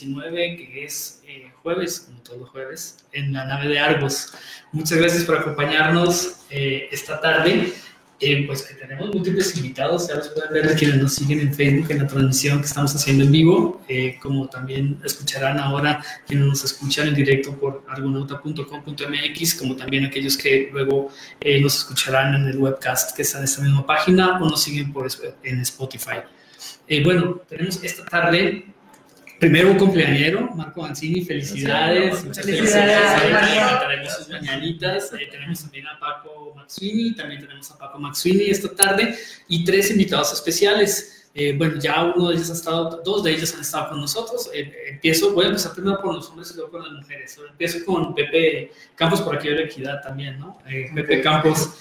19, 0.00 0.56
que 0.56 0.84
es 0.84 1.22
eh, 1.26 1.50
jueves, 1.62 2.00
como 2.00 2.20
todos 2.20 2.40
los 2.40 2.50
jueves, 2.50 2.98
en 3.12 3.32
la 3.32 3.44
nave 3.44 3.68
de 3.68 3.78
Argos. 3.78 4.32
Muchas 4.72 4.98
gracias 4.98 5.24
por 5.24 5.38
acompañarnos 5.38 6.40
eh, 6.50 6.88
esta 6.90 7.20
tarde. 7.20 7.72
Eh, 8.22 8.44
pues 8.46 8.60
que 8.64 8.74
tenemos 8.74 9.14
múltiples 9.14 9.56
invitados, 9.56 10.08
ya 10.08 10.16
los 10.16 10.28
pueden 10.28 10.52
ver 10.52 10.76
quienes 10.76 10.98
nos 10.98 11.14
siguen 11.14 11.40
en 11.40 11.54
Facebook 11.54 11.90
en 11.90 12.00
la 12.00 12.06
transmisión 12.06 12.60
que 12.60 12.66
estamos 12.66 12.94
haciendo 12.94 13.24
en 13.24 13.32
vivo, 13.32 13.80
eh, 13.88 14.18
como 14.20 14.46
también 14.46 15.00
escucharán 15.02 15.58
ahora 15.58 16.04
quienes 16.26 16.46
nos 16.46 16.62
escuchan 16.62 17.08
en 17.08 17.14
directo 17.14 17.58
por 17.58 17.82
argonauta.com.mx, 17.88 19.54
como 19.54 19.74
también 19.74 20.04
aquellos 20.04 20.36
que 20.36 20.68
luego 20.70 21.10
eh, 21.40 21.62
nos 21.62 21.78
escucharán 21.78 22.34
en 22.34 22.46
el 22.48 22.58
webcast 22.58 23.16
que 23.16 23.22
está 23.22 23.38
en 23.38 23.44
esta 23.44 23.62
misma 23.62 23.86
página 23.86 24.38
o 24.38 24.50
nos 24.50 24.62
siguen 24.62 24.92
por, 24.92 25.08
en 25.42 25.60
Spotify. 25.62 26.18
Eh, 26.88 27.02
bueno, 27.02 27.40
tenemos 27.48 27.82
esta 27.82 28.04
tarde 28.04 28.66
Primero 29.40 29.70
un 29.70 29.78
cumpleañero, 29.78 30.50
Marco 30.54 30.82
Mancini, 30.82 31.24
felicidades. 31.24 32.22
Muchas 32.26 32.44
felicidades. 32.44 33.22
felicidades. 33.22 33.80
Tenemos 33.80 34.14
sus 34.14 34.28
mañanitas. 34.28 35.12
Eh, 35.14 35.28
tenemos 35.30 35.62
también 35.62 35.86
a 35.86 35.98
Paco 35.98 36.52
Maxwini, 36.54 37.14
también 37.14 37.40
tenemos 37.40 37.70
a 37.70 37.78
Paco 37.78 37.98
Maxwini 37.98 38.50
esta 38.50 38.68
tarde 38.74 39.16
y 39.48 39.64
tres 39.64 39.90
invitados 39.90 40.30
especiales. 40.34 41.19
Eh, 41.32 41.54
bueno, 41.56 41.78
ya 41.78 42.04
uno 42.04 42.28
de 42.28 42.34
ellos 42.34 42.50
ha 42.50 42.54
estado, 42.54 43.00
dos 43.04 43.22
de 43.22 43.30
ellos 43.30 43.54
han 43.54 43.60
estado 43.60 43.90
con 43.90 44.00
nosotros. 44.00 44.50
Eh, 44.52 44.72
empiezo, 44.88 45.32
voy 45.32 45.44
a 45.44 45.48
empezar 45.48 45.72
primero 45.72 46.00
por 46.00 46.14
los 46.14 46.28
hombres 46.28 46.50
y 46.50 46.56
luego 46.56 46.72
con 46.72 46.82
las 46.82 46.92
mujeres. 46.92 47.38
Empiezo 47.48 47.84
con 47.84 48.14
Pepe 48.16 48.72
Campos, 48.96 49.20
por 49.20 49.36
aquí 49.36 49.48
hay 49.48 49.54
la 49.54 49.62
equidad 49.62 50.02
también, 50.02 50.40
¿no? 50.40 50.58
Eh, 50.68 50.90
Pepe 50.92 51.20
Campos, 51.22 51.78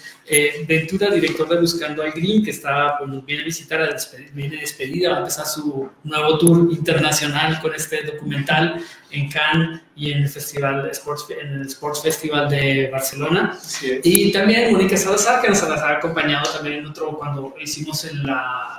Ventura, 0.67 1.09
director 1.09 1.49
de 1.49 1.59
Buscando 1.59 2.03
al 2.03 2.11
Green, 2.11 2.43
que 2.43 2.51
está, 2.51 2.99
pues, 2.99 3.25
viene 3.25 3.41
a 3.41 3.45
visitar, 3.45 3.81
a 3.81 3.97
viene 4.33 4.57
despedida, 4.57 5.09
va 5.09 5.15
a 5.15 5.19
empezar 5.21 5.47
su 5.47 5.89
nuevo 6.03 6.37
tour 6.37 6.71
internacional 6.71 7.59
con 7.59 7.73
este 7.73 8.03
documental 8.03 8.79
en 9.09 9.31
Cannes 9.31 9.81
y 9.95 10.11
en 10.11 10.19
el 10.19 10.29
Festival 10.29 10.87
Sports, 10.91 11.25
en 11.41 11.61
el 11.61 11.61
Sports 11.65 12.03
Festival 12.03 12.47
de 12.47 12.89
Barcelona. 12.91 13.57
y 14.03 14.31
también 14.31 14.71
Mónica 14.71 14.95
Salazar, 14.95 15.41
que 15.41 15.49
nos 15.49 15.63
ha 15.63 15.97
acompañado 15.97 16.53
también 16.53 16.75
en 16.75 16.85
otro, 16.85 17.17
cuando 17.17 17.55
hicimos 17.59 18.05
en 18.05 18.27
la 18.27 18.78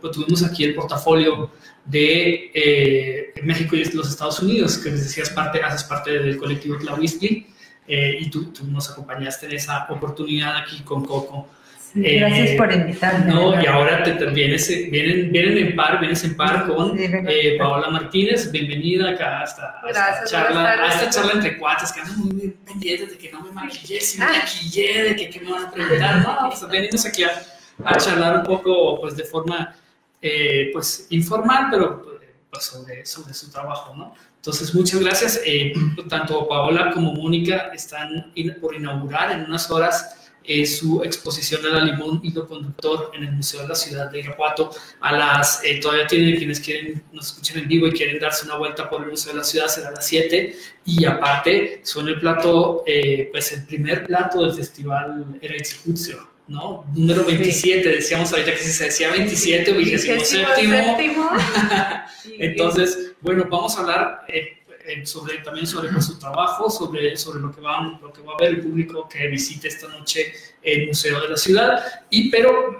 pues, 0.00 0.12
tuvimos 0.12 0.42
aquí 0.44 0.64
el 0.64 0.74
portafolio 0.74 1.50
de 1.84 2.50
eh, 2.54 3.34
México 3.42 3.76
y 3.76 3.84
los 3.84 4.08
Estados 4.08 4.40
Unidos, 4.40 4.78
que 4.78 4.90
les 4.90 5.04
decías 5.04 5.30
parte, 5.30 5.62
haces 5.62 5.84
parte 5.84 6.10
del 6.18 6.36
colectivo 6.36 6.78
Tlahuistli, 6.78 7.46
eh, 7.86 8.18
y 8.20 8.30
tú, 8.30 8.52
tú, 8.52 8.64
nos 8.66 8.88
acompañaste 8.90 9.46
en 9.46 9.52
esa 9.52 9.86
oportunidad 9.90 10.56
aquí 10.58 10.80
con 10.82 11.04
Coco. 11.04 11.48
gracias 11.92 12.50
eh, 12.50 12.54
por 12.56 12.72
invitarme. 12.72 13.32
No, 13.32 13.60
y 13.60 13.66
ahora 13.66 14.04
te, 14.04 14.12
vienes, 14.26 14.68
vienen, 14.92 15.32
vienen 15.32 15.58
en 15.58 15.74
par, 15.74 15.98
vienes 15.98 16.22
en 16.22 16.36
par 16.36 16.68
con 16.68 16.96
eh, 16.96 17.56
Paola 17.58 17.90
Martínez. 17.90 18.52
Bienvenida 18.52 19.10
acá 19.10 19.40
a 19.40 19.44
esta, 19.44 19.82
charla, 20.24 20.70
a 20.70 20.88
esta 20.88 21.10
charla 21.10 21.32
entre 21.32 21.58
cuates, 21.58 21.90
que 21.90 22.00
andan 22.00 22.18
muy 22.20 22.54
pendientes 22.64 23.10
de 23.10 23.18
que 23.18 23.32
no 23.32 23.40
me 23.40 23.50
maquillé, 23.50 24.00
si 24.00 24.18
me 24.18 24.24
ah. 24.26 24.32
maquillé, 24.38 25.02
de 25.02 25.16
que, 25.16 25.30
que 25.30 25.40
me 25.40 25.50
van 25.50 25.64
a 25.64 25.70
preguntar. 25.72 26.22
No, 26.22 26.48
pues 26.48 26.70
venimos 26.70 27.04
aquí 27.04 27.24
a 27.24 27.42
a 27.84 27.96
charlar 27.96 28.38
un 28.38 28.42
poco 28.44 29.00
pues 29.00 29.16
de 29.16 29.24
forma 29.24 29.76
eh, 30.22 30.68
pues 30.72 31.06
informal, 31.10 31.68
pero 31.70 32.20
pues, 32.50 32.64
sobre, 32.64 33.06
sobre 33.06 33.32
su 33.32 33.50
trabajo, 33.50 33.94
¿no? 33.96 34.14
Entonces, 34.36 34.74
muchas 34.74 35.00
gracias. 35.00 35.40
Eh, 35.44 35.72
tanto 36.08 36.46
Paola 36.48 36.92
como 36.92 37.12
Mónica 37.12 37.70
están 37.74 38.32
por 38.60 38.74
inaugurar 38.74 39.32
en 39.32 39.44
unas 39.44 39.70
horas 39.70 40.30
eh, 40.44 40.64
su 40.64 41.02
exposición 41.04 41.62
de 41.62 41.70
la 41.70 41.84
limón 41.84 42.20
hilo 42.22 42.48
conductor 42.48 43.10
en 43.14 43.24
el 43.24 43.32
Museo 43.32 43.62
de 43.62 43.68
la 43.68 43.74
Ciudad 43.74 44.10
de 44.10 44.20
Irapuato. 44.20 44.70
A 45.00 45.12
las, 45.12 45.62
todavía 45.80 46.06
tienen 46.06 46.36
quienes 46.36 46.60
quieren, 46.60 47.02
nos 47.12 47.28
escuchen 47.28 47.58
en 47.58 47.68
vivo 47.68 47.86
y 47.86 47.92
quieren 47.92 48.18
darse 48.18 48.46
una 48.46 48.56
vuelta 48.56 48.88
por 48.88 49.02
el 49.02 49.10
Museo 49.10 49.32
de 49.32 49.38
la 49.38 49.44
Ciudad, 49.44 49.68
será 49.68 49.88
a 49.88 49.92
las 49.92 50.06
7. 50.06 50.56
Y 50.86 51.04
aparte, 51.04 51.80
son 51.84 52.08
el 52.08 52.18
plato, 52.18 52.82
pues 53.30 53.52
el 53.52 53.64
primer 53.66 54.06
plato 54.06 54.42
del 54.42 54.54
festival 54.54 55.38
era 55.40 55.54
Executio 55.54 56.29
¿no? 56.50 56.84
Número 56.94 57.24
27, 57.24 57.88
decíamos 57.88 58.32
ahorita 58.32 58.50
que 58.52 58.58
si 58.58 58.72
se 58.72 58.84
decía 58.86 59.10
27 59.12 59.70
o 59.70 59.76
27. 59.76 61.16
Entonces, 62.38 63.12
bueno, 63.20 63.46
vamos 63.48 63.76
a 63.76 63.80
hablar 63.80 64.24
eh, 64.26 64.58
eh, 64.84 65.06
sobre, 65.06 65.38
también 65.38 65.64
sobre 65.64 65.90
pues, 65.90 66.06
su 66.06 66.18
trabajo, 66.18 66.68
sobre, 66.68 67.16
sobre 67.16 67.38
lo, 67.38 67.52
que 67.52 67.60
va, 67.60 67.98
lo 68.02 68.12
que 68.12 68.22
va 68.22 68.32
a 68.32 68.36
ver 68.42 68.50
el 68.50 68.60
público 68.62 69.08
que 69.08 69.28
visite 69.28 69.68
esta 69.68 69.86
noche 69.88 70.32
el 70.60 70.88
Museo 70.88 71.20
de 71.20 71.28
la 71.28 71.36
Ciudad. 71.36 71.84
Y, 72.10 72.30
pero 72.30 72.76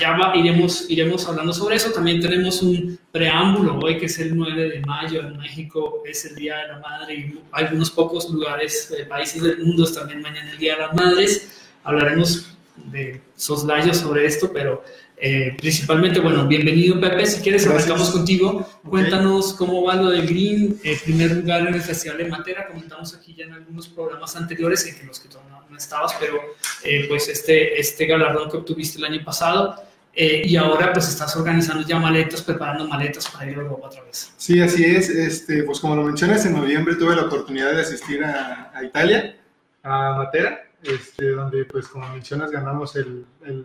ya 0.00 0.32
iremos, 0.34 0.90
iremos 0.90 1.26
hablando 1.28 1.52
sobre 1.52 1.76
eso. 1.76 1.92
También 1.92 2.20
tenemos 2.20 2.60
un 2.60 2.98
preámbulo 3.12 3.78
hoy, 3.78 3.98
que 3.98 4.06
es 4.06 4.18
el 4.18 4.36
9 4.36 4.68
de 4.68 4.80
mayo 4.80 5.20
en 5.20 5.38
México, 5.38 6.02
es 6.04 6.24
el 6.24 6.34
Día 6.34 6.56
de 6.56 6.68
la 6.68 6.78
Madre 6.80 7.14
y 7.14 7.40
algunos 7.52 7.88
pocos 7.92 8.28
lugares, 8.28 8.92
eh, 8.98 9.04
países 9.04 9.40
del 9.40 9.58
mundo, 9.58 9.90
también 9.92 10.20
mañana 10.20 10.50
el 10.50 10.58
Día 10.58 10.74
de 10.74 10.80
las 10.80 10.94
Madres. 10.94 11.60
Hablaremos 11.84 12.51
de 12.76 13.20
soslayo 13.36 13.92
sobre 13.94 14.26
esto, 14.26 14.50
pero 14.52 14.82
eh, 15.16 15.54
principalmente, 15.58 16.20
bueno, 16.20 16.46
bienvenido 16.48 17.00
Pepe, 17.00 17.26
si 17.26 17.40
quieres 17.42 17.66
arrancamos 17.66 18.10
contigo, 18.10 18.66
cuéntanos 18.88 19.52
cómo 19.54 19.84
va 19.84 19.94
lo 19.94 20.10
del 20.10 20.26
Green, 20.26 20.80
eh, 20.82 20.98
primer 21.04 21.32
lugar 21.36 21.68
en 21.68 21.74
el 21.74 21.82
Festival 21.82 22.18
de 22.18 22.24
Matera, 22.24 22.66
comentamos 22.66 23.14
aquí 23.14 23.34
ya 23.34 23.44
en 23.44 23.52
algunos 23.52 23.88
programas 23.88 24.34
anteriores 24.36 24.86
en 24.86 25.06
los 25.06 25.20
que 25.20 25.28
tú 25.28 25.38
no, 25.48 25.76
estabas, 25.76 26.14
pero 26.20 26.38
eh, 26.84 27.06
pues 27.08 27.28
este, 27.28 27.80
este 27.80 28.06
galardón 28.06 28.50
que 28.50 28.58
obtuviste 28.58 28.98
el 28.98 29.04
año 29.04 29.24
pasado, 29.24 29.76
eh, 30.14 30.42
y 30.44 30.56
ahora 30.56 30.92
pues 30.92 31.08
estás 31.08 31.34
organizando 31.36 31.86
ya 31.86 31.98
maletas, 31.98 32.42
preparando 32.42 32.86
maletas 32.86 33.26
para 33.28 33.50
ir 33.50 33.56
a 33.56 33.62
Europa 33.62 33.86
otra 33.86 34.02
vez. 34.02 34.32
Sí, 34.36 34.60
así 34.60 34.84
es. 34.84 35.08
Este, 35.08 35.62
pues 35.62 35.80
como 35.80 35.96
lo 35.96 36.02
mencionas, 36.02 36.44
en 36.44 36.52
noviembre 36.52 36.96
tuve 36.96 37.16
la 37.16 37.22
oportunidad 37.22 37.72
de 37.72 37.80
asistir 37.80 38.22
a, 38.22 38.70
a 38.74 38.84
Italia, 38.84 39.36
a 39.82 40.16
Matera, 40.18 40.66
este, 40.82 41.30
donde, 41.30 41.64
pues, 41.64 41.88
como 41.88 42.08
mencionas, 42.08 42.50
ganamos 42.50 42.96
el, 42.96 43.24
el 43.44 43.64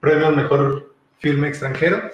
premio 0.00 0.26
al 0.26 0.36
mejor 0.36 0.94
filme 1.18 1.48
extranjero. 1.48 2.10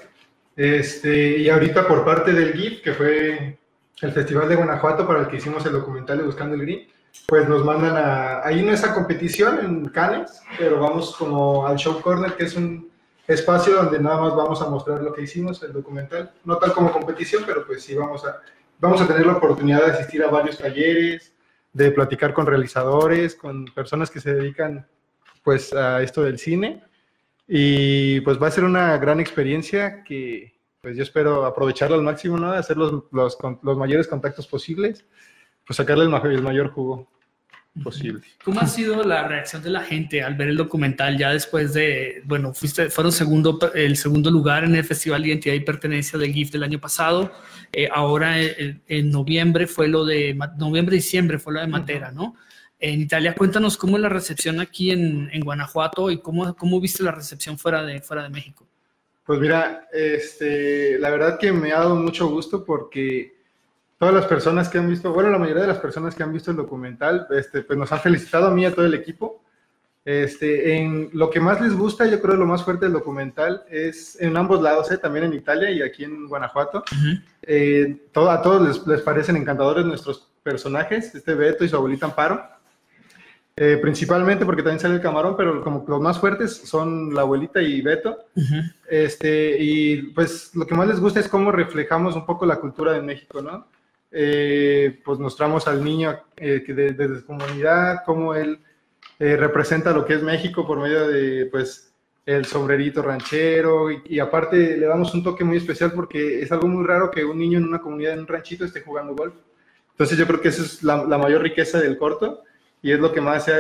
Este, 0.57 1.39
y 1.39 1.49
ahorita 1.49 1.87
por 1.89 2.05
parte 2.05 2.33
del 2.33 2.53
GIF, 2.53 2.83
que 2.83 2.93
fue 2.93 3.59
el 4.03 4.13
Festival 4.13 4.49
de 4.49 4.57
Guanajuato 4.57 5.07
para 5.07 5.21
el 5.21 5.29
que 5.29 5.37
hicimos 5.37 5.65
el 5.65 5.73
documental 5.73 6.19
de 6.19 6.25
Buscando 6.25 6.55
el 6.55 6.63
Green, 6.63 6.89
pues 7.27 7.49
nos 7.49 7.65
mandan 7.65 7.97
a, 7.97 8.47
ahí 8.47 8.63
no 8.63 8.73
esa 8.73 8.95
competición 8.95 9.59
en 9.61 9.87
Cannes, 9.87 10.43
pero 10.59 10.81
vamos 10.81 11.15
como 11.17 11.67
al 11.67 11.77
Show 11.77 12.01
Corner, 12.01 12.35
que 12.35 12.45
es 12.45 12.57
un 12.57 12.91
espacio 13.27 13.75
donde 13.75 13.99
nada 14.01 14.21
más 14.21 14.35
vamos 14.35 14.61
a 14.61 14.69
mostrar 14.69 15.03
lo 15.03 15.13
que 15.13 15.23
hicimos, 15.23 15.63
el 15.63 15.73
documental, 15.73 16.33
no 16.45 16.59
tal 16.59 16.73
como 16.73 16.93
competición, 16.93 17.45
pero 17.47 17.65
pues 17.67 17.85
sí 17.85 17.95
vamos 17.95 18.25
a, 18.25 18.41
vamos 18.81 19.01
a 19.01 19.07
tener 19.07 19.25
la 19.25 19.35
oportunidad 19.35 19.85
de 19.87 19.93
asistir 19.93 20.23
a 20.23 20.29
varios 20.29 20.59
talleres, 20.59 21.32
de 21.73 21.91
platicar 21.91 22.35
con 22.35 22.47
realizadores, 22.47 23.35
con 23.35 23.65
personas 23.67 24.11
que 24.11 24.21
se 24.21 24.35
dedican 24.35 24.87
pues 25.43 25.73
a 25.73 26.03
esto 26.03 26.23
del 26.23 26.39
cine 26.39 26.85
y 27.49 28.21
pues 28.21 28.41
va 28.41 28.49
a 28.49 28.53
ser 28.53 28.65
una 28.65 28.97
gran 28.99 29.21
experiencia 29.21 30.05
que 30.05 30.53
pues 30.81 30.97
yo 30.97 31.03
espero 31.03 31.45
aprovecharlo 31.47 31.97
al 31.97 32.03
máximo, 32.03 32.37
¿no? 32.39 32.53
Hacer 32.53 32.77
los, 32.77 33.05
los, 33.13 33.39
los 33.63 33.79
mayores 33.79 34.09
contactos 34.09 34.47
posibles, 34.47 35.05
pues 35.65 35.77
sacarle 35.77 36.05
el 36.05 36.33
el 36.33 36.43
mayor 36.43 36.71
jugo 36.71 37.09
posible. 37.83 38.23
¿Cómo 38.45 38.61
ha 38.61 38.67
sido 38.67 39.03
la 39.03 39.27
reacción 39.27 39.63
de 39.63 39.71
la 39.71 39.83
gente 39.83 40.23
al 40.23 40.35
ver 40.35 40.49
el 40.49 40.57
documental 40.57 41.17
ya 41.17 41.33
después 41.33 41.73
de, 41.73 42.23
bueno, 42.25 42.53
fuiste, 42.53 42.91
fueron 42.91 43.13
segundo, 43.13 43.59
el 43.75 43.97
segundo 43.97 44.31
lugar 44.31 44.65
en 44.65 44.75
el 44.75 44.85
Festival 44.85 45.23
de 45.23 45.29
Identidad 45.29 45.55
y 45.55 45.61
Pertenencia 45.61 46.19
del 46.19 46.33
GIF 46.33 46.51
del 46.51 46.65
año 46.65 46.81
pasado, 46.81 47.33
eh, 47.73 47.89
ahora 47.91 48.41
en, 48.41 49.11
noviembre 49.11 49.67
fue 49.67 49.89
lo 49.89 50.05
de, 50.05 50.39
noviembre, 50.59 50.97
diciembre 50.97 51.39
fue 51.39 51.55
lo 51.55 51.61
de 51.61 51.67
Matera, 51.67 52.13
¿no? 52.13 52.37
En 52.79 53.01
Italia, 53.01 53.35
cuéntanos 53.35 53.77
cómo 53.77 53.97
es 53.97 54.03
la 54.03 54.09
recepción 54.09 54.61
aquí 54.61 54.91
en, 54.91 55.31
en 55.33 55.41
Guanajuato 55.43 56.11
y 56.11 56.21
cómo, 56.21 56.55
cómo 56.57 56.81
viste 56.81 57.03
la 57.03 57.13
recepción 57.13 57.57
fuera 57.57 57.85
de, 57.85 58.01
fuera 58.01 58.25
de 58.25 58.29
México. 58.29 58.67
Pues 59.25 59.39
mira, 59.39 59.89
este, 59.93 60.99
la 60.99 61.11
verdad 61.11 61.39
que 61.39 61.53
me 61.53 61.71
ha 61.71 61.79
dado 61.79 61.95
mucho 61.95 62.29
gusto 62.29 62.65
porque 62.65 63.42
todas 64.03 64.17
las 64.17 64.27
personas 64.27 64.69
que 64.69 64.79
han 64.79 64.89
visto, 64.89 65.13
bueno, 65.13 65.31
la 65.31 65.39
mayoría 65.39 65.63
de 65.63 65.69
las 65.69 65.79
personas 65.79 66.17
que 66.17 66.25
han 66.25 66.33
visto 66.33 66.51
el 66.51 66.57
documental, 66.57 67.29
este, 67.31 67.63
pues 67.63 67.79
nos 67.79 67.93
han 67.93 68.01
felicitado 68.01 68.49
a 68.49 68.51
mí 68.51 68.63
y 68.63 68.65
a 68.65 68.75
todo 68.75 68.85
el 68.85 68.95
equipo. 68.95 69.45
Este, 70.05 70.77
en 70.77 71.11
lo 71.13 71.31
que 71.31 71.39
más 71.39 71.61
les 71.61 71.73
gusta, 71.73 72.05
yo 72.07 72.21
creo 72.21 72.35
lo 72.35 72.45
más 72.45 72.65
fuerte 72.65 72.87
del 72.87 72.95
documental 72.95 73.63
es 73.71 74.21
en 74.21 74.37
ambos 74.37 74.61
lados, 74.61 74.91
¿eh? 74.91 74.99
también 74.99 75.27
en 75.27 75.35
Italia 75.35 75.71
y 75.71 75.83
aquí 75.83 76.03
en 76.03 76.27
Guanajuato. 76.27 76.83
Eh, 77.43 77.97
a 78.13 78.43
todos 78.43 78.67
les, 78.67 78.85
les, 78.89 79.03
parecen 79.03 79.37
encantadores 79.37 79.87
nuestros 79.87 80.33
personajes, 80.43 81.15
este 81.15 81.35
Beto 81.37 81.65
y 81.65 81.69
su 81.69 81.77
abuelita 81.77 82.07
Amparo. 82.07 82.43
Eh, 83.55 83.79
principalmente 83.81 84.45
porque 84.45 84.65
también 84.65 84.81
sale 84.81 84.97
el 84.97 85.01
camarón, 85.01 85.37
pero 85.37 85.63
como 85.63 85.85
los 85.87 86.01
más 86.01 86.19
fuertes 86.19 86.57
son 86.57 87.15
la 87.15 87.21
abuelita 87.21 87.63
y 87.63 87.81
Beto. 87.81 88.19
este, 88.91 89.59
y 89.61 90.03
pues 90.11 90.57
lo 90.57 90.67
que 90.67 90.75
más 90.75 90.89
les 90.89 90.99
gusta 90.99 91.21
es 91.21 91.29
cómo 91.29 91.53
reflejamos 91.53 92.17
un 92.17 92.27
poco 92.27 92.45
la 92.47 92.57
cultura 92.57 92.91
de 92.95 93.01
México, 93.01 93.41
¿no? 93.41 93.65
Eh, 94.15 95.01
pues 95.03 95.19
mostramos 95.19 95.67
al 95.67 95.83
niño 95.83 96.21
eh, 96.37 96.63
que 96.65 96.75
desde 96.75 97.21
su 97.21 97.27
comunidad, 97.27 98.03
cómo 98.05 98.35
él 98.35 98.61
eh, 99.19 99.37
representa 99.37 99.93
lo 99.93 100.05
que 100.05 100.15
es 100.15 100.23
México 100.23 100.67
por 100.67 100.79
medio 100.79 101.09
de, 101.09 101.47
pues, 101.47 101.95
el 102.27 102.45
sombrerito 102.45 103.03
ranchero 103.03 103.91
y, 103.91 104.21
aparte 104.21 104.77
le 104.77 104.87
damos 104.87 105.13
un 105.13 105.25
toque 105.25 105.43
muy 105.43 105.57
especial 105.57 105.93
porque 105.93 106.41
es 106.41 106.53
algo 106.53 106.69
muy 106.69 106.87
raro 106.87 107.11
que 107.11 107.25
un 107.25 107.39
niño 107.39 107.59
en 107.59 107.65
una 107.65 107.81
comunidad, 107.81 108.13
en 108.13 108.21
un 108.21 108.29
ranchito, 108.29 108.65
esté 108.65 108.83
jugando 108.83 109.17
golf. 109.17 109.35
Entonces 109.93 110.17
yo 110.19 110.27
creo 110.27 110.41
que 110.41 110.49
esa 110.49 110.63
es 110.63 110.83
la, 110.85 111.05
mayor 111.19 111.43
riqueza 111.43 111.81
del 111.81 111.99
corto 111.99 112.43
y 112.81 112.93
es 112.93 113.01
lo 113.01 113.13
que 113.13 113.21
más 113.21 113.51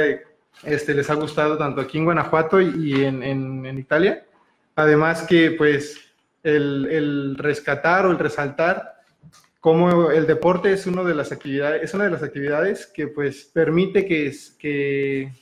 este, 0.63 0.95
les 0.95 1.11
ha 1.11 1.15
gustado 1.15 1.59
tanto 1.59 1.81
aquí 1.81 1.99
en 1.99 2.05
Guanajuato 2.05 2.61
y, 2.61 3.05
en, 3.05 3.23
en, 3.23 3.79
Italia. 3.79 4.25
Además 4.77 5.23
que 5.23 5.51
pues 5.53 5.99
el, 6.45 6.87
el, 6.89 7.37
rescatar 7.37 8.07
o 8.07 8.13
el 8.13 8.19
resaltar 8.19 8.92
cómo 9.62 10.11
el 10.11 10.26
deporte 10.26 10.73
es, 10.73 10.88
uno 10.88 11.05
de 11.05 11.14
las 11.14 11.31
actividades, 11.31 11.85
es 11.85 11.94
una 11.94 12.03
de 12.05 12.11
las 12.11 12.25
actividades 12.25 12.88
que 12.88 13.06
pues 13.06 13.44
permite 13.44 14.05
que, 14.05 14.35
que 14.59 15.32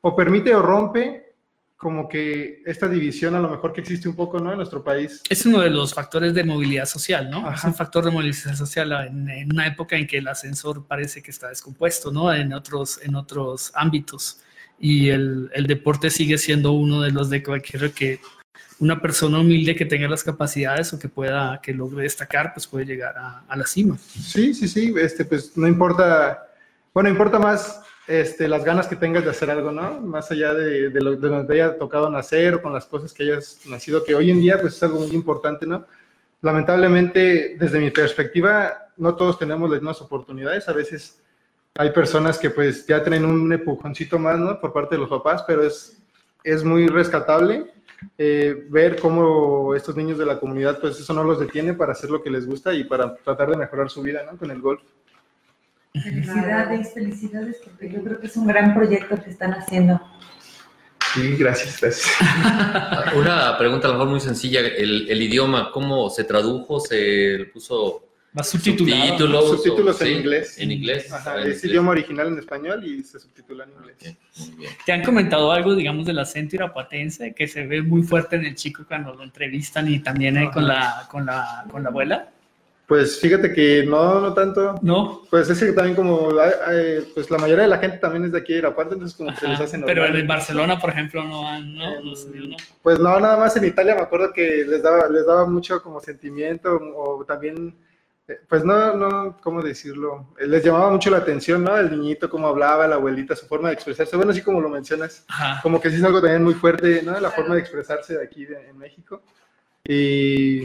o 0.00 0.14
permite 0.14 0.54
o 0.54 0.62
rompe 0.62 1.34
como 1.76 2.08
que 2.08 2.62
esta 2.64 2.86
división 2.86 3.34
a 3.34 3.40
lo 3.40 3.50
mejor 3.50 3.72
que 3.72 3.80
existe 3.80 4.08
un 4.08 4.14
poco, 4.14 4.38
¿no? 4.38 4.52
En 4.52 4.58
nuestro 4.58 4.84
país. 4.84 5.20
Es 5.28 5.44
uno 5.46 5.58
de 5.58 5.68
los 5.68 5.92
factores 5.92 6.32
de 6.32 6.44
movilidad 6.44 6.86
social, 6.86 7.28
¿no? 7.28 7.52
Es 7.52 7.64
un 7.64 7.74
factor 7.74 8.04
de 8.04 8.12
movilidad 8.12 8.54
social 8.54 8.92
en, 8.92 9.50
una 9.52 9.66
época 9.66 9.96
en 9.96 10.06
que 10.06 10.18
el 10.18 10.28
ascensor 10.28 10.86
parece 10.86 11.20
que 11.20 11.32
está 11.32 11.48
descompuesto, 11.48 12.12
¿no? 12.12 12.32
En 12.32 12.52
otros, 12.52 13.00
en 13.02 13.16
otros 13.16 13.72
ámbitos. 13.74 14.38
Y 14.78 15.08
el, 15.08 15.50
el 15.52 15.66
deporte 15.66 16.08
sigue 16.08 16.38
siendo 16.38 16.70
uno 16.70 17.02
de 17.02 17.10
los 17.10 17.30
de 17.30 17.42
cualquier 17.42 17.90
que 17.90 18.20
una 18.78 19.00
persona 19.00 19.40
humilde 19.40 19.74
que 19.76 19.84
tenga 19.84 20.08
las 20.08 20.24
capacidades 20.24 20.92
o 20.92 20.98
que 20.98 21.08
pueda, 21.08 21.60
que 21.62 21.72
logre 21.72 22.02
destacar, 22.02 22.52
pues 22.52 22.66
puede 22.66 22.86
llegar 22.86 23.14
a, 23.16 23.56
la 23.56 23.66
cima. 23.66 23.96
Sí, 23.98 24.54
sí, 24.54 24.68
sí, 24.68 24.94
este, 24.96 25.24
pues 25.24 25.56
no 25.56 25.66
importa, 25.66 26.48
bueno, 26.92 27.08
importa 27.08 27.38
más 27.38 27.80
este, 28.06 28.48
las 28.48 28.64
ganas 28.64 28.86
que 28.86 28.96
tengas 28.96 29.24
de 29.24 29.30
hacer 29.30 29.50
algo, 29.50 29.72
¿no? 29.72 30.00
Más 30.00 30.30
allá 30.30 30.52
de, 30.54 30.90
de 30.90 31.00
lo 31.00 31.18
que 31.18 31.46
te 31.46 31.52
haya 31.54 31.78
tocado 31.78 32.10
nacer 32.10 32.54
o 32.54 32.62
con 32.62 32.72
las 32.72 32.86
cosas 32.86 33.12
que 33.12 33.22
hayas 33.22 33.60
nacido, 33.66 34.04
que 34.04 34.14
hoy 34.14 34.30
en 34.30 34.40
día 34.40 34.60
pues 34.60 34.76
es 34.76 34.82
algo 34.82 35.00
muy 35.00 35.12
importante, 35.12 35.66
¿no? 35.66 35.86
Lamentablemente, 36.42 37.56
desde 37.58 37.78
mi 37.78 37.90
perspectiva, 37.90 38.90
no 38.98 39.14
todos 39.14 39.38
tenemos 39.38 39.70
las 39.70 39.80
mismas 39.80 40.02
oportunidades. 40.02 40.68
A 40.68 40.72
veces 40.72 41.22
hay 41.74 41.90
personas 41.90 42.38
que 42.38 42.50
pues 42.50 42.86
ya 42.86 43.02
tienen 43.02 43.24
un 43.24 43.50
empujoncito 43.52 44.18
más, 44.18 44.38
¿no? 44.38 44.60
Por 44.60 44.72
parte 44.72 44.96
de 44.96 45.00
los 45.00 45.08
papás, 45.08 45.42
pero 45.46 45.64
es, 45.64 46.03
es 46.44 46.62
muy 46.62 46.86
rescatable 46.86 47.72
eh, 48.18 48.66
ver 48.68 49.00
cómo 49.00 49.74
estos 49.74 49.96
niños 49.96 50.18
de 50.18 50.26
la 50.26 50.38
comunidad, 50.38 50.78
pues 50.78 51.00
eso 51.00 51.14
no 51.14 51.24
los 51.24 51.40
detiene 51.40 51.72
para 51.72 51.92
hacer 51.92 52.10
lo 52.10 52.22
que 52.22 52.30
les 52.30 52.46
gusta 52.46 52.72
y 52.74 52.84
para 52.84 53.16
tratar 53.16 53.50
de 53.50 53.56
mejorar 53.56 53.90
su 53.90 54.02
vida, 54.02 54.22
¿no? 54.30 54.36
Con 54.36 54.50
el 54.50 54.60
golf. 54.60 54.82
Felicidades, 55.92 56.92
felicidades, 56.92 57.60
porque 57.64 57.90
yo 57.90 58.02
creo 58.02 58.20
que 58.20 58.26
es 58.26 58.36
un 58.36 58.46
gran 58.46 58.74
proyecto 58.74 59.16
que 59.22 59.30
están 59.30 59.52
haciendo. 59.52 60.00
Sí, 61.14 61.36
gracias, 61.36 61.80
gracias. 61.80 62.12
Una 63.16 63.56
pregunta 63.56 63.86
a 63.86 63.92
lo 63.92 63.98
mejor 63.98 64.10
muy 64.10 64.20
sencilla, 64.20 64.60
el, 64.60 65.08
el 65.08 65.22
idioma, 65.22 65.70
¿cómo 65.72 66.10
se 66.10 66.24
tradujo? 66.24 66.80
¿Se 66.80 67.50
puso 67.52 68.02
subtítulos? 68.42 69.48
Subtítulos 69.48 70.00
en 70.02 70.08
inglés. 70.08 70.58
En 70.58 70.70
inglés. 70.72 71.12
Ajá, 71.12 71.40
es 71.42 71.64
idioma 71.64 71.92
original 71.92 72.28
en 72.28 72.38
español 72.38 72.84
y 72.84 73.02
se 73.02 73.20
subtitula 73.20 73.64
en 73.64 73.70
inglés. 73.70 74.16
¿Te 74.84 74.92
han 74.92 75.02
comentado 75.02 75.52
algo, 75.52 75.74
digamos, 75.74 76.06
del 76.06 76.18
acento 76.18 76.56
irapuatense 76.56 77.34
que 77.34 77.46
se 77.46 77.66
ve 77.66 77.82
muy 77.82 78.02
fuerte 78.02 78.36
en 78.36 78.44
el 78.44 78.54
chico 78.54 78.84
cuando 78.86 79.14
lo 79.14 79.22
entrevistan 79.22 79.88
y 79.88 80.00
también 80.00 80.50
con 80.50 80.66
la, 80.66 81.06
con, 81.10 81.26
la, 81.26 81.64
con 81.70 81.82
la 81.82 81.88
abuela? 81.90 82.30
Pues 82.86 83.18
fíjate 83.18 83.52
que 83.54 83.84
no, 83.86 84.20
no 84.20 84.34
tanto. 84.34 84.78
No. 84.82 85.22
Pues 85.30 85.48
es 85.48 85.58
que 85.58 85.72
también 85.72 85.96
como, 85.96 86.28
pues 87.14 87.30
la 87.30 87.38
mayoría 87.38 87.62
de 87.62 87.70
la 87.70 87.78
gente 87.78 87.96
también 87.96 88.24
es 88.24 88.32
de 88.32 88.38
aquí 88.38 88.52
de 88.52 88.58
Irapuato, 88.58 88.92
entonces 88.92 89.16
como 89.16 89.34
se 89.34 89.48
les 89.48 89.58
hace 89.58 89.78
Pero 89.78 90.04
en 90.04 90.26
Barcelona, 90.26 90.78
por 90.78 90.90
ejemplo, 90.90 91.24
no 91.24 91.44
van, 91.44 91.74
¿no? 91.74 91.86
Pues 92.82 92.98
no, 92.98 93.18
nada 93.20 93.38
más 93.38 93.56
en 93.56 93.64
Italia 93.64 93.94
me 93.94 94.02
acuerdo 94.02 94.32
que 94.34 94.66
les 94.68 94.82
daba, 94.82 95.08
les 95.08 95.26
daba 95.26 95.46
mucho 95.46 95.82
como 95.82 95.98
sentimiento 96.00 96.78
o 96.94 97.24
también, 97.24 97.68
eh, 97.68 97.74
pues 98.48 98.64
no, 98.64 98.94
no, 98.94 99.36
¿cómo 99.42 99.62
decirlo? 99.62 100.28
Les 100.38 100.64
llamaba 100.64 100.90
mucho 100.90 101.10
la 101.10 101.18
atención, 101.18 101.62
¿no? 101.62 101.76
El 101.76 101.90
niñito, 101.90 102.30
cómo 102.30 102.46
hablaba, 102.48 102.88
la 102.88 102.94
abuelita, 102.94 103.36
su 103.36 103.46
forma 103.46 103.68
de 103.68 103.74
expresarse. 103.74 104.16
Bueno, 104.16 104.32
así 104.32 104.42
como 104.42 104.60
lo 104.62 104.70
mencionas, 104.70 105.26
como 105.62 105.80
que 105.80 105.90
sí 105.90 105.96
es 105.96 106.04
algo 106.04 106.22
también 106.22 106.42
muy 106.42 106.54
fuerte, 106.54 107.02
¿no? 107.02 107.18
La 107.20 107.30
forma 107.30 107.54
de 107.54 107.60
expresarse 107.60 108.16
de 108.16 108.24
aquí 108.24 108.46
en 108.46 108.78
México. 108.78 109.22
Y 109.84 110.64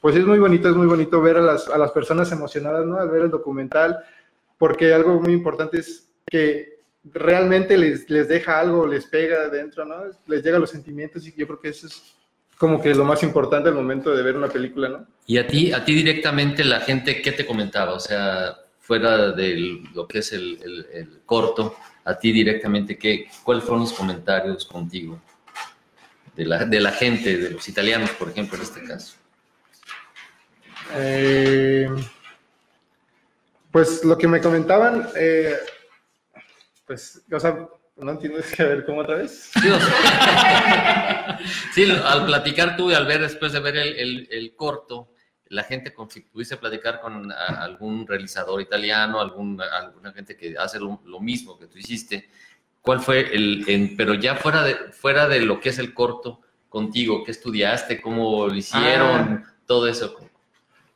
pues 0.00 0.16
es 0.16 0.26
muy 0.26 0.40
bonito, 0.40 0.68
es 0.68 0.74
muy 0.74 0.86
bonito 0.86 1.22
ver 1.22 1.36
a 1.36 1.42
las, 1.42 1.68
a 1.68 1.78
las 1.78 1.92
personas 1.92 2.32
emocionadas, 2.32 2.84
¿no? 2.84 2.98
Al 2.98 3.10
ver 3.10 3.22
el 3.22 3.30
documental, 3.30 4.04
porque 4.58 4.92
algo 4.92 5.20
muy 5.20 5.34
importante 5.34 5.78
es 5.78 6.08
que 6.26 6.80
realmente 7.04 7.78
les, 7.78 8.10
les 8.10 8.26
deja 8.26 8.58
algo, 8.58 8.86
les 8.88 9.06
pega 9.06 9.48
dentro, 9.48 9.84
¿no? 9.84 10.02
Les 10.26 10.42
llega 10.42 10.58
los 10.58 10.70
sentimientos 10.70 11.24
y 11.28 11.34
yo 11.34 11.46
creo 11.46 11.60
que 11.60 11.68
eso 11.68 11.86
es 11.86 12.17
como 12.58 12.82
que 12.82 12.94
lo 12.94 13.04
más 13.04 13.22
importante 13.22 13.68
al 13.68 13.76
momento 13.76 14.14
de 14.14 14.22
ver 14.22 14.36
una 14.36 14.48
película, 14.48 14.88
¿no? 14.88 15.06
Y 15.26 15.38
a 15.38 15.46
ti, 15.46 15.72
a 15.72 15.84
ti 15.84 15.94
directamente 15.94 16.64
la 16.64 16.80
gente, 16.80 17.22
¿qué 17.22 17.32
te 17.32 17.46
comentaba? 17.46 17.92
O 17.92 18.00
sea, 18.00 18.56
fuera 18.80 19.30
de 19.30 19.80
lo 19.94 20.08
que 20.08 20.18
es 20.18 20.32
el, 20.32 20.58
el, 20.62 20.86
el, 20.92 21.20
corto, 21.24 21.76
a 22.04 22.18
ti 22.18 22.32
directamente, 22.32 22.98
¿qué, 22.98 23.28
¿cuáles 23.44 23.62
fueron 23.62 23.82
los 23.82 23.92
comentarios 23.92 24.64
contigo? 24.64 25.20
De 26.34 26.44
la, 26.44 26.64
de 26.64 26.80
la 26.80 26.92
gente, 26.92 27.36
de 27.36 27.50
los 27.50 27.68
italianos, 27.68 28.10
por 28.10 28.30
ejemplo, 28.30 28.56
en 28.56 28.62
este 28.62 28.82
caso. 28.84 29.16
Eh, 30.94 31.88
pues 33.70 34.04
lo 34.04 34.16
que 34.16 34.26
me 34.26 34.40
comentaban, 34.40 35.08
eh, 35.16 35.56
pues, 36.86 37.22
o 37.30 37.38
sea, 37.38 37.68
no 38.04 38.12
entiendo, 38.12 38.38
es 38.38 38.54
que 38.54 38.62
a 38.62 38.66
ver, 38.66 38.84
¿cómo 38.84 39.00
otra 39.00 39.16
vez? 39.16 39.50
Sí, 41.72 41.88
al 42.04 42.26
platicar 42.26 42.76
tú 42.76 42.90
y 42.90 42.94
al 42.94 43.06
ver, 43.06 43.20
después 43.20 43.52
de 43.52 43.60
ver 43.60 43.76
el, 43.76 44.54
corto, 44.56 45.12
la 45.48 45.62
gente, 45.62 45.94
con, 45.94 46.10
si 46.10 46.20
pudiste 46.22 46.56
platicar 46.56 47.00
con 47.00 47.30
algún 47.30 48.06
realizador 48.06 48.60
italiano, 48.60 49.20
algún, 49.20 49.60
alguna 49.60 50.12
gente 50.12 50.36
que 50.36 50.56
hace 50.58 50.80
lo, 50.80 51.20
mismo 51.20 51.58
que 51.58 51.66
tú 51.66 51.78
hiciste, 51.78 52.28
¿cuál 52.80 53.00
fue 53.00 53.32
el, 53.32 53.94
pero 53.96 54.14
ya 54.14 54.34
fuera 54.34 54.64
de, 54.64 54.74
fuera 54.90 55.28
de 55.28 55.40
lo 55.40 55.60
que 55.60 55.68
es 55.68 55.78
el 55.78 55.94
corto 55.94 56.40
contigo, 56.68 57.22
qué 57.24 57.30
estudiaste, 57.30 58.00
cómo 58.00 58.48
lo 58.48 58.54
hicieron, 58.54 59.44
ah. 59.44 59.54
todo 59.64 59.86
eso? 59.86 60.16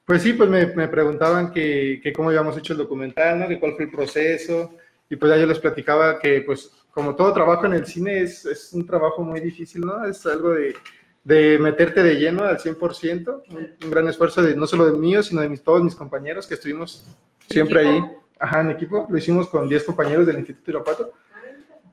Pues 0.04 0.22
sí, 0.22 0.32
pues 0.32 0.50
me, 0.50 0.66
me 0.66 0.88
preguntaban 0.88 1.52
que, 1.52 2.00
que, 2.02 2.12
cómo 2.12 2.30
habíamos 2.30 2.56
hecho 2.58 2.72
el 2.72 2.80
documental, 2.80 3.38
¿no? 3.38 3.48
Que 3.48 3.60
cuál 3.60 3.74
fue 3.74 3.84
el 3.84 3.90
proceso. 3.90 4.76
Y 5.08 5.16
pues 5.16 5.30
ya 5.30 5.38
yo 5.38 5.46
les 5.46 5.58
platicaba 5.58 6.18
que, 6.18 6.40
pues, 6.40 6.70
como 6.92 7.16
todo 7.16 7.32
trabajo 7.32 7.66
en 7.66 7.72
el 7.72 7.86
cine, 7.86 8.20
es, 8.20 8.44
es 8.44 8.72
un 8.72 8.86
trabajo 8.86 9.22
muy 9.22 9.40
difícil, 9.40 9.80
¿no? 9.80 10.04
Es 10.04 10.24
algo 10.26 10.50
de, 10.50 10.76
de 11.24 11.58
meterte 11.58 12.02
de 12.02 12.16
lleno 12.16 12.44
al 12.44 12.58
100%, 12.58 13.42
un, 13.48 13.90
gran 13.90 14.08
esfuerzo 14.08 14.42
de 14.42 14.54
no 14.54 14.66
solo 14.66 14.86
de 14.86 14.98
mío, 14.98 15.22
sino 15.22 15.40
de 15.40 15.48
mis, 15.48 15.62
todos 15.62 15.82
mis 15.82 15.94
compañeros 15.94 16.46
que 16.46 16.54
estuvimos 16.54 17.06
siempre 17.48 17.80
ahí, 17.80 18.04
ajá, 18.38 18.60
en 18.60 18.70
equipo. 18.70 19.06
Lo 19.08 19.16
hicimos 19.16 19.48
con 19.48 19.68
10 19.68 19.84
compañeros 19.84 20.26
del 20.26 20.38
Instituto 20.38 20.70
Irapato. 20.70 21.12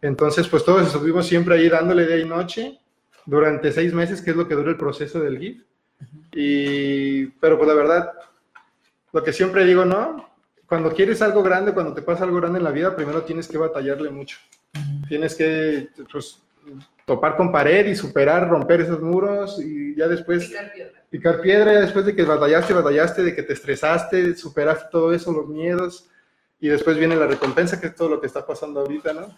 Entonces, 0.02 0.48
pues 0.48 0.64
todos 0.66 0.88
estuvimos 0.88 1.28
siempre 1.28 1.56
ahí 1.56 1.70
dándole 1.70 2.06
día 2.06 2.18
y 2.18 2.26
noche 2.26 2.80
durante 3.26 3.72
seis 3.72 3.94
meses, 3.94 4.22
que 4.22 4.32
es 4.32 4.36
lo 4.36 4.48
que 4.48 4.56
dura 4.56 4.72
el 4.72 4.78
proceso 4.78 5.20
del 5.20 5.40
GIF. 5.40 5.64
Y, 6.34 7.28
pero 7.40 7.58
pues 7.58 7.68
la 7.68 7.76
verdad, 7.76 8.14
lo 9.14 9.24
que 9.24 9.34
siempre 9.34 9.66
digo, 9.66 9.86
¿no? 9.86 10.29
Cuando 10.70 10.94
quieres 10.94 11.22
algo 11.24 11.42
grande, 11.42 11.74
cuando 11.74 11.94
te 11.96 12.04
pasa 12.04 12.24
algo 12.24 12.38
grande 12.38 12.60
en 12.60 12.64
la 12.64 12.72
vida, 12.72 12.96
primero 12.96 13.24
tienes 13.24 13.48
que 13.48 13.58
batallarle 13.58 14.12
mucho. 14.12 14.38
Tienes 15.08 15.34
que 15.34 15.90
pues, 16.12 16.40
topar 17.06 17.36
con 17.36 17.52
pared 17.52 17.88
y 17.88 17.96
superar, 17.96 18.48
romper 18.48 18.82
esos 18.82 19.02
muros 19.02 19.60
y 19.60 19.96
ya 19.96 20.08
después 20.08 20.48
picar 20.48 20.72
piedra. 20.72 21.04
picar 21.10 21.42
piedra, 21.42 21.82
después 21.82 22.06
de 22.06 22.16
que 22.16 22.24
batallaste, 22.24 22.74
batallaste, 22.74 23.24
de 23.24 23.36
que 23.36 23.42
te 23.42 23.54
estresaste, 23.54 24.36
superaste 24.36 24.90
todo 24.92 25.12
eso, 25.12 25.32
los 25.32 25.48
miedos 25.48 26.08
y 26.62 26.68
después 26.68 26.98
viene 26.98 27.16
la 27.16 27.26
recompensa, 27.26 27.82
que 27.82 27.88
es 27.88 27.96
todo 27.96 28.10
lo 28.10 28.22
que 28.22 28.28
está 28.28 28.46
pasando 28.46 28.82
ahorita, 28.82 29.14
¿no? 29.14 29.36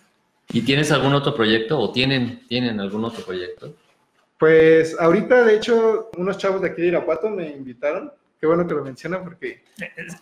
¿Y 0.50 0.64
tienes 0.64 0.92
algún 0.92 1.14
otro 1.14 1.34
proyecto 1.34 1.80
o 1.80 1.94
tienen, 1.94 2.46
tienen 2.48 2.80
algún 2.82 3.06
otro 3.06 3.24
proyecto? 3.24 3.74
Pues 4.38 5.00
ahorita, 5.00 5.46
de 5.46 5.56
hecho, 5.56 6.10
unos 6.18 6.38
chavos 6.38 6.62
de 6.62 6.70
aquí 6.70 6.82
de 6.82 6.90
Irapuato 6.90 7.30
me 7.30 7.48
invitaron. 7.48 8.12
Qué 8.42 8.48
bueno 8.48 8.66
que 8.66 8.74
lo 8.74 8.84
mencionan 8.84 9.24
porque... 9.24 9.64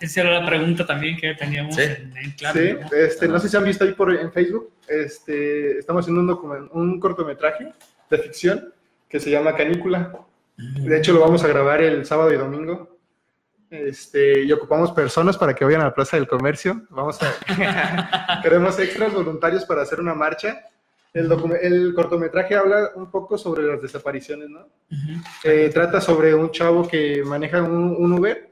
Esa 0.02 0.22
era 0.22 0.42
la 0.42 0.46
pregunta 0.46 0.86
también 0.86 1.16
que 1.16 1.36
teníamos 1.36 1.78
en, 1.78 2.12
claro. 2.38 2.60
Sí, 2.60 2.74
¿no? 2.74 2.98
Este, 2.98 3.30
no 3.30 3.40
sé 3.40 3.48
si 3.48 3.56
han 3.56 3.64
visto 3.64 3.86
ahí 3.86 3.94
por, 3.94 4.14
en 4.14 4.30
Facebook. 4.34 4.74
Este, 4.90 5.80
estamos 5.80 6.02
haciendo 6.04 6.38
un, 6.38 6.70
un 6.74 7.00
cortometraje 7.00 7.72
de 8.10 8.18
ficción 8.18 8.74
que 9.08 9.22
se 9.22 9.32
llama 9.32 9.56
Canícula. 9.56 10.12
De 10.58 10.98
hecho, 10.98 11.14
lo 11.14 11.22
vamos 11.22 11.46
a 11.46 11.48
grabar 11.48 11.82
el 11.82 12.06
sábado 12.06 12.34
y 12.34 12.36
domingo. 12.36 12.98
Este, 13.70 14.44
y 14.44 14.52
ocupamos 14.52 14.92
personas 14.92 15.38
para 15.38 15.54
que 15.54 15.64
vayan 15.64 15.80
a 15.80 15.86
la 15.86 15.94
Plaza 15.94 16.18
del 16.18 16.28
Comercio. 16.28 16.82
Vamos 16.90 17.20
a... 17.24 18.42
Queremos 18.44 18.78
extras 18.80 19.14
voluntarios 19.14 19.64
para 19.64 19.84
hacer 19.84 20.02
una 20.02 20.14
marcha 20.14 20.66
el, 21.14 21.32
el, 21.62 21.94
cortometraje 21.94 22.56
habla 22.56 22.92
un 22.96 23.10
poco 23.10 23.38
sobre 23.38 23.64
las 23.64 23.82
desapariciones, 23.82 24.50
¿no? 24.50 24.68
Eh, 25.44 25.70
trata 25.74 26.00
sobre 26.00 26.36
un 26.36 26.52
chavo 26.52 26.88
que 26.88 27.24
maneja 27.24 27.62
un, 27.64 28.14
Uber 28.14 28.52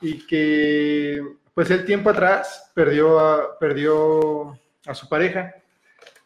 y 0.00 0.26
que, 0.26 1.22
pues, 1.54 1.70
el 1.70 1.84
tiempo 1.84 2.10
atrás 2.10 2.70
perdió 2.74 3.20
a, 3.20 3.58
perdió 3.58 4.58
a 4.86 4.94
su 4.94 5.08
pareja. 5.08 5.54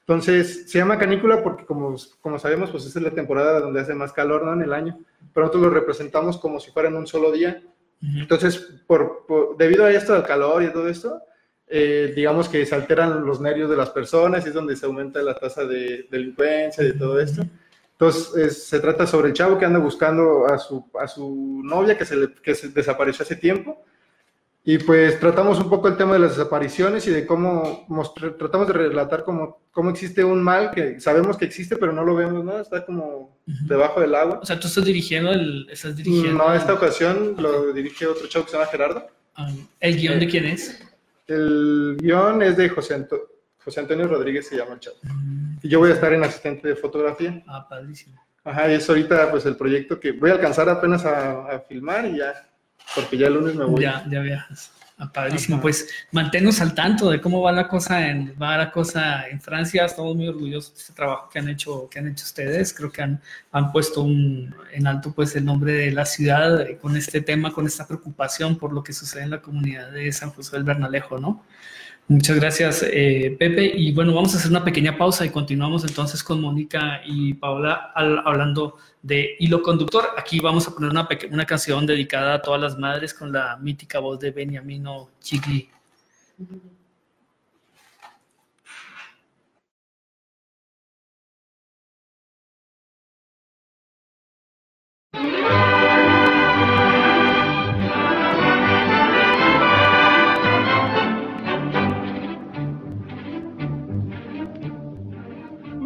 Entonces, 0.00 0.70
se 0.70 0.78
llama 0.78 0.98
canícula 0.98 1.42
porque, 1.42 1.66
como, 1.66 1.96
como 2.20 2.38
sabemos, 2.38 2.70
pues 2.70 2.86
es 2.86 2.94
la 2.96 3.10
temporada 3.10 3.60
donde 3.60 3.80
hace 3.80 3.94
más 3.94 4.12
calor 4.12 4.44
¿no? 4.44 4.52
en 4.52 4.62
el 4.62 4.72
año. 4.72 4.98
Pero 5.34 5.46
nosotros 5.46 5.64
lo 5.64 5.78
representamos 5.78 6.38
como 6.38 6.60
si 6.60 6.70
fuera 6.70 6.88
en 6.88 6.96
un 6.96 7.06
solo 7.06 7.32
día. 7.32 7.62
Entonces, 8.00 8.58
por, 8.86 9.26
debido 9.58 9.84
a 9.84 9.90
esto, 9.90 10.14
al 10.14 10.24
calor 10.24 10.62
y 10.62 10.72
todo 10.72 10.88
esto, 10.88 11.22
eh, 11.68 12.12
digamos 12.14 12.48
que 12.48 12.64
se 12.64 12.74
alteran 12.74 13.24
los 13.24 13.40
nervios 13.40 13.68
de 13.70 13.76
las 13.76 13.90
personas 13.90 14.44
y 14.44 14.48
es 14.48 14.54
donde 14.54 14.76
se 14.76 14.86
aumenta 14.86 15.22
la 15.22 15.34
tasa 15.34 15.64
de 15.64 16.06
delincuencia 16.10 16.84
y 16.84 16.88
de 16.88 16.92
todo 16.94 17.20
esto. 17.20 17.42
Entonces, 17.92 18.64
se 18.64 18.80
trata 18.80 19.06
sobre 19.06 19.28
el 19.28 19.34
chavo 19.34 19.58
que 19.58 19.64
anda 19.64 19.78
buscando 19.78 20.46
a 20.46 20.58
su, 20.58 20.84
a 21.00 21.08
su 21.08 21.62
novia 21.64 21.96
que 21.96 22.04
se, 22.04 22.16
le, 22.16 22.32
que 22.34 22.54
se 22.54 22.68
desapareció 22.68 23.22
hace 23.22 23.36
tiempo 23.36 23.84
y 24.68 24.78
pues 24.78 25.20
tratamos 25.20 25.60
un 25.60 25.70
poco 25.70 25.86
el 25.86 25.96
tema 25.96 26.14
de 26.14 26.18
las 26.18 26.36
desapariciones 26.36 27.06
y 27.06 27.10
de 27.12 27.24
cómo 27.24 27.86
tratamos 28.36 28.66
de 28.66 28.72
relatar 28.72 29.22
cómo, 29.22 29.60
cómo 29.70 29.90
existe 29.90 30.24
un 30.24 30.42
mal 30.42 30.72
que 30.72 30.98
sabemos 30.98 31.36
que 31.36 31.44
existe, 31.44 31.76
pero 31.76 31.92
no 31.92 32.04
lo 32.04 32.16
vemos, 32.16 32.44
¿no? 32.44 32.58
Está 32.58 32.84
como 32.84 33.38
debajo 33.46 34.00
del 34.00 34.16
agua. 34.16 34.40
O 34.42 34.44
sea, 34.44 34.58
tú 34.58 34.66
estás 34.66 34.84
dirigiendo 34.84 35.30
el... 35.30 35.68
Estás 35.70 35.94
dirigiendo... 35.94 36.42
No, 36.42 36.52
esta 36.52 36.74
ocasión 36.74 37.36
lo 37.38 37.72
dirige 37.72 38.08
otro 38.08 38.26
chavo 38.26 38.44
que 38.44 38.50
se 38.50 38.56
llama 38.56 38.68
Gerardo. 38.68 39.06
Ah, 39.36 39.52
¿El 39.78 39.96
guion 40.00 40.18
de 40.18 40.24
eh, 40.24 40.28
quién 40.28 40.46
es? 40.46 40.82
El 41.26 41.96
guion 42.00 42.42
es 42.42 42.56
de 42.56 42.68
José, 42.68 43.06
José 43.64 43.80
Antonio 43.80 44.06
Rodríguez, 44.06 44.46
se 44.46 44.56
llama 44.56 44.74
el 44.74 44.80
chavo. 44.80 44.96
Y 45.62 45.68
yo 45.68 45.80
voy 45.80 45.90
a 45.90 45.94
estar 45.94 46.12
en 46.12 46.22
asistente 46.22 46.68
de 46.68 46.76
fotografía. 46.76 47.42
Ah, 47.46 47.66
padrísimo. 47.68 48.16
Ajá, 48.44 48.70
y 48.70 48.74
es 48.74 48.88
ahorita 48.88 49.30
pues 49.30 49.44
el 49.46 49.56
proyecto 49.56 49.98
que 49.98 50.12
voy 50.12 50.30
a 50.30 50.34
alcanzar 50.34 50.68
apenas 50.68 51.04
a, 51.04 51.48
a 51.48 51.60
filmar 51.60 52.06
y 52.06 52.18
ya 52.18 52.48
porque 52.94 53.18
ya 53.18 53.26
el 53.26 53.34
lunes 53.34 53.56
me 53.56 53.64
voy. 53.64 53.82
Ya, 53.82 54.04
ya 54.08 54.20
viajas. 54.20 54.70
Ah, 54.98 55.12
padrísimo. 55.12 55.60
Pues 55.60 55.88
manténnos 56.10 56.62
al 56.62 56.74
tanto 56.74 57.10
de 57.10 57.20
cómo 57.20 57.42
va 57.42 57.52
la 57.52 57.68
cosa 57.68 58.08
en 58.08 58.34
va 58.40 58.56
la 58.56 58.70
cosa 58.70 59.28
en 59.28 59.42
Francia. 59.42 59.84
Estamos 59.84 60.16
muy 60.16 60.26
orgullosos 60.26 60.72
de 60.72 60.80
este 60.80 60.92
trabajo 60.94 61.28
que 61.28 61.38
han 61.38 61.50
hecho 61.50 61.86
que 61.90 61.98
han 61.98 62.08
hecho 62.08 62.24
ustedes. 62.24 62.72
Creo 62.72 62.90
que 62.90 63.02
han, 63.02 63.20
han 63.52 63.72
puesto 63.72 64.02
un, 64.02 64.54
en 64.72 64.86
alto 64.86 65.12
pues 65.12 65.36
el 65.36 65.44
nombre 65.44 65.72
de 65.72 65.90
la 65.92 66.06
ciudad 66.06 66.66
con 66.80 66.96
este 66.96 67.20
tema, 67.20 67.52
con 67.52 67.66
esta 67.66 67.86
preocupación 67.86 68.56
por 68.56 68.72
lo 68.72 68.82
que 68.82 68.94
sucede 68.94 69.24
en 69.24 69.30
la 69.30 69.42
comunidad 69.42 69.90
de 69.92 70.10
San 70.12 70.30
José 70.30 70.56
del 70.56 70.64
Bernalejo, 70.64 71.18
¿no? 71.18 71.44
Muchas 72.08 72.36
gracias, 72.36 72.84
eh, 72.88 73.36
Pepe. 73.36 73.66
Y 73.66 73.92
bueno, 73.92 74.14
vamos 74.14 74.32
a 74.32 74.38
hacer 74.38 74.50
una 74.50 74.64
pequeña 74.64 74.96
pausa 74.96 75.26
y 75.26 75.30
continuamos 75.30 75.84
entonces 75.84 76.22
con 76.22 76.40
Mónica 76.40 77.00
y 77.04 77.34
Paula 77.34 77.92
hablando 77.94 78.76
de 79.06 79.36
Hilo 79.38 79.62
Conductor. 79.62 80.08
Aquí 80.16 80.40
vamos 80.40 80.66
a 80.66 80.74
poner 80.74 80.90
una, 80.90 81.46
canción 81.46 81.86
dedicada 81.86 82.34
a 82.34 82.42
todas 82.42 82.60
las 82.60 82.76
madres 82.76 83.14
con 83.14 83.32
la 83.32 83.56
mítica 83.56 84.00
voz 84.00 84.18
de 84.18 84.32
Beniamino 84.32 85.10
Chigli. 85.20 85.70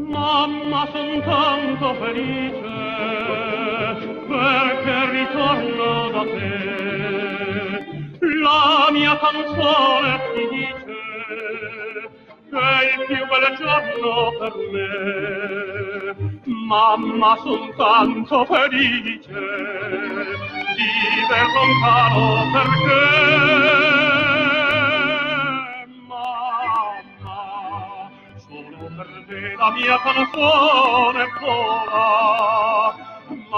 mamma 0.09 0.87
son 0.93 1.23
tanto 1.23 1.95
felice 1.97 2.70
perché 4.41 4.97
ritorno 5.11 6.09
da 6.11 6.23
te. 6.25 6.49
La 8.43 8.89
mia 8.91 9.19
canzone 9.19 10.21
ti 10.33 10.49
dice 10.57 10.97
che 12.49 12.65
il 12.89 13.01
più 13.07 13.23
bel 13.29 13.47
giorno 13.59 14.13
per 14.39 14.55
me. 14.73 14.89
Mamma 16.45 17.37
son 17.43 17.75
tanto 17.77 18.45
felice 18.47 19.41
di 20.77 20.89
ver 21.29 21.47
lontano 21.55 22.25
perché 22.53 23.03
mamma 26.09 26.89
solo 28.37 28.89
per 28.97 29.11
te 29.29 29.41
la 29.59 29.71
mia 29.73 29.99
canzone 29.99 31.25
vola. 31.41 33.10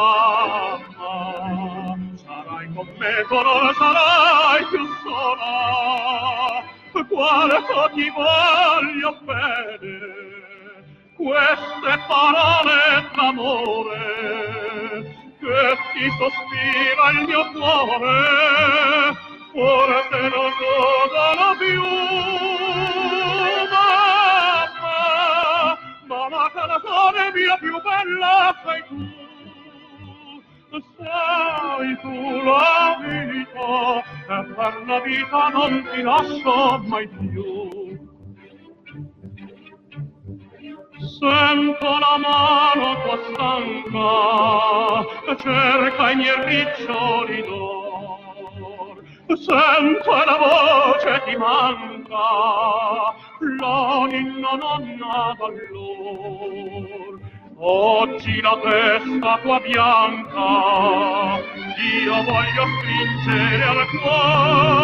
Mamma, 0.03 1.95
sarai 2.17 2.67
con 2.75 2.89
me, 2.99 3.15
non 3.31 3.75
sarai 3.75 4.65
più 4.71 4.85
sola. 5.05 6.65
Quanto 7.09 7.91
ti 7.95 8.07
voglio 8.11 9.11
bene, 9.23 9.97
queste 11.15 11.93
parole 12.09 12.79
d'amore, 13.15 14.03
che 15.39 15.63
ti 15.93 16.07
sospira 16.19 17.05
il 17.11 17.19
mio 17.29 17.45
cuore, 17.53 18.19
forse 19.53 20.21
non 20.33 20.51
rodano 20.59 21.49
più. 21.59 21.83
la 26.33 26.51
canzone 26.55 27.33
mia 27.35 27.57
più 27.59 27.81
bella 27.83 28.55
sei 28.65 28.83
tu 28.89 29.32
sei 30.73 31.97
tu 32.01 32.15
la 32.45 32.97
vita 33.01 34.01
e 34.01 34.39
per 34.55 34.75
la 34.87 34.99
vita 35.01 35.49
non 35.49 35.73
ti 35.93 36.01
lascio 36.03 36.83
mai 36.87 37.09
più 37.09 38.01
sento 41.19 41.89
la 42.05 42.17
mano 42.25 42.87
tua 43.03 43.19
stanca 43.29 44.15
cerca 45.37 46.11
i 46.11 46.17
miei 46.17 46.41
riccioli 46.47 47.43
d'or 47.43 49.03
sento 49.37 50.11
la 50.11 50.37
voce 50.39 51.23
ti 51.27 51.37
manca 51.37 52.27
la 53.59 54.07
ninna 54.07 54.53
nonna 54.55 55.35
d'allor. 55.39 57.32
Oggi 57.65 58.41
la 58.41 58.59
testa 58.61 59.39
tua 59.41 59.61
bianca 59.61 61.39
io 61.79 62.23
voglio 62.25 62.67
stringere 62.81 63.63
al 63.63 63.87
cuore. 64.01 64.83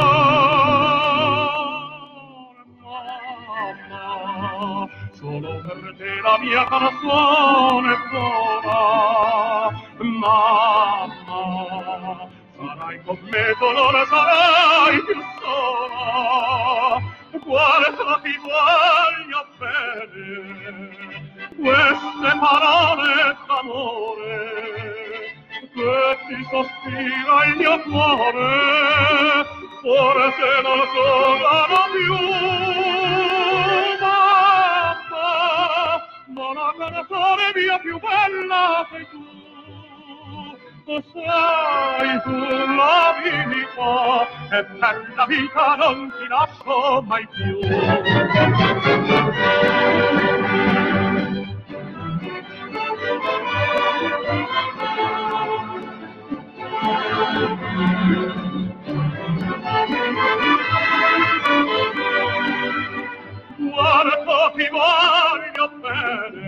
Mamma, 3.91 4.89
solo 5.11 5.61
per 5.67 5.95
te 5.97 6.21
la 6.23 6.39
mia 6.39 6.65
canzone 6.69 7.97
vola. 8.13 9.73
Mamma, 9.99 11.11
sarai 12.57 13.03
con 13.03 13.19
me 13.23 13.55
dolore, 13.59 14.07
sarai 14.07 15.03
più 15.03 15.21
sola 15.41 17.03
quanto 17.43 18.21
ti 18.23 18.39
voglio 18.39 19.47
bene 19.59 21.08
queste 21.61 22.31
parole 22.39 23.37
d'amore 23.47 24.37
che 25.75 26.19
ti 26.27 26.39
sospira 26.51 27.37
il 27.47 27.55
mio 27.57 27.77
cuore 27.83 29.45
forse 29.83 30.49
non 30.63 30.81
tornano 30.95 31.81
più. 31.93 32.15
Mamma 34.01 35.27
ma 36.29 36.47
la 36.55 36.71
canzone 36.79 37.45
mia 37.55 37.79
più 37.79 37.99
bella 37.99 38.87
sei 38.91 39.07
tu. 39.11 39.27
Sei 40.89 42.13
tu 42.23 42.39
la 42.77 43.15
vita 43.23 44.27
e 44.57 44.65
per 44.65 44.97
la 45.15 45.27
vita 45.27 45.75
non 45.77 46.11
ti 46.17 46.27
lascio 46.29 47.03
mai 47.03 47.27
più. 47.29 47.59
Quanto 63.73 64.53
ti 64.57 64.67
voglio 64.71 65.67
bene 65.81 66.39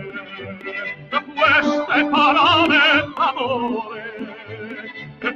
queste 1.11 1.99
parole 2.11 2.79
d'amore 3.15 4.05
e 5.21 5.31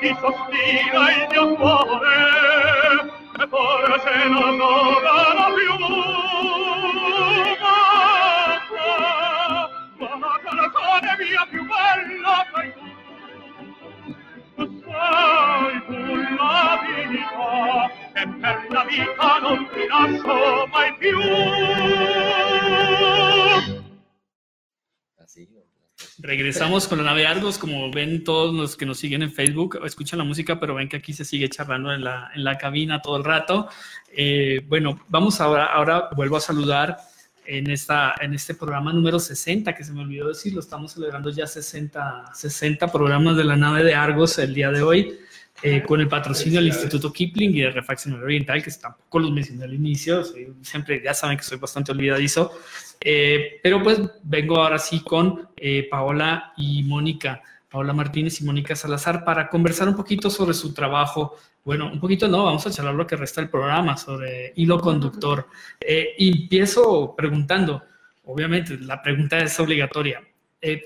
ti 0.00 0.10
sospira 0.20 1.02
il 1.10 1.26
mio 1.30 1.46
cuore 1.56 2.18
e 3.40 3.46
forse 3.48 4.28
non 4.28 4.60
odano 4.60 5.44
più. 5.54 6.73
Tu 15.10 15.64
sei 15.64 15.76
tu 15.86 15.98
la 16.36 16.78
vita 16.82 17.90
e 18.14 18.22
per 18.40 18.56
la 18.70 18.84
vita 18.84 19.38
non 19.42 19.60
ti 19.72 19.82
lascio 19.88 20.66
mai 20.72 20.90
più 20.98 21.18
Sí, 25.26 25.48
Regresamos 26.18 26.86
con 26.86 26.98
la 26.98 27.04
nave 27.04 27.26
Argos, 27.26 27.58
como 27.58 27.90
ven 27.90 28.22
todos 28.22 28.54
los 28.54 28.76
que 28.76 28.86
nos 28.86 28.98
siguen 28.98 29.22
en 29.22 29.32
Facebook, 29.32 29.80
escuchan 29.84 30.18
la 30.18 30.24
música, 30.24 30.60
pero 30.60 30.74
ven 30.74 30.88
que 30.88 30.96
aquí 30.96 31.12
se 31.12 31.24
sigue 31.24 31.48
charlando 31.48 31.92
en 31.92 32.04
la, 32.04 32.30
en 32.34 32.44
la 32.44 32.56
cabina 32.56 33.02
todo 33.02 33.16
el 33.16 33.24
rato. 33.24 33.68
Eh, 34.16 34.64
bueno, 34.68 35.00
vamos 35.08 35.40
ahora, 35.40 35.66
ahora 35.66 36.10
vuelvo 36.14 36.36
a 36.36 36.40
saludar 36.40 36.98
en, 37.46 37.70
esta, 37.70 38.14
en 38.20 38.34
este 38.34 38.54
programa 38.54 38.92
número 38.92 39.18
60, 39.18 39.74
que 39.74 39.84
se 39.84 39.92
me 39.92 40.02
olvidó 40.02 40.28
decirlo, 40.28 40.60
estamos 40.60 40.92
celebrando 40.92 41.30
ya 41.30 41.46
60, 41.46 42.30
60 42.34 42.92
programas 42.92 43.36
de 43.36 43.44
la 43.44 43.56
nave 43.56 43.84
de 43.84 43.94
Argos 43.94 44.38
el 44.38 44.54
día 44.54 44.70
de 44.70 44.82
hoy. 44.82 45.18
Eh, 45.62 45.82
con 45.82 45.98
el 46.00 46.08
patrocinio 46.08 46.58
del 46.58 46.68
Instituto 46.68 47.10
Kipling 47.10 47.54
y 47.54 47.60
de 47.60 47.70
Refacción 47.70 48.20
Oriental, 48.20 48.62
que 48.62 48.70
tampoco 48.72 49.20
los 49.20 49.30
mencioné 49.30 49.64
al 49.64 49.72
inicio, 49.72 50.22
siempre 50.60 51.00
ya 51.02 51.14
saben 51.14 51.38
que 51.38 51.42
soy 51.42 51.56
bastante 51.56 51.90
olvidadizo, 51.92 52.52
eh, 53.00 53.60
pero 53.62 53.82
pues 53.82 53.98
vengo 54.24 54.56
ahora 54.56 54.78
sí 54.78 55.00
con 55.00 55.48
eh, 55.56 55.88
Paola 55.90 56.52
y 56.58 56.82
Mónica, 56.82 57.40
Paola 57.70 57.94
Martínez 57.94 58.40
y 58.40 58.44
Mónica 58.44 58.76
Salazar, 58.76 59.24
para 59.24 59.48
conversar 59.48 59.88
un 59.88 59.96
poquito 59.96 60.28
sobre 60.28 60.52
su 60.54 60.74
trabajo. 60.74 61.36
Bueno, 61.64 61.90
un 61.90 61.98
poquito 61.98 62.28
no, 62.28 62.44
vamos 62.44 62.66
a 62.66 62.70
charlar 62.70 62.94
lo 62.94 63.06
que 63.06 63.16
resta 63.16 63.40
del 63.40 63.50
programa 63.50 63.96
sobre 63.96 64.52
hilo 64.56 64.78
conductor. 64.78 65.48
y 66.18 66.42
empiezo 66.42 67.14
preguntando, 67.16 67.82
obviamente 68.24 68.78
la 68.78 69.00
pregunta 69.02 69.38
es 69.38 69.58
obligatoria. 69.58 70.22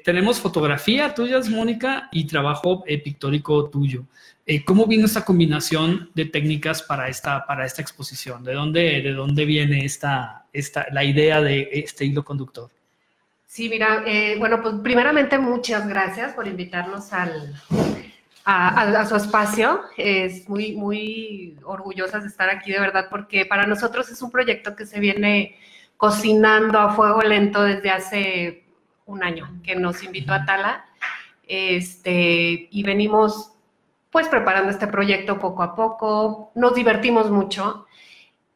tenemos 0.05 0.41
fotografía 0.41 1.15
tuyas, 1.15 1.49
Mónica, 1.49 2.09
y 2.13 2.27
trabajo 2.27 2.85
pictórico 2.85 3.69
tuyo. 3.71 4.05
Eh, 4.51 4.65
¿Cómo 4.65 4.87
vino 4.87 5.05
esta 5.05 5.27
combinación 5.27 6.11
de 6.15 6.25
técnicas 6.25 6.83
para 6.83 7.11
esta, 7.11 7.45
para 7.45 7.67
esta 7.67 7.83
exposición? 7.83 8.43
¿De 8.43 8.55
dónde, 8.55 9.03
de 9.03 9.13
dónde 9.13 9.45
viene 9.45 9.85
esta, 9.85 10.47
esta, 10.55 10.87
la 10.91 11.05
idea 11.05 11.43
de 11.43 11.69
este 11.71 12.07
hilo 12.07 12.25
conductor? 12.25 12.71
Sí, 13.47 13.69
mira, 13.69 14.05
eh, 14.07 14.37
bueno, 14.39 14.63
pues 14.63 14.77
primeramente 14.83 15.39
muchas 15.39 15.87
gracias 15.87 16.33
por 16.33 16.47
invitarnos 16.47 17.13
al, 17.13 17.61
a, 18.51 19.05
su 19.07 19.17
espacio. 19.17 19.83
Es 19.97 20.49
muy, 20.49 20.73
muy 20.73 21.59
orgullosas 21.65 22.23
de 22.23 22.29
estar 22.29 22.49
aquí, 22.49 22.73
de 22.73 22.81
verdad, 22.81 23.09
porque 23.11 23.45
para 23.45 23.67
nosotros 23.67 24.09
es 24.09 24.23
un 24.23 24.31
proyecto 24.31 24.75
que 24.75 24.87
se 24.87 25.01
viene 25.01 25.59
cocinando 25.99 26.79
a 26.79 26.95
fuego 26.95 27.21
lento 27.23 27.63
desde 27.63 27.91
hace 27.91 28.65
un 29.05 29.23
año, 29.23 29.61
que 29.63 29.77
nos 29.77 30.03
invitó 30.03 30.33
a 30.33 30.47
Tala. 30.47 30.87
Este, 31.47 32.69
y 32.71 32.83
venimos 32.83 33.53
pues 34.11 34.29
preparando 34.29 34.71
este 34.71 34.87
proyecto 34.87 35.39
poco 35.39 35.63
a 35.63 35.75
poco, 35.75 36.51
nos 36.55 36.75
divertimos 36.75 37.31
mucho 37.31 37.87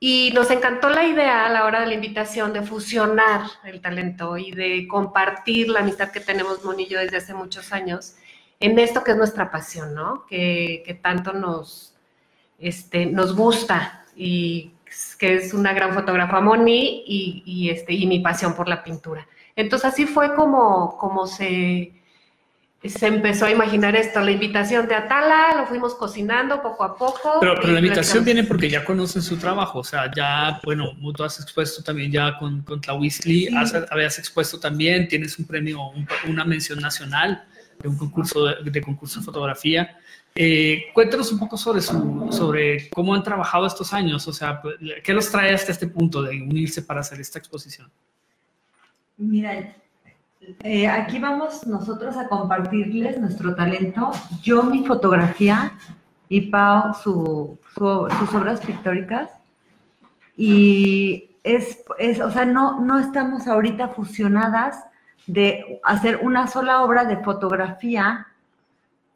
y 0.01 0.31
nos 0.35 0.51
encantó 0.51 0.89
la 0.89 1.05
idea 1.05 1.47
a 1.47 1.51
la 1.51 1.65
hora 1.65 1.81
de 1.81 1.87
la 1.87 1.95
invitación 1.95 2.55
de 2.55 2.63
fusionar 2.63 3.43
el 3.65 3.83
talento 3.83 4.39
y 4.39 4.51
de 4.53 4.89
compartir 4.89 5.69
la 5.69 5.81
amistad 5.81 6.11
que 6.11 6.21
tenemos 6.21 6.65
Monillo 6.65 6.99
desde 6.99 7.19
hace 7.19 7.35
muchos 7.35 7.73
años 7.73 8.17
en 8.63 8.79
esto 8.79 9.05
que 9.05 9.11
es 9.11 9.17
nuestra 9.17 9.51
pasión, 9.51 9.95
¿no? 9.95 10.25
Que, 10.27 10.99
tanto 11.03 11.33
nos, 11.33 11.95
este, 12.59 13.07
nos 13.07 13.35
gusta 13.35 14.05
y 14.17 14.73
que 15.19 15.35
es 15.35 15.55
una 15.55 15.73
gran 15.73 15.95
fotógrafa 15.95 16.41
Moni 16.41 17.05
y, 17.07 17.43
y, 17.45 17.71
este, 17.71 17.93
y 17.93 18.07
mi 18.07 18.21
pasión 18.21 18.55
por 18.55 18.69
la 18.69 18.83
pintura. 18.85 19.27
Entonces 19.57 19.93
así 19.93 20.07
fue 20.07 20.35
como, 20.35 20.97
como 20.97 21.27
se 21.27 21.93
se 22.85 23.07
empezó 23.07 23.47
a 23.47 23.51
imaginar 23.51 23.95
esto, 23.95 24.21
la 24.21 24.33
invitación 24.33 24.89
de 24.89 24.97
Atala, 24.97 25.55
lo 25.57 25.67
fuimos 25.67 25.95
cocinando 25.95 26.61
poco 26.61 26.83
a 26.83 26.97
poco. 26.97 27.39
Pero, 27.41 27.55
pero 27.61 27.75
la 27.75 27.79
invitación 27.79 28.25
viene 28.25 28.43
porque 28.43 28.69
ya 28.69 28.85
conocen 28.85 29.23
su 29.23 29.37
trabajo, 29.37 29.79
o 29.79 29.85
sea, 29.85 30.11
ya, 30.13 30.61
bueno, 30.65 30.91
tú 31.15 31.23
has 31.23 31.39
expuesto 31.41 31.85
también 31.85 32.11
ya 32.11 32.37
con, 32.39 32.63
con 32.63 32.81
Tlahuistli, 32.81 33.49
habías 33.89 34.19
expuesto 34.19 34.59
también, 34.59 35.07
tienes 35.07 35.39
un 35.39 35.45
premio, 35.45 35.79
una 36.29 36.45
mención 36.45 36.81
nacional 36.81 37.45
de 37.83 37.89
un 37.89 37.97
concurso 37.97 38.45
de, 38.45 38.81
concurso 38.81 39.21
de 39.21 39.27
fotografía. 39.27 39.99
Eh, 40.35 40.85
cuéntanos 40.95 41.31
un 41.33 41.39
poco 41.39 41.57
sobre, 41.57 41.83
su, 41.83 42.29
sobre 42.31 42.89
cómo 42.91 43.15
han 43.15 43.23
trabajado 43.23 43.67
estos 43.67 43.93
años, 43.93 44.27
o 44.27 44.33
sea, 44.33 44.63
¿qué 45.05 45.13
los 45.13 45.31
trae 45.31 45.53
hasta 45.53 45.73
este 45.73 45.87
punto 45.87 46.23
de 46.23 46.41
unirse 46.41 46.81
para 46.81 47.01
hacer 47.01 47.21
esta 47.21 47.39
exposición? 47.39 47.91
Mira, 49.19 49.75
eh, 50.63 50.89
aquí 50.89 51.19
vamos 51.19 51.67
nosotros 51.67 52.17
a 52.17 52.29
compartirles 52.29 53.21
nuestro 53.21 53.55
talento. 53.55 54.11
Yo 54.43 54.63
mi 54.63 54.85
fotografía 54.87 55.73
y 56.29 56.43
Pau 56.43 56.95
su, 56.95 57.59
sus 57.77 58.35
obras 58.35 58.61
pictóricas. 58.61 59.31
Y 60.37 61.31
es, 61.45 61.85
es, 61.99 62.21
o 62.21 62.31
sea, 62.31 62.45
no, 62.45 62.81
no 62.81 62.99
estamos 62.99 63.47
ahorita 63.47 63.89
fusionadas 63.89 64.83
de 65.27 65.81
hacer 65.85 66.19
una 66.23 66.47
sola 66.47 66.83
obra 66.83 67.05
de 67.05 67.17
fotografía 67.19 68.27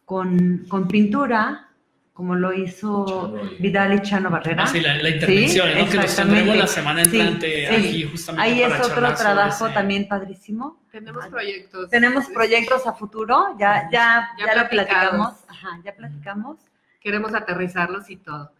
con, 0.04 0.64
con 0.68 0.88
pintura, 0.88 1.68
como 2.12 2.34
lo 2.34 2.52
hizo 2.54 3.38
Vidal 3.58 3.94
y 3.94 4.02
Chano 4.02 4.30
Barrera. 4.30 4.64
Ah, 4.64 4.66
sí, 4.66 4.80
la, 4.80 4.96
intervención, 5.08 5.68
¿no? 5.76 5.90
que 5.90 5.96
nos 5.98 6.16
tendremos 6.16 6.56
la 6.56 6.66
semana 6.66 7.02
entrante 7.02 7.68
aquí 7.68 8.04
justamente. 8.04 8.50
Ahí 8.50 8.62
es 8.62 8.80
otro 8.80 9.14
trabajo 9.14 9.68
también 9.70 10.08
padrísimo. 10.08 10.80
Tenemos 10.90 11.26
proyectos. 11.26 11.90
Tenemos 11.90 12.26
proyectos 12.28 12.86
a 12.86 12.94
futuro, 12.94 13.54
ya, 13.58 13.90
ya, 13.92 14.30
ya, 14.38 14.46
ya 14.46 14.62
lo 14.62 14.68
platicamos. 14.70 15.34
Ajá, 15.46 15.80
ya 15.84 15.94
platicamos. 15.94 16.56
Queremos 17.00 17.34
aterrizarlos 17.34 18.08
y 18.08 18.16
todo. 18.16 18.50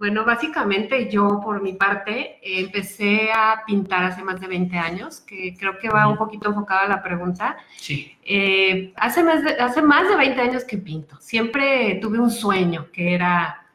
Bueno, 0.00 0.24
básicamente 0.24 1.10
yo 1.10 1.42
por 1.44 1.60
mi 1.60 1.74
parte 1.74 2.38
empecé 2.42 3.30
a 3.34 3.64
pintar 3.66 4.02
hace 4.04 4.24
más 4.24 4.40
de 4.40 4.46
20 4.46 4.78
años, 4.78 5.20
que 5.20 5.54
creo 5.58 5.78
que 5.78 5.90
va 5.90 6.08
un 6.08 6.16
poquito 6.16 6.48
enfocada 6.48 6.88
la 6.88 7.02
pregunta. 7.02 7.58
Sí. 7.76 8.16
Eh, 8.24 8.94
hace, 8.96 9.22
más 9.22 9.44
de, 9.44 9.50
hace 9.60 9.82
más 9.82 10.08
de 10.08 10.16
20 10.16 10.40
años 10.40 10.64
que 10.64 10.78
pinto. 10.78 11.18
Siempre 11.20 11.98
tuve 12.00 12.18
un 12.18 12.30
sueño 12.30 12.86
que 12.90 13.14
era 13.14 13.66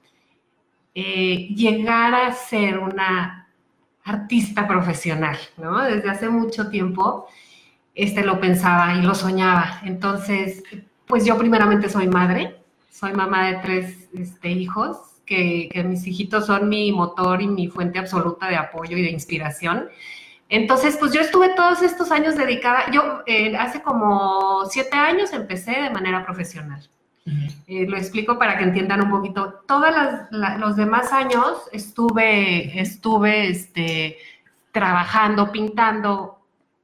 eh, 0.95 1.49
llegar 1.53 2.15
a 2.15 2.31
ser 2.31 2.79
una 2.79 3.47
artista 4.03 4.67
profesional, 4.67 5.37
¿no? 5.57 5.83
Desde 5.83 6.09
hace 6.09 6.27
mucho 6.27 6.71
tiempo 6.71 7.27
este, 7.93 8.25
lo 8.25 8.39
pensaba 8.39 8.95
y 8.95 9.03
lo 9.03 9.13
soñaba. 9.13 9.79
Entonces, 9.83 10.63
pues 11.05 11.23
yo 11.23 11.37
primeramente 11.37 11.87
soy 11.87 12.07
madre, 12.07 12.63
soy 12.89 13.13
mamá 13.13 13.45
de 13.45 13.57
tres 13.59 14.09
este, 14.15 14.49
hijos 14.49 15.14
que, 15.25 15.69
mis 15.85 16.05
hijitos 16.07 16.45
son 16.45 16.69
mi 16.69 16.91
motor 16.91 17.41
y 17.41 17.47
mi 17.47 17.67
fuente 17.67 17.99
absoluta 17.99 18.47
de 18.47 18.55
apoyo 18.55 18.97
y 18.97 19.01
de 19.01 19.11
inspiración. 19.11 19.89
Entonces, 20.49 20.97
pues 20.97 21.11
yo 21.11 21.21
estuve 21.21 21.49
todos 21.55 21.81
estos 21.81 22.11
años 22.11 22.35
dedicada, 22.35 22.91
yo 22.91 23.21
eh, 23.25 23.55
hace 23.57 23.81
como 23.81 24.65
siete 24.69 24.95
años 24.95 25.33
empecé 25.33 25.71
de 25.71 25.89
manera 25.89 26.23
profesional. 26.23 26.87
Eh, 27.67 27.87
lo 27.87 27.97
explico 27.97 28.37
para 28.37 28.57
que 28.57 28.63
entiendan 28.63 29.01
un 29.01 29.09
poquito. 29.09 29.61
Todos 29.67 29.89
los 30.31 30.75
demás 30.75 31.11
años 31.11 31.67
estuve, 31.71 32.79
estuve 32.79 33.49
este, 33.49 34.17
trabajando, 34.71 35.51
pintando. 35.51 36.39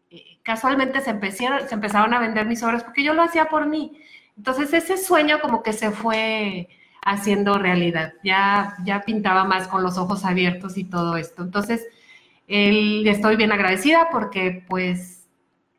Eh, 0.10 0.40
casualmente 0.42 1.02
se 1.02 1.12
empezaron, 1.12 1.68
se 1.68 1.76
empezaron 1.76 2.14
a 2.16 2.20
vender 2.20 2.48
mis 2.48 2.64
obras 2.64 2.84
porque 2.84 3.04
yo 3.04 3.14
lo 3.14 3.22
hacía 3.22 3.46
por 3.50 3.68
mí. 3.68 4.02
Entonces 4.36 4.74
ese 4.74 4.98
sueño 4.98 5.40
como 5.42 5.62
que 5.62 5.74
se 5.74 5.92
fue, 5.92 6.68
haciendo 7.06 7.58
realidad. 7.58 8.14
Ya, 8.24 8.76
ya 8.84 9.02
pintaba 9.02 9.44
más 9.44 9.68
con 9.68 9.84
los 9.84 9.98
ojos 9.98 10.26
abiertos 10.26 10.78
y 10.78 10.84
todo 10.84 11.18
esto. 11.18 11.44
Entonces, 11.44 11.88
estoy 12.48 13.36
bien 13.36 13.52
agradecida 13.52 14.10
porque 14.12 14.64
pues 14.68 15.28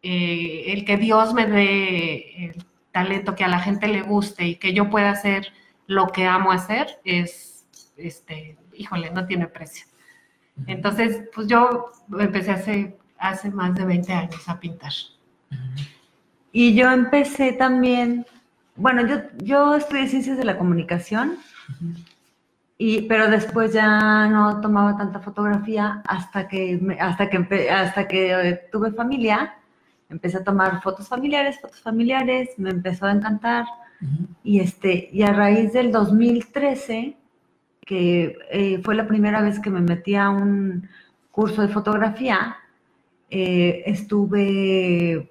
eh, 0.02 0.72
el 0.72 0.84
que 0.84 0.96
Dios 0.96 1.34
me 1.34 1.46
dé 1.46 2.46
el 2.46 2.64
talento 2.90 3.34
que 3.34 3.44
a 3.44 3.48
la 3.48 3.60
gente 3.60 3.88
le 3.88 4.02
guste 4.02 4.46
y 4.46 4.56
que 4.56 4.72
yo 4.72 4.90
pueda 4.90 5.10
hacer 5.10 5.52
lo 5.86 6.08
que 6.08 6.26
amo 6.26 6.52
hacer 6.52 7.00
es, 7.04 7.66
este, 7.96 8.56
híjole, 8.74 9.10
no 9.10 9.26
tiene 9.26 9.46
precio. 9.46 9.86
Entonces, 10.66 11.28
pues 11.34 11.46
yo 11.46 11.90
empecé 12.18 12.50
hace, 12.50 12.98
hace 13.18 13.50
más 13.50 13.74
de 13.74 13.84
20 13.84 14.12
años 14.12 14.48
a 14.48 14.60
pintar. 14.60 14.92
Y 16.52 16.74
yo 16.74 16.90
empecé 16.90 17.52
también 17.52 18.26
bueno, 18.82 19.06
yo, 19.06 19.16
yo 19.38 19.76
estudié 19.76 20.08
ciencias 20.08 20.36
de 20.36 20.44
la 20.44 20.58
comunicación, 20.58 21.38
y, 22.76 23.02
pero 23.02 23.30
después 23.30 23.72
ya 23.72 24.26
no 24.26 24.60
tomaba 24.60 24.96
tanta 24.96 25.20
fotografía 25.20 26.02
hasta 26.04 26.48
que, 26.48 26.96
hasta 26.98 27.30
que, 27.30 27.70
hasta 27.70 28.08
que 28.08 28.32
eh, 28.32 28.60
tuve 28.72 28.90
familia. 28.90 29.54
Empecé 30.08 30.38
a 30.38 30.44
tomar 30.44 30.82
fotos 30.82 31.06
familiares, 31.06 31.60
fotos 31.60 31.80
familiares, 31.80 32.50
me 32.56 32.70
empezó 32.70 33.06
a 33.06 33.12
encantar. 33.12 33.66
Y, 34.42 34.58
este, 34.58 35.08
y 35.12 35.22
a 35.22 35.32
raíz 35.32 35.72
del 35.72 35.92
2013, 35.92 37.16
que 37.86 38.36
eh, 38.50 38.80
fue 38.82 38.96
la 38.96 39.06
primera 39.06 39.42
vez 39.42 39.60
que 39.60 39.70
me 39.70 39.80
metí 39.80 40.16
a 40.16 40.28
un 40.28 40.88
curso 41.30 41.62
de 41.62 41.68
fotografía, 41.68 42.56
eh, 43.30 43.84
estuve, 43.86 45.30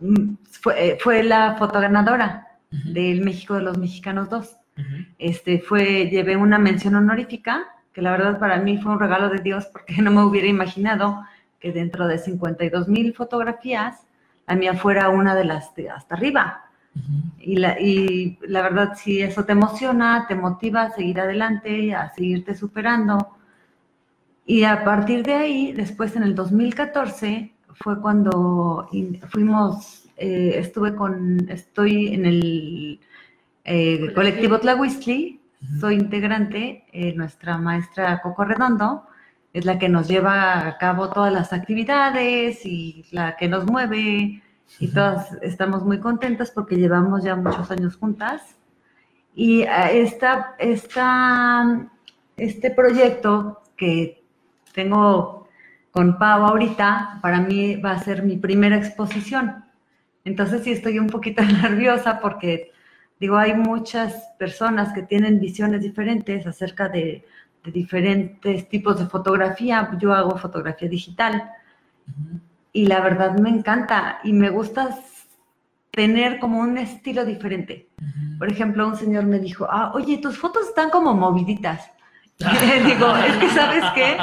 mm, 0.00 0.34
fue, 0.62 0.96
fue 0.98 1.22
la 1.22 1.56
fotoganadora 1.56 2.45
del 2.70 3.22
México 3.22 3.54
de 3.54 3.62
los 3.62 3.78
Mexicanos 3.78 4.28
2. 4.28 4.56
este, 5.18 5.60
fue, 5.60 6.08
llevé 6.10 6.36
una 6.36 6.58
mención 6.58 6.94
honorífica, 6.96 7.66
que 7.92 8.02
la 8.02 8.10
verdad 8.10 8.38
para 8.38 8.58
mí 8.58 8.78
fue 8.78 8.92
un 8.92 9.00
regalo 9.00 9.30
de 9.30 9.38
Dios 9.38 9.66
porque 9.72 9.96
no 10.02 10.10
me 10.10 10.22
hubiera 10.22 10.48
imaginado 10.48 11.24
que 11.58 11.72
dentro 11.72 12.06
de 12.06 12.18
52 12.18 12.88
mil 12.88 13.14
fotografías, 13.14 14.06
la 14.46 14.54
mía 14.54 14.74
fuera 14.74 15.08
una 15.08 15.34
de 15.34 15.44
las 15.44 15.74
de 15.74 15.90
hasta 15.90 16.14
arriba. 16.14 16.62
Y 17.38 17.56
la, 17.56 17.78
y 17.78 18.38
la 18.48 18.62
verdad, 18.62 18.94
sí, 18.96 19.20
eso 19.20 19.44
te 19.44 19.52
emociona, 19.52 20.24
te 20.26 20.34
motiva 20.34 20.82
a 20.82 20.90
seguir 20.90 21.20
adelante, 21.20 21.94
a 21.94 22.10
seguirte 22.14 22.54
superando. 22.54 23.36
Y 24.46 24.64
a 24.64 24.84
partir 24.84 25.22
de 25.24 25.34
ahí, 25.34 25.72
después 25.72 26.16
en 26.16 26.22
el 26.22 26.34
2014, 26.34 27.52
fue 27.74 28.00
cuando 28.00 28.88
fuimos, 29.28 30.05
eh, 30.16 30.54
estuve 30.58 30.94
con, 30.94 31.48
estoy 31.50 32.14
en 32.14 32.26
el 32.26 33.00
eh, 33.64 34.12
colectivo 34.14 34.58
Tlahuistli, 34.58 35.40
soy 35.80 35.96
integrante, 35.96 36.84
eh, 36.92 37.12
nuestra 37.14 37.58
maestra 37.58 38.20
Coco 38.22 38.44
Redondo 38.44 39.06
es 39.52 39.64
la 39.64 39.78
que 39.78 39.88
nos 39.88 40.06
lleva 40.08 40.66
a 40.66 40.78
cabo 40.78 41.10
todas 41.10 41.32
las 41.32 41.52
actividades 41.52 42.64
y 42.64 43.06
la 43.10 43.36
que 43.36 43.48
nos 43.48 43.66
mueve 43.66 44.42
y 44.78 44.88
todas 44.88 45.32
estamos 45.42 45.84
muy 45.84 46.00
contentas 46.00 46.50
porque 46.50 46.76
llevamos 46.76 47.24
ya 47.24 47.36
muchos 47.36 47.70
años 47.70 47.96
juntas. 47.96 48.56
Y 49.34 49.64
ah, 49.64 49.90
esta, 49.90 50.54
esta, 50.58 51.88
este 52.36 52.70
proyecto 52.70 53.62
que 53.76 54.24
tengo 54.72 55.48
con 55.90 56.18
Pau 56.18 56.44
ahorita, 56.44 57.18
para 57.22 57.40
mí 57.40 57.76
va 57.76 57.92
a 57.92 57.98
ser 57.98 58.22
mi 58.22 58.36
primera 58.36 58.76
exposición. 58.76 59.65
Entonces 60.26 60.64
sí 60.64 60.72
estoy 60.72 60.98
un 60.98 61.06
poquito 61.06 61.42
nerviosa 61.62 62.20
porque, 62.20 62.72
digo, 63.18 63.36
hay 63.36 63.54
muchas 63.54 64.12
personas 64.38 64.92
que 64.92 65.02
tienen 65.02 65.40
visiones 65.40 65.82
diferentes 65.82 66.46
acerca 66.46 66.88
de, 66.88 67.24
de 67.64 67.70
diferentes 67.70 68.68
tipos 68.68 68.98
de 68.98 69.06
fotografía. 69.06 69.88
Yo 69.98 70.12
hago 70.12 70.36
fotografía 70.36 70.88
digital 70.88 71.48
y 72.72 72.86
la 72.86 73.00
verdad 73.00 73.38
me 73.38 73.50
encanta 73.50 74.18
y 74.24 74.32
me 74.32 74.50
gusta 74.50 74.98
tener 75.92 76.40
como 76.40 76.58
un 76.58 76.76
estilo 76.76 77.24
diferente. 77.24 77.88
Por 78.36 78.50
ejemplo, 78.50 78.86
un 78.86 78.96
señor 78.96 79.24
me 79.24 79.38
dijo, 79.38 79.66
ah, 79.70 79.92
oye, 79.94 80.18
tus 80.18 80.36
fotos 80.36 80.68
están 80.68 80.90
como 80.90 81.14
moviditas. 81.14 81.90
Digo, 82.38 83.16
es 83.16 83.36
que 83.36 83.48
sabes 83.48 83.82
qué, 83.94 84.18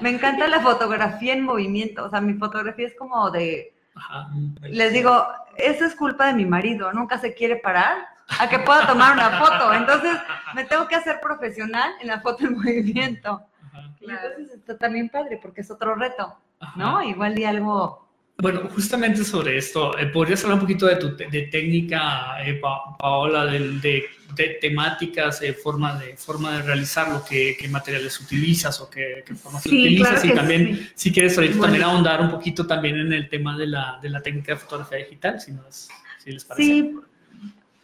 me 0.00 0.08
encanta 0.08 0.48
la 0.48 0.60
fotografía 0.60 1.34
en 1.34 1.44
movimiento, 1.44 2.06
o 2.06 2.08
sea, 2.08 2.22
mi 2.22 2.32
fotografía 2.32 2.86
es 2.86 2.94
como 2.96 3.30
de, 3.30 3.74
Ajá. 3.98 4.28
les 4.62 4.92
digo, 4.92 5.26
eso 5.56 5.84
es 5.84 5.94
culpa 5.94 6.26
de 6.26 6.34
mi 6.34 6.46
marido, 6.46 6.92
nunca 6.92 7.18
se 7.18 7.34
quiere 7.34 7.56
parar 7.56 8.06
a 8.38 8.48
que 8.48 8.58
pueda 8.60 8.86
tomar 8.86 9.12
una 9.14 9.30
foto, 9.38 9.72
entonces 9.74 10.16
me 10.54 10.64
tengo 10.64 10.86
que 10.86 10.94
hacer 10.94 11.20
profesional 11.20 11.92
en 12.00 12.08
la 12.08 12.20
foto 12.20 12.46
en 12.46 12.52
movimiento. 12.56 13.42
Ajá. 13.66 13.90
Y 14.00 14.10
entonces 14.10 14.50
está 14.54 14.78
también 14.78 15.08
padre 15.08 15.38
porque 15.42 15.62
es 15.62 15.70
otro 15.70 15.94
reto, 15.94 16.36
Ajá. 16.60 16.72
¿no? 16.76 17.02
Igual 17.02 17.38
y 17.38 17.44
algo 17.44 18.07
Bueno, 18.40 18.68
justamente 18.72 19.24
sobre 19.24 19.58
esto, 19.58 19.98
eh, 19.98 20.06
¿podrías 20.06 20.44
hablar 20.44 20.58
un 20.58 20.60
poquito 20.60 20.86
de 20.86 20.94
tu 20.94 21.16
de 21.16 21.48
técnica, 21.50 22.36
eh, 22.46 22.54
Pa- 22.54 22.96
Paola, 22.96 23.46
del- 23.46 23.80
de, 23.80 24.04
de 24.36 24.58
temáticas, 24.60 25.40
de 25.40 25.54
forma 25.54 25.98
de 25.98 26.16
forma 26.16 26.56
de 26.56 26.62
realizarlo, 26.62 27.24
qué, 27.28 27.56
qué 27.58 27.66
materiales 27.66 28.20
utilizas 28.20 28.80
o 28.80 28.88
qué, 28.88 29.24
qué 29.26 29.34
formas 29.34 29.64
Sí, 29.64 29.70
utilizas? 29.80 30.08
claro 30.20 30.24
y 30.24 30.28
que 30.28 30.34
también, 30.36 30.76
sí. 30.76 30.90
si 30.94 31.12
quieres 31.12 31.36
ahorita 31.36 31.56
Bueno. 31.56 31.64
también 31.72 31.82
ahondar 31.90 32.20
un 32.20 32.30
poquito 32.30 32.64
también 32.64 32.96
en 33.00 33.12
el 33.12 33.28
tema 33.28 33.58
de 33.58 33.66
la, 33.66 33.98
de 34.00 34.08
la 34.08 34.22
técnica 34.22 34.52
de 34.52 34.58
fotografía 34.60 34.98
digital, 34.98 35.40
si, 35.40 35.50
nos, 35.50 35.88
si 36.22 36.30
les 36.30 36.44
parece. 36.44 36.64
Sí, 36.64 36.94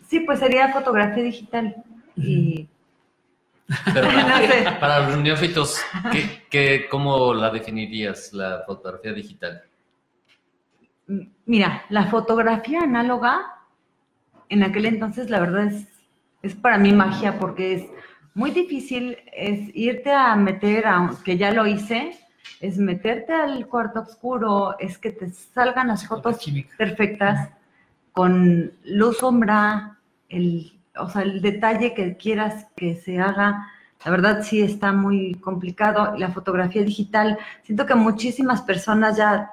sí, 0.09 0.21
pues 0.21 0.39
sería 0.39 0.73
fotografía 0.73 1.25
digital. 1.25 1.75
Y 2.17 2.69
Pero 3.93 4.07
No 4.13 4.13
para, 4.13 4.47
sé. 4.47 4.77
para 4.79 5.09
los 5.09 5.19
neófitos, 5.19 5.81
¿qué, 6.13 6.45
qué, 6.49 6.87
¿cómo 6.89 7.35
la 7.35 7.51
definirías, 7.51 8.33
la 8.33 8.63
fotografía 8.65 9.13
digital? 9.13 9.61
Mira, 11.47 11.85
la 11.89 12.07
fotografía 12.07 12.81
análoga, 12.81 13.41
en 14.49 14.63
aquel 14.63 14.87
entonces, 14.87 15.31
la 15.31 15.41
verdad 15.41 15.67
es, 15.67 15.87
es 16.43 16.55
para 16.55 16.79
mí 16.79 16.93
magia 16.93 17.39
porque 17.39 17.75
es 17.75 17.87
muy 18.35 18.51
difícil, 18.51 19.17
es 19.33 19.71
irte 19.75 20.13
a 20.13 20.35
meter, 20.37 20.87
aunque 20.87 21.37
ya 21.37 21.53
lo 21.53 21.67
hice, 21.67 22.19
es 22.61 22.79
meterte 22.79 23.33
al 23.33 23.67
cuarto 23.69 24.01
oscuro, 24.01 24.79
es 24.79 24.99
que 24.99 25.11
te 25.11 25.31
salgan 25.31 25.89
las 25.89 26.07
fotos 26.07 26.39
perfectas 26.77 27.51
con 28.13 28.73
luz 28.85 29.19
sombra, 29.19 29.99
el, 30.29 30.73
o 30.97 31.09
sea, 31.09 31.23
el 31.23 31.41
detalle 31.43 31.95
que 31.95 32.17
quieras 32.17 32.67
que 32.77 32.97
se 32.97 33.19
haga. 33.19 33.69
La 34.05 34.11
verdad 34.11 34.43
sí 34.43 34.63
está 34.63 34.93
muy 34.93 35.35
complicado. 35.37 36.17
La 36.17 36.31
fotografía 36.31 36.83
digital, 36.83 37.39
siento 37.63 37.87
que 37.87 37.95
muchísimas 37.95 38.63
personas 38.63 39.17
ya 39.17 39.51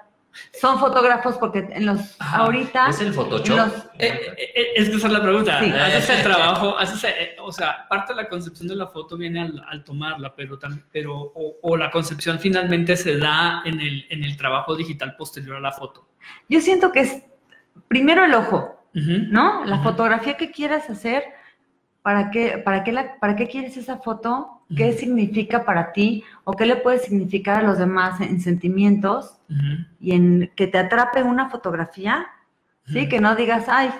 son 0.59 0.79
fotógrafos 0.79 1.37
porque 1.37 1.59
en 1.71 1.85
los 1.85 2.15
Ajá. 2.19 2.37
ahorita 2.37 2.87
¿Es 2.89 3.01
el 3.01 3.13
Photoshop? 3.13 3.57
los- 3.57 3.73
Eh, 3.99 4.07
eh, 4.37 4.51
eh, 4.55 4.65
es 4.75 4.89
que 4.89 4.95
esa 4.95 5.07
es 5.07 5.13
la 5.13 5.21
pregunta. 5.21 5.59
Sí. 5.59 5.71
Haces 5.71 6.09
el 6.09 6.23
trabajo, 6.31 6.77
haces, 6.77 7.03
eh, 7.03 7.35
o 7.41 7.51
sea, 7.51 7.87
parte 7.89 8.13
de 8.13 8.21
la 8.23 8.29
concepción 8.29 8.67
de 8.67 8.75
la 8.75 8.87
foto 8.87 9.17
viene 9.17 9.41
al, 9.41 9.63
al 9.67 9.83
tomarla, 9.83 10.33
pero, 10.35 10.57
pero 10.91 11.15
o, 11.19 11.57
o 11.61 11.77
la 11.77 11.91
concepción 11.91 12.39
finalmente 12.39 12.95
se 12.97 13.17
da 13.17 13.61
en 13.65 13.79
el, 13.79 14.05
en 14.09 14.23
el 14.23 14.37
trabajo 14.37 14.75
digital 14.75 15.15
posterior 15.15 15.57
a 15.57 15.59
la 15.59 15.71
foto. 15.71 16.07
yo 16.49 16.61
siento 16.61 16.91
que 16.91 17.01
es 17.01 17.23
primero 17.87 18.23
el 18.25 18.33
ojo. 18.33 18.77
¿no? 18.93 19.63
La 19.63 19.79
fotografía 19.79 20.35
que 20.35 20.51
quieras 20.51 20.89
hacer, 20.89 21.23
¿para 22.01 22.29
qué, 22.29 22.57
para, 22.57 22.83
qué 22.83 22.91
la, 22.91 23.17
¿para 23.19 23.37
qué 23.37 23.47
quieres 23.47 23.77
esa 23.77 23.97
foto? 23.99 24.60
¿Qué 24.75 24.93
significa 24.93 25.65
para 25.65 25.91
ti? 25.91 26.23
¿O 26.43 26.53
qué 26.53 26.65
le 26.65 26.75
puede 26.77 26.99
significar 26.99 27.63
a 27.63 27.67
los 27.67 27.77
demás 27.77 28.21
en 28.21 28.39
sentimientos? 28.41 29.35
Y 29.99 30.13
en 30.13 30.51
que 30.55 30.67
te 30.67 30.77
atrape 30.77 31.23
una 31.23 31.49
fotografía, 31.49 32.25
¿sí? 32.85 33.09
Que 33.09 33.19
no 33.19 33.35
digas, 33.35 33.65
ay, 33.67 33.91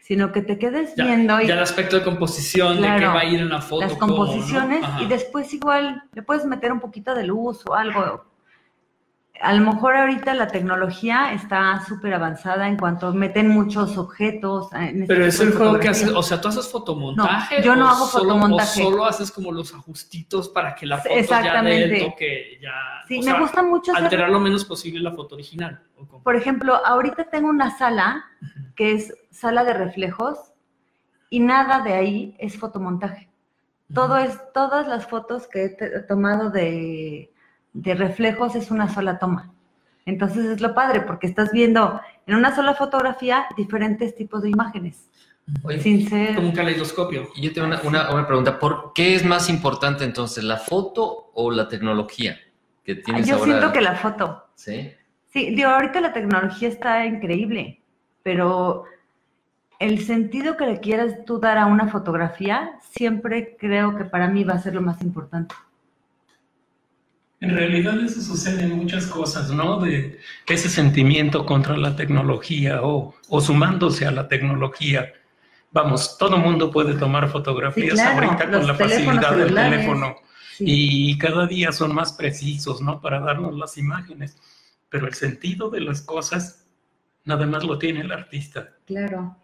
sino 0.00 0.32
que 0.32 0.40
te 0.40 0.58
quedes 0.58 0.94
Ya, 0.94 1.04
viendo 1.04 1.40
y 1.40 1.46
ya 1.48 1.54
el 1.54 1.60
aspecto 1.60 1.96
de 1.98 2.04
composición, 2.04 2.76
de 2.76 2.82
qué 2.82 2.96
Claro. 2.98 3.14
va 3.14 3.20
a 3.20 3.24
ir 3.24 3.40
en 3.40 3.48
la 3.50 3.60
foto. 3.60 3.82
las 3.84 3.94
composiciones 3.94 4.82
y 5.00 5.06
después 5.06 5.52
igual 5.52 6.02
le 6.12 6.22
puedes 6.22 6.46
meter 6.46 6.72
un 6.72 6.80
poquito 6.80 7.14
de 7.14 7.26
luz 7.26 7.66
o 7.66 7.74
algo. 7.74 8.24
A 9.40 9.52
lo 9.54 9.72
mejor 9.72 9.96
ahorita 9.96 10.34
la 10.34 10.48
tecnología 10.48 11.32
está 11.32 11.84
súper 11.86 12.14
avanzada 12.14 12.66
en 12.66 12.76
cuanto 12.76 13.12
meten 13.14 13.48
muchos 13.48 13.96
objetos. 13.96 14.72
en 14.72 15.02
este 15.02 15.06
Pero 15.06 15.26
es 15.26 15.38
el 15.40 15.52
juego 15.52 15.78
que 15.78 15.88
haces, 15.88 16.10
o 16.10 16.22
sea, 16.22 16.40
tú 16.40 16.48
haces 16.48 16.68
fotomontaje. 16.70 17.58
No, 17.58 17.64
yo 17.64 17.76
no 17.76 17.84
o 17.86 17.88
hago 17.88 18.06
solo- 18.06 18.34
fotomontaje. 18.34 18.82
O 18.82 18.90
solo 18.90 19.04
haces 19.04 19.30
como 19.30 19.52
los 19.52 19.72
ajustitos 19.72 20.48
para 20.48 20.74
que 20.74 20.86
la 20.86 20.96
foto 20.98 21.08
ya 21.10 21.14
dé 21.14 21.20
Exactamente. 21.20 22.04
el 22.04 22.10
toque, 22.10 22.58
ya. 22.60 22.72
Sí, 23.06 23.16
o 23.16 23.18
me 23.18 23.24
sea, 23.24 23.40
gusta 23.40 23.62
mucho 23.62 23.92
hacer- 23.92 24.04
Alterar 24.04 24.30
lo 24.30 24.40
menos 24.40 24.64
posible 24.64 25.00
la 25.00 25.12
foto 25.12 25.36
original. 25.36 25.80
Por 26.24 26.34
ejemplo, 26.34 26.74
ahorita 26.84 27.24
tengo 27.30 27.48
una 27.48 27.76
sala 27.78 28.24
que 28.74 28.92
es 28.92 29.14
sala 29.30 29.62
de 29.64 29.74
reflejos 29.74 30.38
y 31.30 31.40
nada 31.40 31.80
de 31.80 31.92
ahí 31.94 32.36
es 32.38 32.58
fotomontaje. 32.58 33.28
Todo 33.94 34.16
es, 34.18 34.36
todas 34.52 34.86
las 34.88 35.06
fotos 35.06 35.46
que 35.46 35.64
he 35.64 36.00
tomado 36.08 36.50
de, 36.50 37.32
de 37.82 37.94
reflejos 37.94 38.54
es 38.56 38.70
una 38.70 38.88
sola 38.92 39.18
toma. 39.18 39.52
Entonces 40.04 40.46
es 40.46 40.60
lo 40.60 40.74
padre 40.74 41.02
porque 41.02 41.26
estás 41.26 41.52
viendo 41.52 42.00
en 42.26 42.34
una 42.34 42.54
sola 42.54 42.74
fotografía 42.74 43.46
diferentes 43.56 44.14
tipos 44.16 44.42
de 44.42 44.50
imágenes. 44.50 45.08
Oye, 45.62 45.80
Sin 45.80 46.08
ser... 46.08 46.34
Como 46.34 46.48
un 46.48 46.54
caleidoscopio. 46.54 47.28
y 47.36 47.42
yo 47.42 47.52
tengo 47.52 47.68
una, 47.68 47.80
una- 47.82 48.10
una 48.12 48.26
pregunta. 48.26 48.58
¿Por 48.58 48.92
qué 48.94 49.14
es 49.14 49.24
más 49.24 49.48
importante 49.48 50.04
entonces, 50.04 50.44
la 50.44 50.56
foto 50.56 51.30
o 51.34 51.50
la 51.50 51.68
tecnología 51.68 52.36
que 52.84 52.96
tienes 52.96 53.26
Yo 53.26 53.36
ahora? 53.36 53.44
siento 53.52 53.72
que 53.72 53.80
la 53.80 53.94
foto. 53.94 54.46
¿Sí? 54.54 54.90
Sí, 55.32 55.54
digo, 55.54 55.68
ahorita 55.70 56.00
la 56.00 56.12
tecnología 56.12 56.68
está 56.68 57.04
increíble, 57.06 57.80
pero 58.22 58.84
el 59.78 60.04
sentido 60.04 60.56
que 60.56 60.66
le 60.66 60.80
quieras 60.80 61.24
tú 61.26 61.38
dar 61.38 61.58
a 61.58 61.66
una 61.66 61.88
fotografía, 61.88 62.72
siempre 62.90 63.56
creo 63.58 63.96
que 63.96 64.04
para 64.04 64.28
mí 64.28 64.42
va 64.42 64.54
a 64.54 64.58
ser 64.58 64.74
lo 64.74 64.80
más 64.82 65.00
importante. 65.02 65.54
En 67.40 67.50
realidad 67.50 68.00
eso 68.00 68.20
sucede 68.20 68.64
en 68.64 68.76
muchas 68.76 69.06
cosas, 69.06 69.50
¿no? 69.50 69.80
De 69.80 70.18
ese 70.46 70.68
sentimiento 70.68 71.46
contra 71.46 71.76
la 71.76 71.94
tecnología 71.94 72.82
o, 72.82 73.14
o 73.28 73.40
sumándose 73.40 74.06
a 74.06 74.10
la 74.10 74.26
tecnología. 74.26 75.12
Vamos, 75.70 76.18
todo 76.18 76.38
mundo 76.38 76.70
puede 76.70 76.94
tomar 76.94 77.28
fotografías 77.28 77.90
Sí, 77.90 77.94
claro, 77.96 78.26
ahorita 78.26 78.50
con 78.50 78.66
la 78.66 78.74
facilidad 78.74 79.36
del 79.36 79.54
teléfono 79.54 80.16
Sí, 80.56 80.64
y 80.66 81.18
cada 81.18 81.46
día 81.46 81.70
son 81.70 81.94
más 81.94 82.12
precisos, 82.12 82.80
¿no? 82.80 83.00
Para 83.00 83.20
darnos 83.20 83.54
las 83.56 83.78
imágenes. 83.78 84.36
Pero 84.88 85.06
el 85.06 85.14
sentido 85.14 85.70
de 85.70 85.80
las 85.80 86.02
cosas 86.02 86.66
nada 87.24 87.46
más 87.46 87.62
lo 87.62 87.78
tiene 87.78 88.00
el 88.00 88.10
artista, 88.10 88.74
claro, 88.86 89.36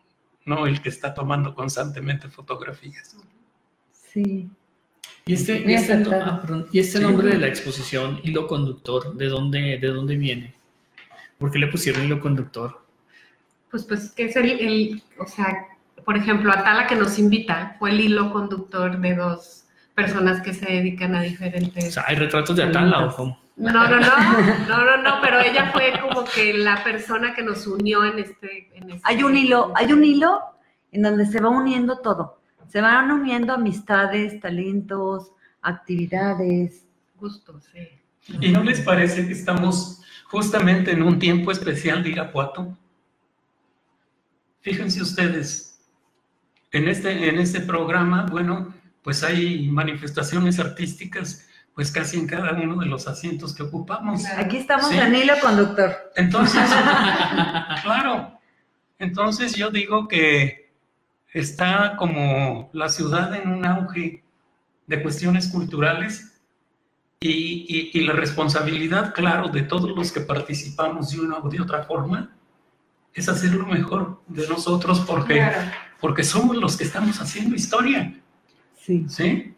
no 0.47 0.67
el 0.67 0.81
que 0.81 0.89
está 0.89 1.15
tomando 1.15 1.55
constantemente 1.55 2.29
fotografías. 2.29 3.17
sí. 3.93 4.51
Y 5.27 5.35
este, 5.35 5.65
y 5.67 5.73
este, 5.75 5.95
ah, 6.15 6.41
perdón, 6.43 6.67
y 6.71 6.79
este 6.81 6.99
Sí. 6.99 7.05
nombre 7.05 7.29
de 7.31 7.39
la 7.39 7.47
exposición, 7.47 8.21
hilo 8.25 8.47
conductor, 8.47 9.15
¿de 9.15 9.27
dónde, 9.29 9.79
de 9.81 9.89
dónde 9.89 10.17
viene? 10.17 10.55
¿Por 11.39 11.51
qué 11.51 11.59
le 11.59 11.69
pusieron 11.69 12.05
hilo 12.05 12.21
conductor? 12.21 12.83
Pues, 13.71 13.85
pues, 13.85 14.13
que 14.13 14.27
es 14.27 14.37
el, 14.37 14.51
el- 14.51 15.03
o 15.19 15.27
sea, 15.27 15.67
por 16.05 16.17
ejemplo, 16.19 16.53
Atala 16.53 16.87
que 16.87 16.95
nos 16.95 17.19
invita 17.19 17.77
fue 17.79 17.91
el 17.91 18.01
hilo 18.01 18.33
conductor 18.33 18.99
de 19.01 19.15
dos 19.15 19.65
personas 19.95 20.43
que 20.43 20.53
se 20.53 20.67
dedican 20.67 21.15
a 21.15 21.21
O 21.21 21.23
diferentes. 21.23 21.95
sea, 21.95 22.05
¿hay 22.07 22.17
retratos 22.17 22.55
de 22.57 22.65
Atala 22.65 23.07
o 23.07 23.17
cómo? 23.17 23.41
No, 23.57 23.73
no, 23.73 23.89
no, 23.89 24.01
no, 24.69 24.85
no, 24.85 24.97
no, 25.03 25.21
pero 25.23 25.41
ella 25.41 25.71
fue 25.73 25.93
como 26.03 26.25
que 26.25 26.53
la 26.53 26.83
persona 26.85 27.35
que 27.35 27.43
nos 27.43 27.67
unió 27.67 28.05
en 28.05 28.19
este... 28.19 28.69
En 28.75 28.91
este 28.91 29.01
Hay 29.05 29.23
un 29.23 29.37
hilo, 29.37 29.73
hay 29.77 29.93
un 29.93 30.05
hilo 30.05 30.41
en 30.93 31.03
donde 31.03 31.25
se 31.25 31.41
va 31.41 31.49
uniendo 31.51 31.99
todo. 32.01 32.41
Se 32.69 32.81
van 32.81 33.11
uniendo 33.11 33.53
amistades, 33.53 34.41
talentos, 34.41 35.33
actividades. 35.63 36.85
Gusto, 37.17 37.61
sí. 37.61 37.89
¿Y 38.41 38.51
no 38.53 38.63
les 38.63 38.81
parece 38.81 39.27
que 39.27 39.33
estamos 39.33 40.03
justamente 40.27 40.93
en 40.93 41.03
un 41.03 41.19
tiempo 41.19 41.53
especial 41.53 42.03
de 42.03 42.11
Irapuato? 42.11 42.77
Fíjense 44.61 45.03
ustedes, 45.03 45.79
en 46.73 46.89
este, 46.89 47.29
en 47.29 47.39
este 47.39 47.61
programa, 47.61 48.27
bueno, 48.31 48.75
pues 49.03 49.23
hay 49.23 49.69
manifestaciones 49.69 50.59
artísticas, 50.59 51.47
pues 51.75 51.91
casi 51.91 52.19
en 52.19 52.27
cada 52.27 52.53
uno 52.53 52.77
de 52.77 52.87
los 52.87 53.07
asientos 53.07 53.55
que 53.55 53.63
ocupamos. 53.63 54.25
Aquí 54.37 54.57
estamos 54.57 54.89
Sí. 54.89 54.97
en 54.97 55.15
hilo 55.15 55.35
conductor. 55.43 55.95
Entonces, 56.17 56.63
claro, 57.83 58.39
entonces 58.99 59.55
yo 59.55 59.71
digo 59.71 60.09
que 60.09 60.64
está 61.35 61.97
como 61.99 62.71
la 62.73 62.89
ciudad 62.89 63.35
en 63.35 63.51
un 63.51 63.67
auge 63.67 64.23
de 64.87 65.03
cuestiones 65.03 65.49
culturales 65.49 66.41
y, 67.21 67.29
y- 67.69 67.91
y 67.93 68.01
la 68.07 68.13
responsabilidad, 68.13 69.13
claro, 69.13 69.49
de 69.49 69.63
todos 69.63 69.91
los 69.97 70.13
que 70.13 70.21
participamos 70.21 71.11
de 71.11 71.21
una 71.21 71.39
o 71.39 71.49
de 71.51 71.61
otra 71.61 71.83
forma 71.83 72.31
es 73.13 73.29
hacer 73.29 73.53
lo 73.55 73.67
mejor 73.67 74.23
de 74.29 74.47
nosotros 74.49 75.01
porque, 75.01 75.35
Claro. 75.35 75.71
porque 76.01 76.23
somos 76.25 76.57
los 76.57 76.77
que 76.77 76.85
estamos 76.85 77.21
haciendo 77.21 77.55
historia. 77.57 78.15
Sí. 78.81 79.05
¿sí? 79.09 79.55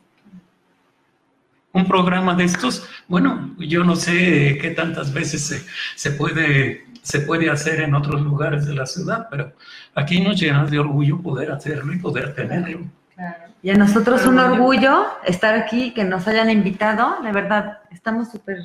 Un 1.72 1.86
programa 1.86 2.34
de 2.34 2.44
estos, 2.44 2.88
bueno, 3.06 3.54
yo 3.58 3.84
no 3.84 3.96
sé 3.96 4.56
qué 4.60 4.70
tantas 4.70 5.12
veces 5.12 5.42
se, 5.44 5.66
se 5.94 6.10
puede, 6.12 6.85
se 7.06 7.20
puede 7.20 7.48
hacer 7.48 7.82
en 7.82 7.94
otros 7.94 8.20
lugares 8.20 8.66
de 8.66 8.74
la 8.74 8.84
ciudad, 8.84 9.28
pero 9.30 9.52
aquí 9.94 10.20
nos 10.20 10.40
llena 10.40 10.64
de 10.64 10.80
orgullo 10.80 11.22
poder 11.22 11.52
hacerlo 11.52 11.92
y 11.92 11.98
poder 11.98 12.34
tenerlo. 12.34 12.80
Claro. 13.14 13.44
Y 13.62 13.70
a 13.70 13.74
nosotros 13.74 14.26
un 14.26 14.40
orgullo 14.40 15.06
estar 15.24 15.54
aquí, 15.54 15.94
que 15.94 16.02
nos 16.02 16.26
hayan 16.26 16.50
invitado. 16.50 17.22
De 17.22 17.30
verdad, 17.30 17.78
estamos 17.92 18.32
súper 18.32 18.58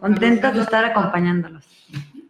contentos 0.00 0.54
de 0.54 0.62
estar 0.62 0.82
acompañándolos. 0.82 1.66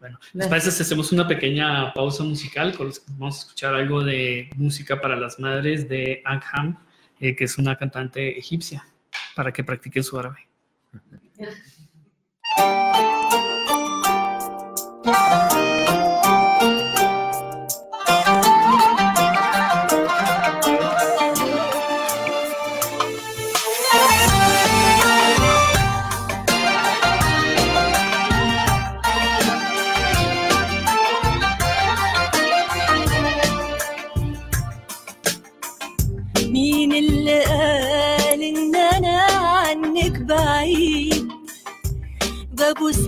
Bueno, 0.00 0.18
¿les 0.32 0.48
parece 0.48 0.72
si 0.72 0.82
hacemos 0.82 1.12
una 1.12 1.28
pequeña 1.28 1.94
pausa 1.94 2.24
musical? 2.24 2.76
Con 2.76 2.88
los 2.88 2.98
que 2.98 3.12
vamos 3.12 3.36
a 3.36 3.38
escuchar 3.38 3.74
algo 3.74 4.02
de 4.02 4.50
música 4.56 5.00
para 5.00 5.14
las 5.14 5.38
madres 5.38 5.88
de 5.88 6.20
Angham, 6.24 6.76
eh, 7.20 7.36
que 7.36 7.44
es 7.44 7.58
una 7.58 7.76
cantante 7.76 8.36
egipcia, 8.36 8.84
para 9.36 9.52
que 9.52 9.62
practiquen 9.62 10.02
su 10.02 10.18
árabe. 10.18 10.48
thank 15.14 15.52
you 15.52 15.53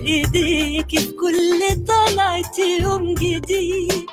إيديك 0.07 0.99
في 0.99 1.11
كل 1.11 1.85
طلعة 1.87 2.53
يوم 2.81 3.13
جديد. 3.13 4.05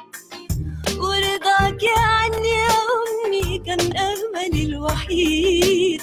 ورضاك 0.99 1.81
عني 1.97 2.49
يا 2.49 2.77
أمي 2.95 3.59
كان 3.59 3.81
املي 3.97 4.63
الوحيد. 4.63 6.01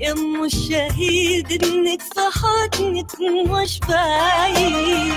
يا 0.00 0.12
أم 0.12 0.44
الشهيد 0.44 1.62
إنك 1.64 2.02
في 2.02 2.20
حضنك 2.40 3.10
مش 3.50 3.80
بعيد. 3.88 5.14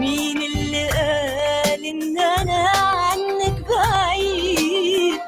مين 0.00 0.42
اللي 0.42 0.88
قال 0.88 1.84
إن 1.86 2.18
أنا 2.18 2.68
عنك 2.68 3.64
بعيد؟ 3.68 5.20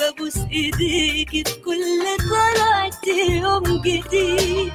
ببوس 0.00 0.36
ايديكي 0.52 1.44
في 1.44 1.54
كل 1.64 2.04
طلعة 2.30 3.14
يوم 3.28 3.82
جديد. 3.82 4.72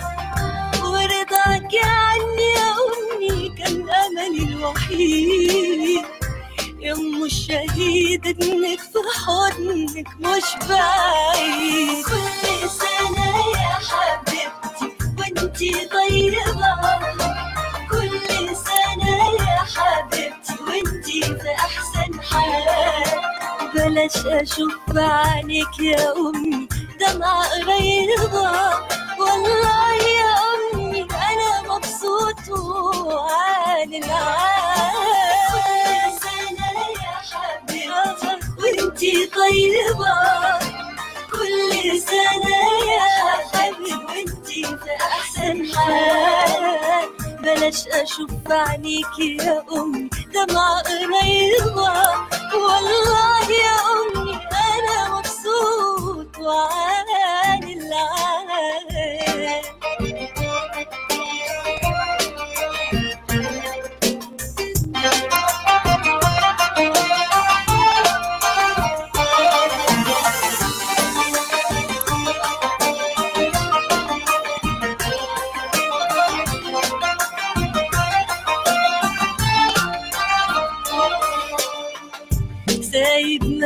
كان 4.19 4.27
املي 4.27 4.43
الوحيد. 4.53 6.05
يا 6.79 6.93
ام 6.93 7.23
الشهيد 7.23 8.25
إنك 8.27 8.79
في 8.79 9.01
حضنك 9.25 10.07
مش 10.19 10.67
بعيد. 10.69 12.05
كل 12.05 12.69
سنة 12.69 13.27
يا 13.55 13.75
حبيبتي 13.89 14.87
وانتي 15.19 15.71
طيبة 15.71 16.75
كل 17.91 18.55
سنة 18.55 19.15
يا 19.39 19.59
حبيبتي 19.75 20.53
وانتي 20.67 21.21
في 21.21 21.51
أحسن 21.55 22.21
حال. 22.21 23.19
بلاش 23.73 24.17
أشوف 24.25 24.73
بعينك 24.87 25.79
يا 25.79 26.13
أمي 26.17 26.67
دمعة 26.99 27.43
قريبة 27.49 28.51
والله 29.19 29.93
يا 29.93 30.33
أمي 30.53 30.78
كل 32.19 34.01
سنة 36.21 36.69
يا 36.95 37.15
حبيبتي 37.31 38.33
وانتي 38.59 39.13
طيبة. 39.25 40.15
كل 41.31 41.99
سنة 42.01 42.59
يا 42.91 43.09
حبيبي 43.53 43.93
وانتي 44.05 44.63
في 44.63 44.91
أحسن 45.01 45.57
حال. 45.75 47.09
بلاش 47.41 47.87
أشوف 47.87 48.31
عينيك 48.51 49.19
يا 49.19 49.65
أمي 49.71 50.09
دمعة 50.33 50.81
قريبة. 50.81 51.93
والله 52.53 53.51
يا 53.51 53.75
أمي 53.95 54.33
أنا 54.51 54.97
مبسوط 55.17 56.37
وعن 56.39 57.63
العال 57.63 58.49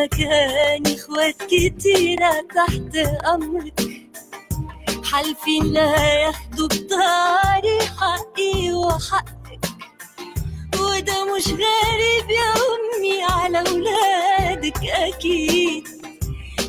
مكاني 0.04 0.96
إخوات 0.96 1.44
كتيرة 1.44 2.32
تحت 2.56 2.96
أمرك. 3.26 3.82
حالفين 5.04 5.74
لا 5.74 6.14
ياخدوا 6.14 6.68
بطاري 6.68 7.80
حقي 8.00 8.74
وحقك؟ 8.74 9.66
وده 10.80 11.36
مش 11.36 11.48
غريب 11.48 12.30
يا 12.30 12.54
أمي 12.74 13.24
على 13.24 13.60
ولادك 13.72 14.84
أكيد. 14.86 15.88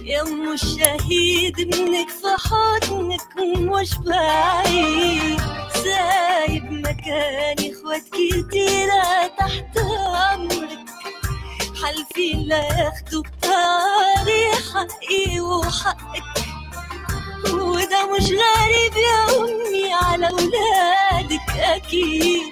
يا 0.04 0.22
ام 0.22 0.52
الشهيد 0.52 1.60
انك 1.60 2.08
في 2.08 2.36
حضنك 2.48 3.36
مش 3.58 3.90
بعيد. 3.98 5.40
سايب 5.84 6.72
مكاني 6.72 7.72
إخوات 7.72 8.02
كتيرة 8.08 9.26
تحت 9.38 9.78
أمرك. 10.34 10.83
حالفين 11.84 12.48
لا 12.48 12.56
ياخدوا 12.80 13.22
حقي 14.74 15.40
وحقك 15.40 16.22
وده 17.52 18.06
مش 18.16 18.24
غريب 18.24 18.94
يا 18.96 19.36
أمي 19.38 19.92
على 19.92 20.28
ولادك 20.28 21.50
أكيد. 21.58 22.42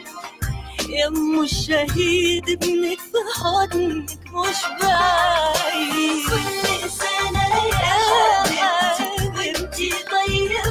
يا 0.89 1.09
أم 1.09 1.43
الشهيد 1.43 2.51
ابنك 2.51 2.99
في 2.99 3.21
حضنك 3.41 4.11
مش 4.33 4.61
بعيد. 4.83 6.27
كل 6.29 6.91
سنة 6.91 7.47
يا 7.67 7.99
حبيبتي 8.99 9.29
وانتي 9.29 9.91
طيبة. 10.11 10.63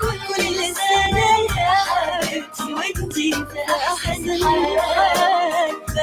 كل 0.00 0.56
سنة 0.74 1.28
يا 1.60 1.74
حبيبتي 1.74 2.74
وانتي 2.74 3.32
في 3.32 3.58
أحسن 3.70 4.44
حال 4.44 5.43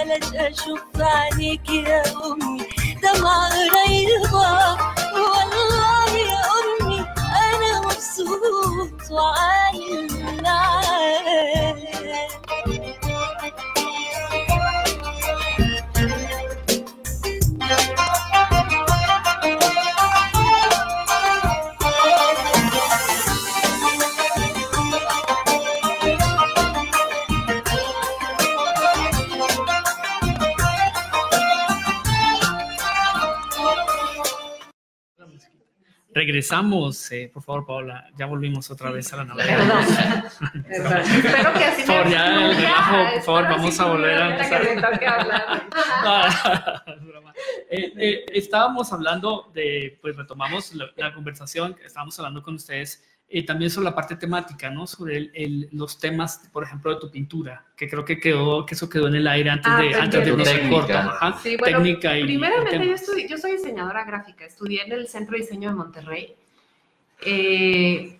بلاش 0.03 0.33
أشوف 0.35 0.81
عينيك 0.99 1.69
يا 1.69 2.03
أمي. 2.25 2.61
دمعة 3.03 3.49
قريبة 3.49 4.33
والله 5.13 6.09
يا 6.17 6.41
أمي 6.57 6.99
أنا 7.19 7.79
مبسوط 7.81 9.11
وعايز 9.11 10.13
معاك 10.43 11.77
regresamos. 36.13 37.11
Eh, 37.11 37.29
por 37.33 37.43
favor, 37.43 37.65
Paola, 37.65 38.09
ya 38.17 38.25
volvimos 38.25 38.69
otra 38.71 38.91
vez 38.91 39.11
a 39.13 39.17
la 39.17 39.25
novela. 39.25 39.53
Espero 40.69 41.53
que 41.53 41.63
así 41.63 41.83
Por 41.83 42.09
ya, 42.09 42.45
el 42.45 42.55
relajo, 42.55 43.13
por 43.13 43.21
favor, 43.23 43.43
vamos 43.43 43.79
a 43.79 43.85
volver 43.85 44.21
a 44.21 44.31
empezar. 44.31 44.61
broma. 47.01 47.33
Eh, 47.69 47.93
eh, 47.97 48.25
estábamos 48.33 48.91
hablando 48.91 49.49
de, 49.53 49.97
pues 50.01 50.15
retomamos 50.15 50.73
la, 50.75 50.91
la 50.95 51.13
conversación, 51.13 51.75
estábamos 51.83 52.17
hablando 52.19 52.43
con 52.43 52.55
ustedes 52.55 53.03
eh, 53.33 53.45
también 53.45 53.71
sobre 53.71 53.85
la 53.85 53.95
parte 53.95 54.15
temática, 54.15 54.69
¿no? 54.69 54.85
Sobre 54.85 55.17
el- 55.17 55.31
el- 55.33 55.69
los 55.71 55.97
temas, 55.99 56.49
por 56.51 56.63
ejemplo, 56.63 56.93
de 56.93 56.99
tu 56.99 57.09
pintura, 57.09 57.65
que 57.77 57.89
creo 57.89 58.03
que 58.03 58.19
quedó, 58.19 58.65
que 58.65 58.75
eso 58.75 58.89
quedó 58.89 59.07
en 59.07 59.15
el 59.15 59.27
aire 59.27 59.49
antes 59.49 59.71
Ah, 59.73 59.81
de, 59.81 59.95
antes 59.95 60.25
de 60.25 60.31
al 60.31 60.43
Técnica. 60.43 60.69
corto. 60.69 60.93
Ajá. 60.97 61.39
Sí, 61.41 61.55
bueno, 61.57 61.77
Técnica 61.77 62.17
y, 62.17 62.21
y 62.21 62.25
Primeramente, 62.25 62.75
yo, 62.77 62.81
temas. 62.83 63.01
estudié- 63.01 63.27
yo 63.29 63.37
soy 63.37 63.53
diseñadora 63.53 64.03
gráfica, 64.03 64.45
estudié 64.45 64.83
en 64.83 64.91
el 64.91 65.07
Centro 65.07 65.33
de 65.37 65.43
Diseño 65.43 65.69
de 65.69 65.75
Monterrey. 65.75 66.35
Eh, 67.25 68.19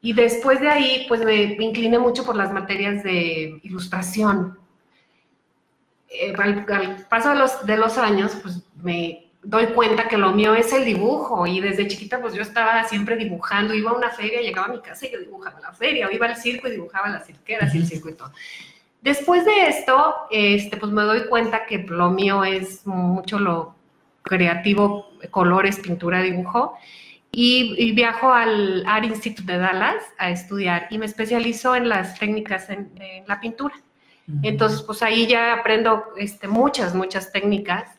y 0.00 0.12
después 0.12 0.60
de 0.60 0.68
ahí, 0.68 1.04
pues 1.08 1.20
me, 1.24 1.56
me 1.58 1.64
incliné 1.64 1.98
mucho 1.98 2.24
por 2.24 2.36
las 2.36 2.52
materias 2.52 3.02
de 3.02 3.58
ilustración. 3.62 4.58
Eh, 6.08 6.32
al, 6.38 6.64
al 6.70 7.06
paso 7.08 7.30
de 7.30 7.36
los, 7.36 7.66
de 7.66 7.76
los 7.76 7.98
años, 7.98 8.36
pues 8.42 8.62
me 8.82 9.23
doy 9.44 9.66
cuenta 9.66 10.08
que 10.08 10.18
lo 10.18 10.32
mío 10.32 10.54
es 10.54 10.72
el 10.72 10.84
dibujo. 10.84 11.46
Y 11.46 11.60
desde 11.60 11.86
chiquita, 11.86 12.20
pues 12.20 12.34
yo 12.34 12.42
estaba 12.42 12.84
siempre 12.84 13.16
dibujando. 13.16 13.74
Iba 13.74 13.90
a 13.90 13.94
una 13.94 14.10
feria, 14.10 14.40
llegaba 14.40 14.68
a 14.68 14.70
mi 14.70 14.80
casa 14.80 15.06
y 15.06 15.12
yo 15.12 15.20
dibujaba 15.20 15.60
la 15.60 15.72
feria. 15.72 16.08
O 16.08 16.10
iba 16.10 16.26
al 16.26 16.36
circo 16.36 16.68
y 16.68 16.72
dibujaba 16.72 17.08
las 17.08 17.26
cirqueras 17.26 17.74
y 17.74 17.78
el 17.78 18.16
todo. 18.16 18.32
Después 19.00 19.44
de 19.44 19.68
esto, 19.68 20.14
este, 20.30 20.76
pues 20.76 20.90
me 20.90 21.02
doy 21.02 21.26
cuenta 21.28 21.66
que 21.66 21.78
lo 21.78 22.10
mío 22.10 22.42
es 22.44 22.86
mucho 22.86 23.38
lo 23.38 23.74
creativo, 24.22 25.10
colores, 25.30 25.78
pintura, 25.78 26.22
dibujo. 26.22 26.76
Y, 27.30 27.74
y 27.78 27.92
viajo 27.92 28.32
al 28.32 28.84
Art 28.86 29.04
Institute 29.04 29.52
de 29.52 29.58
Dallas 29.58 30.02
a 30.18 30.30
estudiar 30.30 30.86
y 30.90 30.98
me 30.98 31.06
especializo 31.06 31.74
en 31.74 31.88
las 31.88 32.18
técnicas 32.18 32.70
en, 32.70 32.92
en 33.00 33.26
la 33.26 33.40
pintura. 33.40 33.74
Entonces, 34.42 34.80
pues 34.80 35.02
ahí 35.02 35.26
ya 35.26 35.52
aprendo 35.52 36.04
este, 36.16 36.48
muchas, 36.48 36.94
muchas 36.94 37.30
técnicas. 37.30 37.93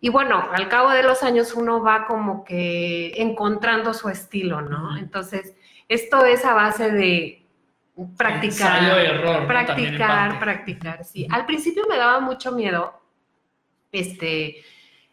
Y 0.00 0.08
bueno, 0.08 0.48
al 0.52 0.68
cabo 0.68 0.90
de 0.90 1.02
los 1.02 1.22
años 1.22 1.54
uno 1.54 1.82
va 1.82 2.06
como 2.06 2.42
que 2.42 3.12
encontrando 3.16 3.92
su 3.92 4.08
estilo, 4.08 4.62
¿no? 4.62 4.96
Entonces, 4.96 5.54
esto 5.88 6.24
es 6.24 6.44
a 6.44 6.54
base 6.54 6.90
de 6.90 7.46
practicar. 8.16 8.82
Error, 8.98 9.46
Practicar, 9.46 10.38
practicar, 10.38 11.04
sí. 11.04 11.26
Al 11.30 11.44
principio 11.44 11.84
me 11.88 11.96
daba 11.96 12.20
mucho 12.20 12.52
miedo, 12.52 12.98
este, 13.92 14.62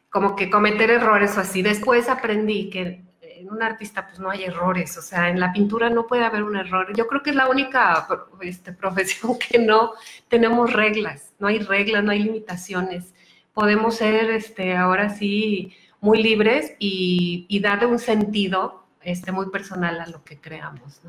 como 0.10 0.36
que 0.36 0.50
cometer 0.50 0.90
errores 0.90 1.38
o 1.38 1.42
así. 1.42 1.62
Después 1.62 2.08
aprendí 2.08 2.70
que 2.70 3.04
en 3.22 3.50
un 3.52 3.62
artista 3.62 4.08
pues 4.08 4.20
no 4.20 4.30
hay 4.30 4.46
errores, 4.46 4.98
o 4.98 5.02
sea, 5.02 5.30
en 5.30 5.40
la 5.40 5.52
pintura 5.52 5.90
no 5.90 6.08
puede 6.08 6.26
haber 6.26 6.44
un 6.44 6.56
error. 6.56 6.96
Yo 6.96 7.08
creo 7.08 7.22
que 7.22 7.32
es 7.32 7.36
la 7.36 7.50
única 7.50 8.08
este, 8.42 8.72
profesión 8.74 9.38
que 9.38 9.60
no 9.60 9.94
tenemos 10.28 10.72
reglas, 10.74 11.34
no 11.40 11.48
hay 11.48 11.60
reglas, 11.60 12.04
no 12.04 12.12
hay 12.12 12.24
limitaciones. 12.24 13.14
Podemos 13.58 13.96
ser 13.96 14.30
este, 14.30 14.78
ahora 14.78 15.10
sí 15.10 15.74
muy 16.00 16.22
libres 16.22 16.76
y, 16.78 17.48
y 17.50 17.60
darle 17.60 17.88
un 17.88 17.98
sentido 17.98 18.84
este, 19.02 19.32
muy 19.32 19.50
personal 19.50 20.00
a 20.00 20.06
lo 20.06 20.24
que 20.24 20.40
creamos. 20.40 21.02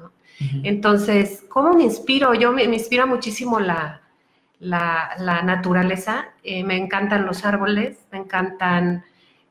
Entonces, 0.63 1.45
¿cómo 1.51 1.75
me 1.75 1.83
inspiro? 1.83 2.33
Yo 2.33 2.51
me, 2.53 2.67
me 2.67 2.77
inspira 2.77 3.05
muchísimo 3.05 3.61
la, 3.61 4.01
la, 4.61 5.11
la 5.19 5.43
naturaleza. 5.43 6.29
Eh, 6.43 6.65
me 6.65 6.79
encantan 6.79 7.27
los 7.27 7.45
árboles, 7.45 7.99
me 8.13 8.19
encantan 8.19 9.05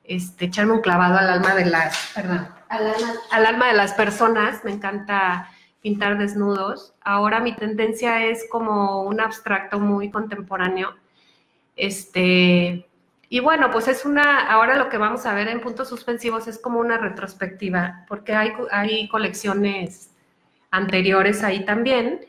este, 0.03 0.45
echarme 0.45 0.73
un 0.73 0.81
clavado 0.81 1.19
al 1.19 1.29
alma 1.29 1.53
de 1.53 1.65
las, 1.65 2.13
perdón, 2.15 2.47
al 2.69 2.87
alma, 2.87 3.13
al 3.29 3.45
alma 3.45 3.67
de 3.67 3.73
las 3.73 3.93
personas. 3.93 4.63
Me 4.63 4.71
encanta 4.71 5.51
pintar 5.83 6.17
desnudos. 6.17 6.95
Ahora 7.01 7.41
mi 7.41 7.55
tendencia 7.55 8.25
es 8.25 8.47
como 8.49 9.03
un 9.03 9.21
abstracto 9.21 9.79
muy 9.79 10.09
contemporáneo. 10.09 10.95
Este, 11.75 12.86
y 13.29 13.39
bueno, 13.39 13.69
pues 13.71 13.87
es 13.87 14.05
una, 14.05 14.47
ahora 14.49 14.75
lo 14.77 14.89
que 14.89 14.97
vamos 14.97 15.25
a 15.25 15.33
ver 15.33 15.47
en 15.47 15.59
puntos 15.61 15.89
suspensivos 15.89 16.47
es 16.47 16.57
como 16.59 16.79
una 16.79 16.97
retrospectiva, 16.97 18.05
porque 18.07 18.33
hay, 18.33 18.53
hay 18.71 19.07
colecciones 19.09 20.11
anteriores 20.71 21.43
ahí 21.43 21.65
también, 21.65 22.25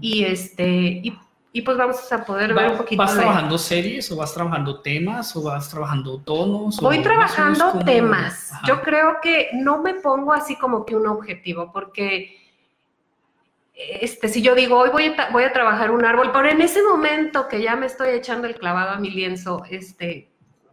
y 0.00 0.24
este, 0.24 0.66
y, 0.68 1.18
y 1.52 1.62
pues 1.62 1.76
vamos 1.76 2.12
a 2.12 2.24
poder 2.24 2.54
ver 2.54 2.70
un 2.70 2.76
poquito 2.78 3.02
¿Vas 3.02 3.14
de- 3.14 3.20
trabajando 3.20 3.58
series 3.58 4.10
o 4.12 4.16
vas 4.16 4.32
trabajando 4.32 4.80
temas 4.80 5.34
o 5.34 5.42
vas 5.42 5.68
trabajando 5.68 6.18
tonos? 6.18 6.78
Voy 6.80 6.98
o 6.98 7.02
trabajando 7.02 7.78
temas. 7.84 8.52
Ajá. 8.52 8.62
Yo 8.68 8.82
creo 8.82 9.16
que 9.20 9.50
no 9.54 9.82
me 9.82 9.94
pongo 9.94 10.32
así 10.32 10.56
como 10.56 10.86
que 10.86 10.94
un 10.94 11.06
objetivo, 11.06 11.72
porque 11.72 12.36
este, 13.74 14.28
si 14.28 14.40
yo 14.42 14.54
digo, 14.54 14.78
hoy 14.78 14.90
voy 14.90 15.14
a, 15.18 15.30
voy 15.30 15.44
a 15.44 15.52
trabajar 15.52 15.90
un 15.90 16.04
árbol, 16.04 16.30
pero 16.32 16.48
en 16.48 16.60
ese 16.60 16.82
momento 16.82 17.48
que 17.48 17.60
ya 17.60 17.76
me 17.76 17.86
estoy 17.86 18.10
echando 18.10 18.46
el 18.46 18.54
clavado 18.54 18.90
a 18.92 18.98
mi 18.98 19.10
lienzo, 19.10 19.64
este, 19.68 20.30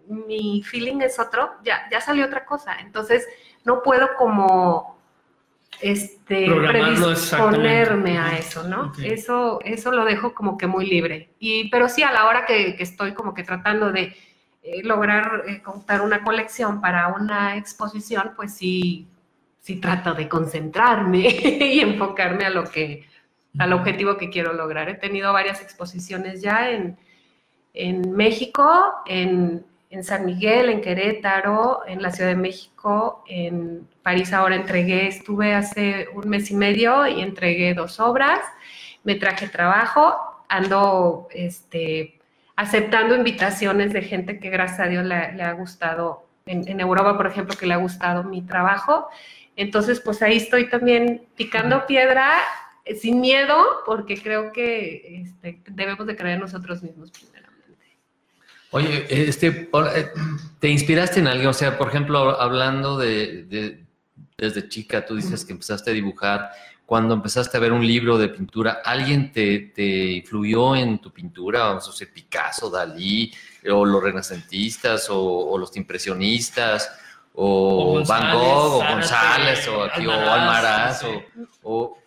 mi 0.07 0.63
feeling 0.63 1.01
es 1.01 1.19
otro, 1.19 1.53
ya, 1.63 1.87
ya 1.91 2.01
salió 2.01 2.25
otra 2.25 2.45
cosa. 2.45 2.77
Entonces, 2.79 3.27
no 3.63 3.81
puedo 3.81 4.09
como 4.17 4.97
este, 5.81 6.45
predisponerme 6.45 8.17
a 8.17 8.37
eso, 8.37 8.63
¿no? 8.63 8.93
Eso, 9.03 9.59
eso 9.63 9.91
lo 9.91 10.05
dejo 10.05 10.33
como 10.33 10.57
que 10.57 10.67
muy 10.67 10.85
libre. 10.85 11.29
Y, 11.39 11.69
pero 11.69 11.89
sí, 11.89 12.03
a 12.03 12.11
la 12.11 12.27
hora 12.27 12.45
que, 12.45 12.75
que 12.75 12.83
estoy 12.83 13.13
como 13.13 13.33
que 13.33 13.43
tratando 13.43 13.91
de 13.91 14.15
eh, 14.63 14.81
lograr 14.83 15.43
eh, 15.47 15.61
contar 15.61 16.01
una 16.01 16.23
colección 16.23 16.79
para 16.79 17.09
una 17.09 17.57
exposición, 17.57 18.31
pues 18.35 18.53
sí, 18.53 19.07
sí 19.59 19.75
trato 19.77 20.13
de 20.13 20.29
concentrarme 20.29 21.19
y 21.59 21.81
enfocarme 21.81 22.45
a 22.45 22.49
lo 22.49 22.63
que, 22.63 23.05
al 23.59 23.73
objetivo 23.73 24.17
que 24.17 24.29
quiero 24.29 24.53
lograr. 24.53 24.89
He 24.89 24.95
tenido 24.95 25.33
varias 25.33 25.61
exposiciones 25.61 26.41
ya 26.41 26.69
en, 26.69 26.97
en 27.73 28.11
México, 28.13 28.93
en, 29.05 29.65
en 29.93 30.03
San 30.03 30.25
Miguel, 30.25 30.69
en 30.69 30.81
Querétaro, 30.81 31.83
en 31.85 32.01
la 32.01 32.09
Ciudad 32.09 32.31
de 32.31 32.35
México, 32.35 33.23
en 33.27 33.87
París 34.01 34.33
ahora 34.33 34.55
entregué, 34.55 35.07
estuve 35.07 35.53
hace 35.53 36.07
un 36.15 36.27
mes 36.27 36.49
y 36.49 36.55
medio 36.55 37.05
y 37.05 37.21
entregué 37.21 37.75
dos 37.75 37.99
obras, 37.99 38.39
me 39.03 39.13
traje 39.13 39.47
trabajo, 39.49 40.15
ando 40.49 41.27
este, 41.31 42.19
aceptando 42.55 43.15
invitaciones 43.15 43.93
de 43.93 44.01
gente 44.01 44.39
que 44.39 44.49
gracias 44.49 44.79
a 44.79 44.87
Dios 44.87 45.05
le, 45.05 45.15
ha 45.15 45.51
gustado, 45.53 46.25
en, 46.47 46.79
Europa 46.79 47.15
por 47.15 47.27
ejemplo, 47.27 47.55
que 47.55 47.67
le 47.67 47.75
ha 47.75 47.77
gustado 47.77 48.23
mi 48.23 48.41
trabajo. 48.41 49.09
Entonces, 49.55 49.99
pues 49.99 50.23
ahí 50.23 50.37
estoy 50.37 50.69
también 50.69 51.27
picando 51.35 51.85
piedra 51.85 52.31
eh, 52.83 52.95
sin 52.95 53.21
miedo, 53.21 53.63
porque 53.85 54.19
creo 54.19 54.51
que 54.51 55.21
este, 55.21 55.61
debemos 55.69 56.07
de 56.07 56.15
creer 56.15 56.39
nosotros 56.39 56.81
mismos. 56.81 57.11
Oye, 58.73 59.05
este, 59.09 59.69
eh, 59.71 60.11
¿te 60.59 60.67
inspiraste 60.69 61.19
en 61.19 61.27
alguien? 61.27 61.47
O 61.47 61.53
sea, 61.53 61.77
por 61.77 61.87
ejemplo, 61.89 62.39
hablando 62.41 62.97
de, 62.97 63.43
de- 63.43 63.83
desde 64.37 64.67
chica, 64.67 65.05
tú 65.05 65.15
dices 65.15 65.45
que 65.45 65.53
empezaste 65.53 65.91
a 65.91 65.93
dibujar. 65.93 66.49
Cuando 66.85 67.13
empezaste 67.13 67.55
a 67.55 67.59
ver 67.61 67.71
un 67.71 67.85
libro 67.87 68.17
de 68.17 68.27
pintura, 68.29 68.81
¿alguien 68.83 69.31
te, 69.31 69.71
te 69.73 70.11
influyó 70.13 70.75
en 70.75 70.99
tu 70.99 71.11
pintura? 71.11 71.59
Vamos 71.65 71.87
a 71.87 71.91
decir, 71.91 72.11
Picasso, 72.11 72.69
Dalí, 72.69 73.31
o 73.71 73.85
los 73.85 74.03
renacentistas, 74.03 75.09
o, 75.09 75.17
o 75.51 75.57
los 75.57 75.75
impresionistas, 75.77 76.91
o, 77.35 77.99
O 78.01 78.05
Van 78.05 78.33
Gogh, 78.37 78.73
o 78.73 78.87
González, 78.89 79.67
o, 79.67 79.83
aquí, 79.85 80.05
o 80.05 80.11
Almaraz, 80.11 81.03
Almaraz, 81.03 81.03
o, 81.03 81.07
sé. 81.07 81.25
o 81.63 81.97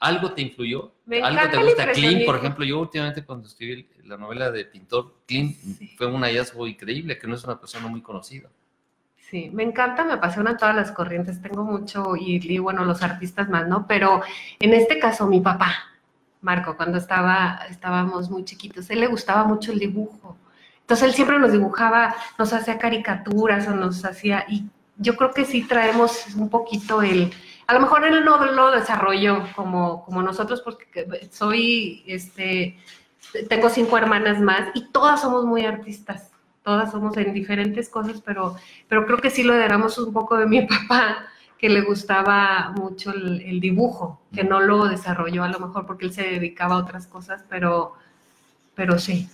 ¿algo 0.00 0.32
te 0.32 0.42
influyó? 0.42 0.92
Me 1.06 1.22
¿Algo 1.22 1.48
te 1.50 1.56
gusta? 1.56 1.90
Klim, 1.92 2.26
por 2.26 2.36
ejemplo, 2.36 2.64
yo 2.64 2.80
últimamente 2.80 3.24
cuando 3.24 3.48
escribí 3.48 3.88
la 4.08 4.16
novela 4.16 4.50
de 4.50 4.64
pintor, 4.64 5.14
Klim 5.26 5.54
Sí. 5.54 5.94
fue 5.96 6.06
un 6.06 6.22
hallazgo 6.22 6.66
increíble, 6.66 7.18
que 7.18 7.26
no 7.26 7.34
es 7.34 7.44
una 7.44 7.60
persona 7.60 7.86
muy 7.88 8.00
conocida. 8.02 8.48
Sí, 9.30 9.50
me 9.52 9.62
encanta, 9.62 10.04
me 10.04 10.14
apasionan 10.14 10.56
todas 10.56 10.74
las 10.74 10.90
corrientes, 10.90 11.42
tengo 11.42 11.62
mucho, 11.62 12.16
y, 12.16 12.40
y 12.42 12.58
bueno, 12.58 12.84
los 12.86 13.02
artistas 13.02 13.48
más, 13.50 13.68
¿no? 13.68 13.86
Pero 13.86 14.22
en 14.58 14.72
este 14.72 14.98
caso, 14.98 15.26
mi 15.26 15.40
papá, 15.40 15.74
Marco, 16.40 16.76
cuando 16.76 16.96
estaba, 16.96 17.60
estábamos 17.68 18.30
muy 18.30 18.44
chiquitos, 18.44 18.88
él 18.90 19.00
le 19.00 19.06
gustaba 19.06 19.44
mucho 19.44 19.72
el 19.72 19.78
dibujo. 19.80 20.36
Entonces 20.80 21.08
él 21.08 21.14
siempre 21.14 21.38
nos 21.38 21.52
dibujaba, 21.52 22.14
nos 22.38 22.52
hacía 22.54 22.78
caricaturas 22.78 23.68
o 23.68 23.74
nos 23.74 24.02
hacía, 24.06 24.46
y 24.48 24.64
yo 24.96 25.14
creo 25.16 25.32
que 25.32 25.44
sí 25.44 25.62
traemos 25.64 26.34
un 26.34 26.48
poquito 26.48 27.02
el, 27.02 27.30
a 27.66 27.74
lo 27.74 27.80
mejor 27.80 28.04
él 28.06 28.24
no 28.24 28.42
lo 28.46 28.70
desarrolló 28.70 29.44
como, 29.54 30.04
como 30.06 30.22
nosotros, 30.22 30.62
porque 30.62 31.06
soy, 31.30 32.02
este, 32.06 32.78
tengo 33.48 33.68
cinco 33.68 33.98
hermanas 33.98 34.40
más 34.40 34.70
y 34.74 34.86
todas 34.90 35.20
somos 35.20 35.44
muy 35.44 35.64
artistas, 35.64 36.30
todas 36.62 36.90
somos 36.90 37.16
en 37.16 37.32
diferentes 37.32 37.88
cosas, 37.88 38.22
pero, 38.24 38.56
pero 38.88 39.06
creo 39.06 39.18
que 39.18 39.30
sí 39.30 39.42
lo 39.42 39.54
heredamos 39.54 39.98
un 39.98 40.12
poco 40.12 40.36
de 40.36 40.46
mi 40.46 40.62
papá, 40.66 41.26
que 41.58 41.68
le 41.68 41.82
gustaba 41.82 42.72
mucho 42.76 43.10
el, 43.10 43.42
el 43.42 43.60
dibujo, 43.60 44.20
que 44.32 44.44
no 44.44 44.60
lo 44.60 44.86
desarrolló 44.86 45.42
a 45.42 45.48
lo 45.48 45.58
mejor 45.58 45.86
porque 45.86 46.06
él 46.06 46.12
se 46.12 46.22
dedicaba 46.22 46.76
a 46.76 46.78
otras 46.78 47.06
cosas, 47.08 47.44
pero, 47.48 47.94
pero 48.76 48.98
sí, 48.98 49.28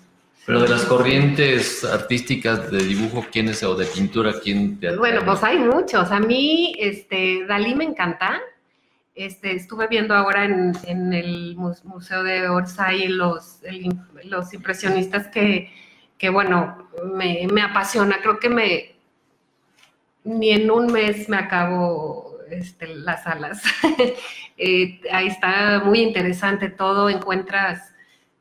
Pero 0.47 0.61
de 0.61 0.69
las 0.69 0.85
corrientes 0.85 1.85
artísticas 1.85 2.71
de 2.71 2.79
dibujo, 2.79 3.27
¿quién 3.31 3.49
es 3.49 3.63
o 3.63 3.75
de 3.75 3.87
pintura, 3.87 4.35
quién 4.43 4.79
te? 4.79 4.97
Bueno, 4.97 5.23
pues 5.25 5.43
hay 5.43 5.59
muchos. 5.59 6.11
A 6.11 6.21
mí, 6.21 6.75
este, 6.79 7.47
Dalí 7.47 7.75
me 7.75 7.85
encanta. 7.85 8.41
Este, 9.15 9.53
estuve 9.55 9.87
viendo 9.87 10.15
ahora 10.15 10.45
en, 10.45 11.13
el 11.13 11.55
mu- 11.57 11.75
Museo 11.85 12.25
de 12.25 12.49
Orsay 12.49 13.07
los, 13.09 13.61
los 14.25 14.53
impresionistas 14.53 15.29
que, 15.29 15.73
que 16.19 16.31
bueno, 16.31 16.89
me, 17.15 17.47
me 17.53 17.63
apasiona. 17.63 18.19
Creo 18.21 18.39
que 18.41 18.49
me 18.49 18.95
ni 20.25 20.51
en 20.51 20.71
un 20.71 20.87
mes 20.93 21.29
me 21.29 21.37
acabo 21.37 22.39
este, 22.51 22.89
las 22.89 23.27
alas. 23.27 23.63
Eh, 24.57 25.01
ahí 25.11 25.27
está 25.27 25.83
muy 25.85 26.01
interesante 26.01 26.69
todo. 26.71 27.11
Encuentras, 27.11 27.93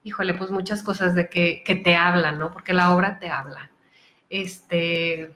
híjole, 0.03 0.35
pues 0.35 0.51
muchas 0.51 0.83
cosas 0.83 1.15
de 1.15 1.27
que, 1.27 1.63
que 1.65 1.73
te 1.75 1.95
hablan, 1.95 2.37
¿no? 2.37 2.51
Porque 2.51 2.71
la 2.71 2.95
obra 2.95 3.17
te 3.17 3.29
habla. 3.31 3.71
Este, 4.29 5.31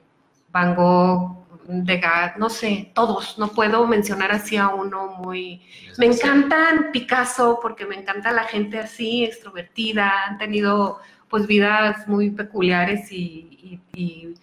Van 0.52 0.76
Gogh, 0.76 1.47
Degas, 1.70 2.36
no 2.38 2.48
sé, 2.48 2.90
todos, 2.94 3.38
no 3.38 3.48
puedo 3.48 3.86
mencionar 3.86 4.32
así 4.32 4.56
a 4.56 4.68
uno 4.68 5.08
muy... 5.18 5.60
Me 5.98 6.06
encantan 6.06 6.90
Picasso 6.92 7.58
porque 7.60 7.84
me 7.84 7.94
encanta 7.94 8.32
la 8.32 8.44
gente 8.44 8.78
así, 8.78 9.22
extrovertida, 9.24 10.24
han 10.26 10.38
tenido 10.38 10.98
pues 11.28 11.46
vidas 11.46 12.08
muy 12.08 12.30
peculiares 12.30 13.12
y, 13.12 13.80
y- 13.94 14.00
y 14.00 14.34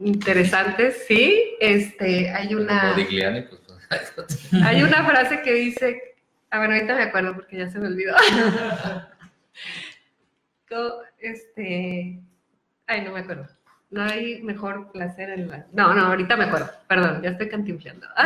interesantes, 0.00 1.04
¿sí? 1.06 1.54
Este, 1.60 2.28
hay 2.30 2.52
una... 2.54 2.94
Pues, 2.94 4.12
Hay 4.64 4.82
una 4.82 5.04
frase 5.06 5.40
que 5.42 5.52
dice, 5.52 6.16
a 6.50 6.58
ver, 6.58 6.72
ahorita 6.72 6.96
me 6.96 7.02
acuerdo 7.04 7.34
porque 7.34 7.58
ya 7.58 7.70
se 7.70 7.78
me 7.78 7.86
olvidó. 7.86 8.14
Este, 11.18 12.20
ay, 12.86 13.00
no 13.02 13.12
me 13.12 13.20
acuerdo. 13.20 13.46
No 13.94 14.02
hay 14.02 14.42
mejor 14.42 14.90
placer 14.90 15.30
en 15.30 15.46
la... 15.48 15.66
No, 15.72 15.94
no, 15.94 16.06
ahorita 16.06 16.36
me 16.36 16.46
acuerdo. 16.46 16.68
Perdón, 16.88 17.22
ya 17.22 17.30
estoy 17.30 17.48
cantinflando. 17.48 18.08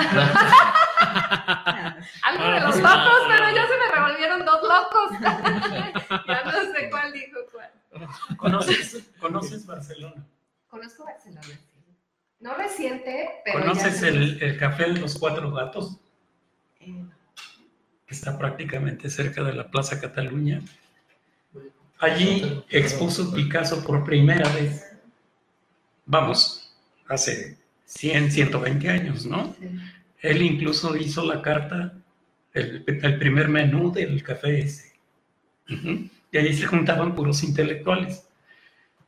Algo 2.23 2.45
de 2.53 2.61
los 2.61 2.77
locos, 2.79 3.21
pero 3.29 3.45
ya 3.55 3.67
se 3.67 3.77
me 3.77 3.87
revolvieron 3.95 4.47
dos 4.47 4.63
locos. 4.63 5.11
ya 6.27 6.43
no 6.45 6.73
sé 6.73 6.89
cuál 6.91 7.13
dijo 7.13 7.41
cuál. 7.53 7.71
¿Conoces, 8.39 9.11
conoces 9.21 9.67
Barcelona? 9.67 10.25
Conozco 10.69 11.05
Barcelona, 11.05 11.43
sí. 11.43 11.59
No 12.41 12.55
reciente, 12.55 13.43
pero 13.45 13.59
¿Conoces 13.59 14.01
ya... 14.01 14.09
el, 14.09 14.43
el 14.43 14.57
Café 14.57 14.85
de 14.85 15.01
los 15.01 15.19
Cuatro 15.19 15.53
Gatos? 15.53 15.99
Eh, 16.81 17.05
que 18.07 18.15
está 18.15 18.39
prácticamente 18.39 19.11
cerca 19.11 19.43
de 19.43 19.53
la 19.53 19.71
Plaza 19.71 20.01
Cataluña. 20.01 20.63
Allí 21.99 22.65
expuso 22.71 23.35
Picasso 23.35 23.85
por 23.85 24.03
primera 24.07 24.49
vez. 24.55 24.88
Vamos, 26.09 26.75
hace 27.07 27.59
100, 27.85 28.33
120 28.33 28.89
años, 28.89 29.27
¿no? 29.27 29.55
sí. 29.61 29.69
Él 30.21 30.43
incluso 30.43 30.97
hizo 30.97 31.25
la 31.25 31.41
carta, 31.43 31.93
el, 32.53 32.83
el 32.87 33.19
primer 33.19 33.49
menú 33.49 33.93
del 33.93 34.23
café 34.23 34.59
ese. 34.61 34.93
Y 35.69 36.37
ahí 36.37 36.53
se 36.55 36.67
juntaban 36.67 37.15
puros 37.15 37.45
intelectuales. 37.45 38.27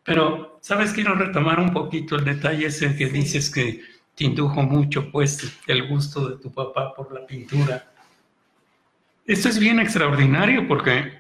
Pero, 0.05 0.59
¿sabes? 0.61 0.93
Quiero 0.93 1.15
retomar 1.15 1.59
un 1.59 1.73
poquito 1.73 2.17
el 2.17 2.25
detalle 2.25 2.67
ese 2.67 2.95
que 2.97 3.07
dices 3.07 3.51
que 3.51 3.83
te 4.15 4.25
indujo 4.25 4.63
mucho, 4.63 5.11
pues, 5.11 5.59
el 5.67 5.89
gusto 5.89 6.29
de 6.29 6.37
tu 6.37 6.53
papá 6.53 6.95
por 6.95 7.13
la 7.13 7.27
pintura. 7.27 7.91
Esto 9.27 9.49
es 9.49 9.59
bien 9.59 9.81
extraordinario 9.81 10.69
porque. 10.69 11.20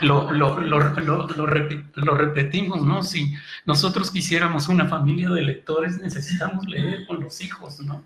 Lo, 0.00 0.30
lo, 0.32 0.60
lo, 0.60 0.78
lo, 0.90 1.26
lo 1.28 1.46
repi- 1.46 1.84
lo 1.94 2.14
repetimos, 2.16 2.82
¿no? 2.84 3.02
Si 3.02 3.34
nosotros 3.64 4.10
quisiéramos 4.10 4.68
una 4.68 4.86
familia 4.88 5.30
de 5.30 5.42
lectores, 5.42 5.98
necesitamos 6.00 6.66
leer 6.66 7.06
con 7.06 7.20
los 7.20 7.40
hijos, 7.40 7.80
¿no? 7.80 8.02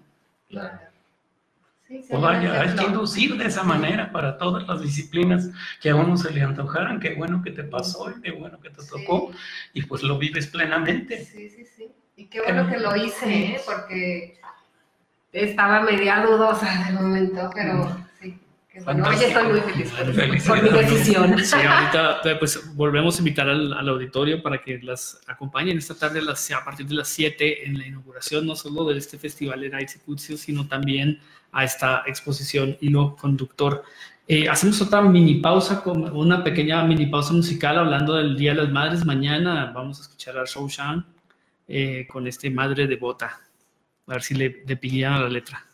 Sí, 1.88 2.02
sí, 2.02 2.08
O 2.14 2.20
vaya, 2.20 2.60
hay 2.60 2.76
que 2.76 2.84
inducir 2.84 3.36
de 3.36 3.46
esa 3.46 3.64
manera 3.64 4.12
para 4.12 4.38
todas 4.38 4.66
las 4.68 4.80
disciplinas 4.80 5.50
que 5.80 5.90
a 5.90 5.96
uno 5.96 6.16
se 6.16 6.30
le 6.32 6.42
antojaran. 6.42 7.00
Qué 7.00 7.14
bueno 7.14 7.42
que 7.42 7.50
te 7.50 7.64
pasó 7.64 8.08
y 8.10 8.20
qué 8.22 8.30
bueno 8.30 8.60
que 8.60 8.70
te 8.70 8.84
tocó 8.86 9.32
y 9.72 9.82
pues 9.82 10.02
lo 10.04 10.16
vives 10.16 10.46
plenamente. 10.46 11.24
Sí, 11.24 11.50
sí, 11.50 11.64
sí. 11.64 11.88
Y 12.16 12.26
qué 12.26 12.42
bueno 12.42 12.68
que 12.68 12.78
lo 12.78 12.94
hice, 12.94 13.54
¿eh? 13.56 13.60
porque 13.66 14.38
estaba 15.32 15.80
media 15.80 16.24
dudosa 16.24 16.84
de 16.86 16.92
momento, 16.92 17.50
pero 17.54 17.88
qué 17.88 18.09
bueno. 18.84 19.08
Oye, 19.08 19.26
estoy 19.28 19.48
muy 19.48 19.60
feliz 19.60 19.92
por, 20.46 20.62
mi 20.62 20.68
decisión. 20.70 21.38
Sí, 21.44 21.56
ahorita 21.56 22.20
eh, 22.24 22.36
pues 22.38 22.74
volvemos 22.74 23.16
a 23.16 23.18
invitar 23.18 23.48
al, 23.48 23.72
al 23.72 23.88
auditorio 23.88 24.42
para 24.42 24.60
que 24.62 24.78
las 24.82 25.20
acompañen 25.26 25.78
esta 25.78 25.94
tarde 25.94 26.20
a, 26.20 26.22
las- 26.22 26.50
a 26.52 26.64
partir 26.64 26.86
de 26.86 26.94
las 26.94 27.08
7 27.08 27.66
en 27.66 27.78
la 27.78 27.86
inauguración 27.86 28.46
no 28.46 28.56
solo 28.56 28.84
de 28.84 28.98
este 28.98 29.18
festival 29.18 29.62
en 29.64 29.74
Aitziputio, 29.74 30.36
sino 30.36 30.66
también 30.66 31.20
a 31.52 31.64
esta 31.64 32.02
exposición 32.06 32.76
Hilo 32.80 33.16
Conductor. 33.16 33.82
Eh, 34.28 34.48
hacemos 34.48 34.80
otra 34.80 35.02
mini 35.02 35.34
pausa, 35.36 35.82
una 36.12 36.44
pequeña 36.44 36.84
mini 36.84 37.06
pausa 37.06 37.32
musical 37.32 37.78
hablando 37.78 38.14
del 38.14 38.36
Día 38.36 38.52
de 38.54 38.62
las 38.62 38.70
Madres. 38.70 39.04
Mañana 39.04 39.72
vamos 39.74 39.98
a 39.98 40.02
escuchar 40.02 40.38
a 40.38 40.44
Shou 40.44 40.68
Shan 40.68 41.04
eh, 41.66 42.06
con 42.08 42.26
este 42.28 42.48
Madre 42.50 42.86
Devota. 42.86 43.40
A 44.06 44.12
ver 44.12 44.22
si 44.22 44.34
le, 44.34 44.62
le 44.66 44.76
pillan 44.76 45.14
a 45.14 45.20
la 45.20 45.28
letra. 45.28 45.64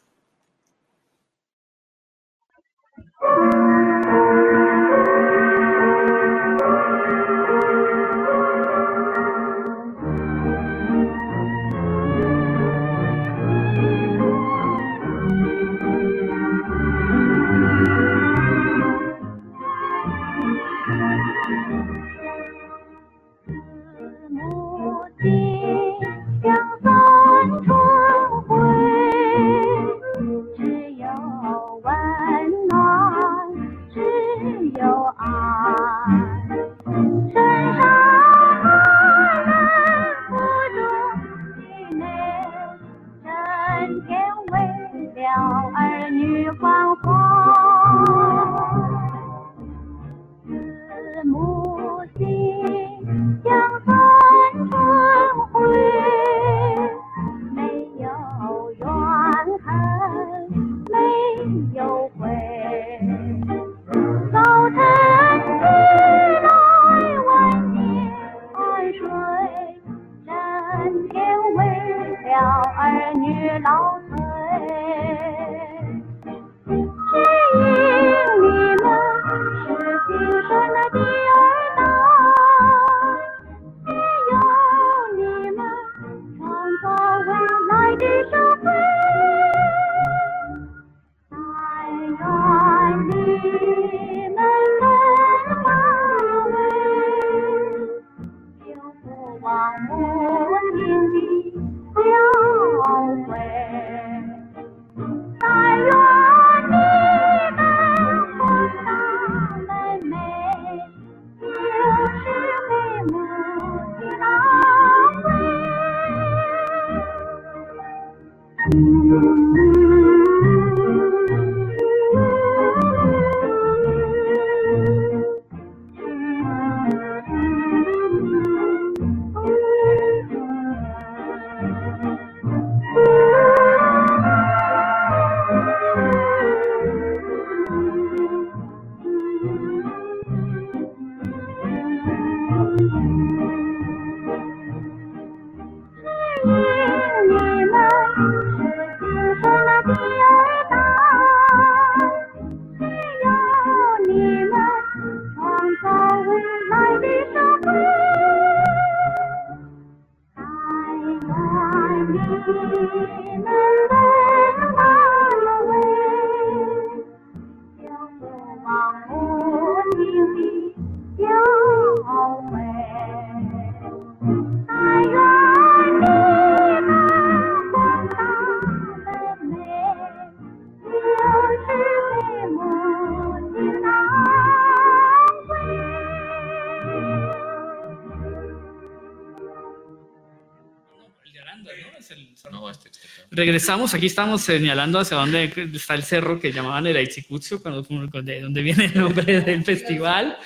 Regresamos, 193.36 193.92
aquí 193.92 194.06
estamos 194.06 194.40
señalando 194.40 194.98
hacia 194.98 195.18
dónde 195.18 195.52
está 195.74 195.94
el 195.94 196.04
cerro 196.04 196.40
que 196.40 196.52
llamaban 196.52 196.86
el 196.86 196.96
Aitzicutsu, 196.96 197.60
cuando, 197.60 197.82
de 198.22 198.40
donde 198.40 198.62
viene 198.62 198.86
el 198.86 198.94
nombre 198.98 199.42
del 199.42 199.62
festival. 199.62 200.38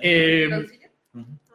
Eh, 0.00 0.48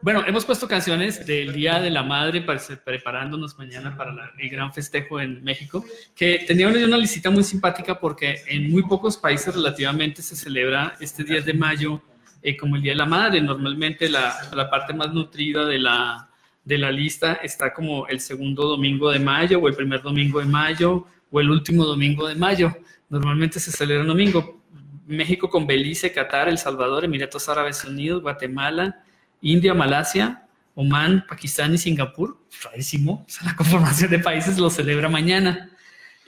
bueno, 0.00 0.22
hemos 0.28 0.44
puesto 0.44 0.68
canciones 0.68 1.26
del 1.26 1.52
Día 1.52 1.80
de 1.80 1.90
la 1.90 2.04
Madre 2.04 2.42
para, 2.42 2.60
preparándonos 2.84 3.58
mañana 3.58 3.96
para 3.96 4.12
la- 4.14 4.30
el 4.38 4.48
gran 4.48 4.72
festejo 4.72 5.20
en 5.20 5.42
México, 5.42 5.84
que 6.14 6.44
tenía 6.46 6.68
una, 6.68 6.78
una 6.86 6.98
listita 6.98 7.30
muy 7.30 7.42
simpática 7.42 7.98
porque 7.98 8.42
en 8.46 8.70
muy 8.70 8.84
pocos 8.84 9.16
países 9.16 9.52
relativamente 9.52 10.22
se 10.22 10.36
celebra 10.36 10.94
este 11.00 11.24
10 11.24 11.44
de 11.46 11.54
mayo 11.54 12.00
eh, 12.42 12.56
como 12.56 12.76
el 12.76 12.82
Día 12.82 12.92
de 12.92 12.98
la 12.98 13.06
Madre. 13.06 13.40
Normalmente 13.40 14.08
la, 14.08 14.36
la 14.54 14.70
parte 14.70 14.94
más 14.94 15.12
nutrida 15.12 15.64
de 15.64 15.80
la, 15.80 16.25
de 16.66 16.78
la 16.78 16.90
lista 16.90 17.34
está 17.34 17.72
como 17.72 18.08
el 18.08 18.18
segundo 18.18 18.66
domingo 18.68 19.10
de 19.12 19.20
mayo 19.20 19.60
o 19.60 19.68
el 19.68 19.74
primer 19.74 20.02
domingo 20.02 20.40
de 20.40 20.46
mayo 20.46 21.06
o 21.30 21.40
el 21.40 21.48
último 21.48 21.84
domingo 21.84 22.26
de 22.26 22.34
mayo. 22.34 22.76
Normalmente 23.08 23.60
se 23.60 23.70
celebra 23.70 24.02
un 24.02 24.08
domingo. 24.08 24.60
México 25.06 25.48
con 25.48 25.64
Belice, 25.64 26.12
Qatar, 26.12 26.48
El 26.48 26.58
Salvador, 26.58 27.04
Emiratos 27.04 27.48
Árabes 27.48 27.84
Unidos, 27.84 28.20
Guatemala, 28.20 29.04
India, 29.40 29.74
Malasia, 29.74 30.42
Omán, 30.74 31.24
Pakistán 31.28 31.72
y 31.72 31.78
Singapur. 31.78 32.36
Rarísimo. 32.64 33.24
O 33.24 33.30
sea, 33.30 33.46
la 33.46 33.54
conformación 33.54 34.10
de 34.10 34.18
países 34.18 34.58
lo 34.58 34.68
celebra 34.68 35.08
mañana. 35.08 35.70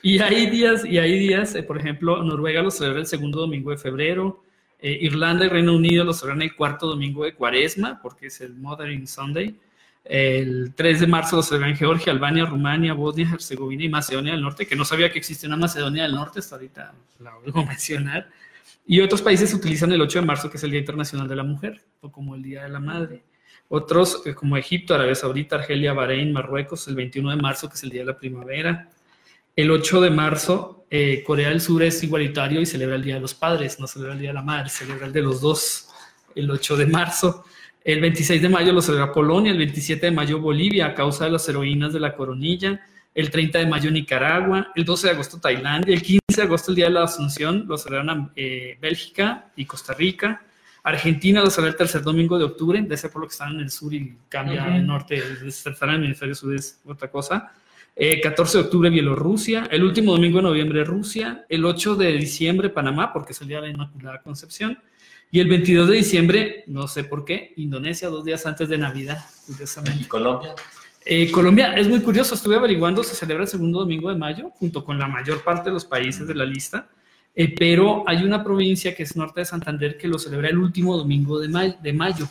Y 0.05 0.21
hay 0.21 0.49
días, 0.49 0.85
y 0.85 0.99
hay 0.99 1.19
días, 1.19 1.57
eh, 1.57 1.65
por 1.65 1.79
ejemplo, 1.79 2.23
Noruega 2.23 2.63
lo 2.63 2.71
celebra 2.71 3.01
el 3.01 3.07
segundo 3.07 3.41
domingo 3.41 3.73
de 3.73 3.79
febrero, 3.79 4.45
eh, 4.79 4.97
Irlanda 5.01 5.47
y 5.47 5.49
Reino 5.49 5.75
Unido 5.75 6.05
lo 6.05 6.13
celebran 6.13 6.43
el 6.43 6.55
cuarto 6.55 6.87
domingo 6.87 7.25
de 7.25 7.35
cuaresma, 7.35 8.01
porque 8.01 8.29
es 8.29 8.41
el 8.41 8.55
Mothering 8.55 9.09
Sunday. 9.09 9.57
El 10.09 10.73
3 10.75 11.01
de 11.01 11.07
marzo 11.07 11.37
lo 11.37 11.43
celebran 11.43 11.77
Georgia, 11.77 12.15
Albania, 12.15 12.47
Rumania, 12.47 12.95
Bosnia, 12.95 13.29
Herzegovina 13.31 13.85
y 13.85 13.91
Macedonia 13.91 14.33
del 14.33 14.41
Norte, 14.41 14.67
que 14.67 14.75
no 14.75 14.87
sabía 14.87 15.13
que 15.13 15.19
existía 15.19 15.49
una 15.49 15.59
Macedonia 15.59 16.05
del 16.05 16.15
Norte, 16.15 16.39
hasta 16.39 16.55
ahorita 16.55 16.95
la 17.19 17.35
vuelvo 17.37 17.61
a 17.61 17.67
mencionar. 17.67 18.31
Y 18.87 19.03
otros 19.03 19.21
países 19.21 19.53
utilizan 19.53 19.93
el 19.93 20.01
8 20.01 20.21
de 20.21 20.27
marzo, 20.27 20.51
que 20.51 20.57
es 20.57 20.65
el 20.65 20.71
Día 20.71 20.81
Internacional 20.81 21.29
de 21.29 21.37
la 21.37 21.43
Mujer, 21.43 21.83
o 22.01 22.11
como 22.11 22.35
el 22.35 22.43
Día 22.43 22.63
de 22.63 22.71
la 22.71 22.81
Madre. 22.81 23.23
Otros, 23.69 24.23
eh, 24.25 24.35
como 24.35 24.57
Egipto, 24.57 24.95
Arabia 24.95 25.15
Saudita, 25.15 25.57
Argelia, 25.57 25.93
Bahrein, 25.93 26.33
Marruecos, 26.33 26.89
el 26.89 26.95
21 26.95 27.29
de 27.29 27.37
marzo, 27.37 27.69
que 27.69 27.75
es 27.75 27.83
el 27.83 27.91
Día 27.91 28.01
de 28.01 28.07
la 28.07 28.17
Primavera. 28.17 28.89
El 29.55 29.71
8 29.71 30.01
de 30.01 30.09
marzo, 30.09 30.87
eh, 30.89 31.23
Corea 31.27 31.51
del 31.51 31.61
Sur 31.61 31.83
es 31.83 32.03
igualitario 32.03 32.63
y 32.63 32.67
celebra 32.67 32.97
el 32.97 33.03
Día 33.03 33.17
de 33.17 33.21
los 33.21 33.35
Padres, 33.35 33.79
no 33.79 33.87
celebra 33.87 34.15
el 34.15 34.21
Día 34.21 34.31
de 34.31 34.35
la 34.35 34.43
Madre, 34.43 34.71
celebra 34.71 35.07
el 35.07 35.13
de 35.13 35.21
los 35.21 35.43
dos, 35.43 35.91
el 36.35 36.51
8 36.51 36.79
de 36.79 36.87
marzo. 36.87 37.45
El 37.89 38.03
26 38.03 38.43
de 38.43 38.51
mayo 38.51 38.71
lo 38.75 38.83
celebra 38.83 39.15
Polonia, 39.15 39.51
el 39.51 39.57
27 39.57 40.05
de 40.05 40.13
mayo 40.13 40.41
Bolivia 40.41 40.89
a 40.89 40.95
causa 40.95 41.25
de 41.25 41.31
las 41.31 41.49
heroínas 41.49 41.91
de 41.91 41.99
la 41.99 42.15
coronilla, 42.15 42.83
el 43.15 43.31
30 43.31 43.61
de 43.61 43.67
mayo 43.67 43.91
Nicaragua, 43.91 44.73
el 44.77 44.85
12 44.85 45.07
de 45.07 45.13
agosto 45.15 45.41
Tailandia, 45.41 45.95
el 45.95 46.03
15 46.03 46.21
de 46.37 46.43
agosto 46.43 46.71
el 46.71 46.75
Día 46.75 46.85
de 46.85 46.91
la 46.91 47.05
Asunción 47.05 47.65
lo 47.67 47.79
celebran 47.79 48.31
eh, 48.37 48.77
Bélgica 48.79 49.47
y 49.57 49.65
Costa 49.65 49.95
Rica, 49.95 50.43
Argentina 50.83 51.41
lo 51.41 51.49
celebra 51.49 51.71
el 51.71 51.77
tercer 51.79 52.03
domingo 52.03 52.39
de 52.39 52.45
octubre, 52.45 52.79
de 52.83 52.95
ser 52.95 53.11
por 53.11 53.23
lo 53.23 53.27
que 53.27 53.33
están 53.33 53.55
en 53.55 53.61
el 53.61 53.71
sur 53.71 53.95
y 53.95 54.19
cambia 54.29 54.65
al 54.65 54.87
norte, 54.87 55.23
están 55.47 55.89
en 55.89 55.95
el 55.95 56.05
hemisferio 56.05 56.35
sur 56.35 56.55
es 56.55 56.83
otra 56.85 57.11
cosa. 57.11 57.53
Eh, 57.97 58.21
14 58.21 58.59
de 58.59 58.65
octubre 58.65 58.91
Bielorrusia, 58.91 59.67
el 59.71 59.83
último 59.83 60.13
domingo 60.13 60.37
de 60.37 60.43
noviembre 60.43 60.85
Rusia, 60.85 61.47
el 61.49 61.65
8 61.65 61.97
de 61.97 62.13
diciembre 62.19 62.69
Panamá, 62.69 63.15
porque 63.15 63.33
es 63.33 63.41
el 63.41 63.49
día 63.49 63.63
de 63.63 63.69
la 63.69 63.73
Inmaculada 63.73 64.21
Concepción, 64.21 64.79
y 65.31 65.41
el 65.41 65.49
22 65.49 65.89
de 65.89 65.97
diciembre, 65.97 66.65
no 66.67 66.89
sé 66.89 67.05
por 67.05 67.25
qué, 67.25 67.53
Indonesia, 67.57 68.09
dos 68.09 68.25
días 68.25 68.45
antes 68.47 68.69
de 68.69 68.79
Navidad, 68.79 69.19
curiosamente. 69.47 70.03
¿Y 70.03 70.07
Colombia? 70.07 70.55
Eh, 71.05 71.31
Colombia 71.31 71.73
es 71.75 71.89
muy 71.89 72.01
curioso, 72.01 72.35
estuve 72.35 72.57
averiguando, 72.57 73.03
se 73.03 73.15
celebra 73.15 73.45
el 73.45 73.49
segundo 73.49 73.81
domingo 73.81 74.11
de 74.11 74.17
mayo, 74.17 74.51
junto 74.59 74.85
con 74.85 74.99
la 74.99 75.07
mayor 75.09 75.43
parte 75.43 75.71
de 75.71 75.75
los 75.75 75.85
países 75.85 76.27
de 76.27 76.35
la 76.35 76.45
lista, 76.45 76.89
eh, 77.35 77.55
pero 77.57 78.05
hay 78.07 78.25
una 78.25 78.43
provincia 78.43 78.95
que 78.95 79.05
es 79.05 79.17
norte 79.17 79.41
de 79.41 79.45
Santander 79.47 79.97
que 79.97 80.09
lo 80.09 80.19
celebra 80.19 80.49
el 80.49 80.59
último 80.59 80.97
domingo 80.97 81.39
de, 81.39 81.49
ma- 81.49 81.69
de 81.69 81.93
mayo. 81.93 82.29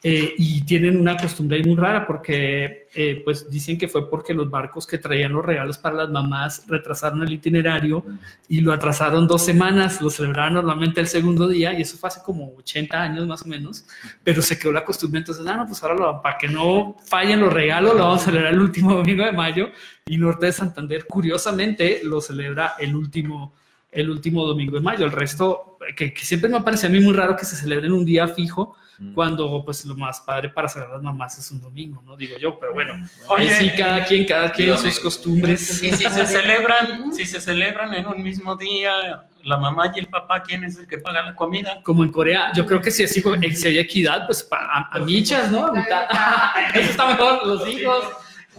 Eh, 0.00 0.32
y 0.38 0.62
tienen 0.62 0.96
una 0.96 1.16
costumbre 1.16 1.60
muy 1.64 1.74
rara 1.74 2.06
porque 2.06 2.86
eh, 2.94 3.20
pues 3.24 3.50
dicen 3.50 3.76
que 3.76 3.88
fue 3.88 4.08
porque 4.08 4.32
los 4.32 4.48
barcos 4.48 4.86
que 4.86 4.96
traían 4.96 5.32
los 5.32 5.44
regalos 5.44 5.76
para 5.76 5.96
las 5.96 6.08
mamás 6.10 6.62
retrasaron 6.68 7.20
el 7.24 7.32
itinerario 7.32 8.04
y 8.48 8.60
lo 8.60 8.72
atrasaron 8.72 9.26
dos 9.26 9.44
semanas, 9.44 10.00
lo 10.00 10.08
celebraban 10.08 10.54
normalmente 10.54 11.00
el 11.00 11.08
segundo 11.08 11.48
día 11.48 11.76
y 11.76 11.82
eso 11.82 11.96
fue 11.98 12.06
hace 12.10 12.20
como 12.22 12.54
80 12.58 13.02
años 13.02 13.26
más 13.26 13.42
o 13.42 13.46
menos, 13.48 13.86
pero 14.22 14.40
se 14.40 14.56
quedó 14.56 14.70
la 14.70 14.84
costumbre. 14.84 15.18
Entonces, 15.18 15.44
ah, 15.48 15.56
no, 15.56 15.66
pues 15.66 15.82
ahora 15.82 15.96
lo- 15.96 16.22
para 16.22 16.38
que 16.38 16.46
no 16.46 16.94
fallen 17.04 17.40
los 17.40 17.52
regalos 17.52 17.96
lo 17.96 18.04
vamos 18.04 18.22
a 18.22 18.26
celebrar 18.26 18.52
el 18.54 18.60
último 18.60 18.94
domingo 18.94 19.24
de 19.24 19.32
mayo 19.32 19.70
y 20.06 20.16
Norte 20.16 20.46
de 20.46 20.52
Santander 20.52 21.06
curiosamente 21.08 22.02
lo 22.04 22.20
celebra 22.20 22.74
el 22.78 22.94
último 22.94 23.52
el 23.90 24.10
último 24.10 24.46
domingo 24.46 24.76
de 24.76 24.80
mayo, 24.82 25.06
el 25.06 25.12
resto 25.12 25.78
que, 25.96 26.12
que 26.14 26.24
siempre 26.24 26.48
me 26.50 26.60
parece 26.60 26.86
a 26.86 26.90
mí 26.90 27.00
muy 27.00 27.14
raro 27.14 27.34
que 27.34 27.44
se 27.46 27.56
celebre 27.56 27.86
en 27.88 27.94
un 27.94 28.04
día 28.04 28.28
fijo 28.28 28.76
Mm. 29.00 29.14
cuando 29.14 29.62
pues 29.64 29.84
lo 29.84 29.94
más 29.94 30.20
padre 30.20 30.48
para 30.48 30.68
celebrar 30.68 30.96
las 30.96 31.04
mamás 31.04 31.38
es 31.38 31.48
un 31.52 31.60
domingo, 31.60 32.02
¿no? 32.04 32.16
Digo 32.16 32.36
yo, 32.36 32.58
pero 32.58 32.74
bueno, 32.74 32.94
Oye, 33.28 33.48
ahí 33.54 33.68
sí 33.70 33.76
cada 33.76 34.04
quien, 34.04 34.24
cada 34.26 34.50
quien 34.50 34.76
sus 34.76 34.98
costumbres. 34.98 35.82
Y 35.84 35.92
si 35.92 36.04
se 36.08 36.26
celebran, 36.26 37.12
si 37.12 37.24
se 37.24 37.40
celebran 37.40 37.94
en 37.94 38.06
un 38.08 38.20
mismo 38.22 38.56
día, 38.56 39.24
la 39.44 39.56
mamá 39.56 39.92
y 39.94 40.00
el 40.00 40.06
papá, 40.08 40.42
¿quién 40.42 40.64
es 40.64 40.78
el 40.78 40.88
que 40.88 40.98
paga 40.98 41.22
la 41.22 41.34
comida? 41.36 41.80
Como 41.84 42.02
en 42.02 42.10
Corea, 42.10 42.50
yo 42.54 42.66
creo 42.66 42.80
que 42.80 42.90
si, 42.90 43.04
así, 43.04 43.22
si 43.54 43.68
hay 43.68 43.78
equidad, 43.78 44.26
pues 44.26 44.42
pa- 44.42 44.66
a, 44.68 44.88
a 44.96 44.98
michas, 44.98 45.50
¿no? 45.52 45.66
A 45.66 45.72
mitad. 45.72 46.06
Eso 46.74 46.90
está 46.90 47.06
mejor, 47.06 47.46
los 47.46 47.68
hijos. 47.68 48.04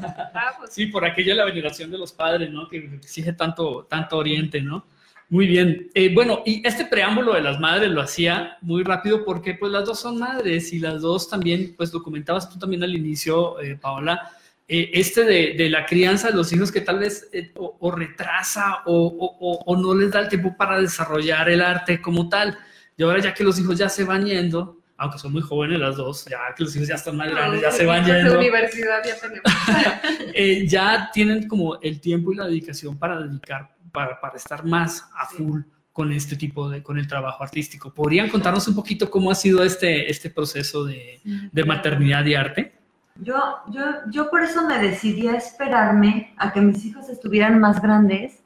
Ah, 0.02 0.54
pues, 0.58 0.72
Sí, 0.74 0.86
por 0.86 1.04
aquello 1.04 1.36
la 1.36 1.44
veneración 1.44 1.92
de 1.92 1.98
los 1.98 2.14
padres, 2.14 2.50
¿no? 2.50 2.70
Que 2.70 2.78
exige 2.96 3.34
tanto, 3.34 3.86
tanto 3.90 4.18
oriente, 4.18 4.62
¿no? 4.62 4.86
Muy 5.30 5.46
bien. 5.48 5.90
Eh, 5.94 6.12
bueno, 6.14 6.42
y 6.46 6.66
este 6.68 6.86
preámbulo 6.86 7.34
de 7.36 7.42
las 7.42 7.60
madres 7.60 7.90
lo 7.92 8.02
hacía 8.02 8.58
muy 8.62 8.84
rápido 8.84 9.24
porque 9.24 9.54
pues 9.54 9.72
las 9.72 9.86
dos 9.86 10.00
son 10.00 10.18
madres 10.18 10.74
y 10.74 10.80
las 10.80 11.02
dos 11.02 11.30
también, 11.30 11.76
pues 11.78 11.94
lo 11.94 12.02
comentabas 12.02 12.50
tú 12.50 12.58
también 12.58 12.84
al 12.84 12.96
inicio, 12.96 13.60
eh, 13.62 13.78
Paola, 13.80 14.32
eh, 14.68 14.90
este 14.94 15.24
de, 15.26 15.54
de 15.56 15.70
la 15.70 15.86
crianza 15.86 16.30
de 16.30 16.36
los 16.36 16.52
hijos 16.52 16.72
que 16.72 16.82
tal 16.82 17.00
vez 17.00 17.30
o, 17.58 17.78
o 17.80 17.92
retrasa 17.92 18.78
o, 18.86 18.94
o- 19.08 19.38
o- 19.40 19.64
o 19.66 19.76
no 19.78 19.94
les 19.94 20.12
da 20.12 20.20
el 20.22 20.30
tiempo 20.30 20.56
para 20.58 20.80
desarrollar 20.82 21.48
el 21.50 21.62
arte 21.62 22.02
como 22.02 22.28
tal. 22.28 22.58
Y 22.98 23.04
ahora 23.04 23.20
ya 23.20 23.34
que 23.34 23.44
los 23.44 23.60
hijos 23.60 23.78
ya 23.78 23.88
se 23.88 24.04
van 24.04 24.26
yendo, 24.26 24.78
aunque 24.98 25.18
son 25.20 25.32
muy 25.32 25.42
jóvenes 25.42 25.80
las 25.80 25.96
dos, 25.96 26.26
ya 26.26 26.40
que 26.58 26.64
los 26.64 26.76
hijos 26.76 26.88
ya 26.88 26.96
están 26.96 27.16
más 27.18 27.30
grandes, 27.30 27.62
ya 27.62 27.72
se 27.72 27.86
van 27.86 28.04
yendo 28.06 28.32
universidad 28.40 29.02
ya 29.06 29.16
tenemos. 29.20 29.44
eh, 30.34 30.68
ya 30.68 31.10
tienen 31.14 31.48
como 31.48 31.80
el 31.82 32.02
tiempo 32.02 32.32
y 32.34 32.36
la 32.36 32.46
dedicación 32.48 32.98
para 32.98 33.22
dedicar, 33.22 33.76
para, 33.92 34.20
para 34.20 34.38
estar 34.38 34.66
más 34.66 35.10
a 35.16 35.26
full 35.26 35.62
con 35.92 36.12
este 36.12 36.36
tipo 36.36 36.70
de, 36.70 36.82
con 36.82 36.98
el 36.98 37.08
trabajo 37.08 37.44
artístico. 37.44 37.94
¿Podrían 37.94 38.30
contarnos 38.30 38.68
un 38.68 38.76
poquito 38.76 39.10
cómo 39.10 39.32
ha 39.32 39.36
sido 39.36 39.64
este, 39.64 40.10
este 40.10 40.30
proceso 40.30 40.86
de, 40.86 41.20
de 41.52 41.66
maternidad 41.66 42.26
y 42.26 42.36
arte? 42.36 42.76
Yo, 43.16 43.36
yo, 43.70 43.82
yo 44.10 44.30
por 44.30 44.42
eso 44.42 44.66
me 44.66 44.80
decidí 44.80 45.28
a 45.28 45.36
esperarme 45.36 46.34
a 46.38 46.54
que 46.54 46.62
mis 46.62 46.86
hijos 46.86 47.10
estuvieran 47.10 47.60
más 47.60 47.82
grandes 47.82 48.40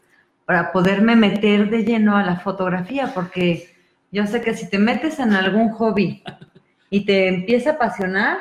para 0.45 0.71
poderme 0.71 1.15
meter 1.15 1.69
de 1.69 1.83
lleno 1.83 2.17
a 2.17 2.23
la 2.23 2.39
fotografía, 2.39 3.13
porque 3.13 3.75
yo 4.11 4.25
sé 4.25 4.41
que 4.41 4.55
si 4.55 4.69
te 4.69 4.79
metes 4.79 5.19
en 5.19 5.33
algún 5.33 5.69
hobby 5.69 6.23
y 6.89 7.05
te 7.05 7.27
empieza 7.27 7.71
a 7.71 7.73
apasionar, 7.73 8.37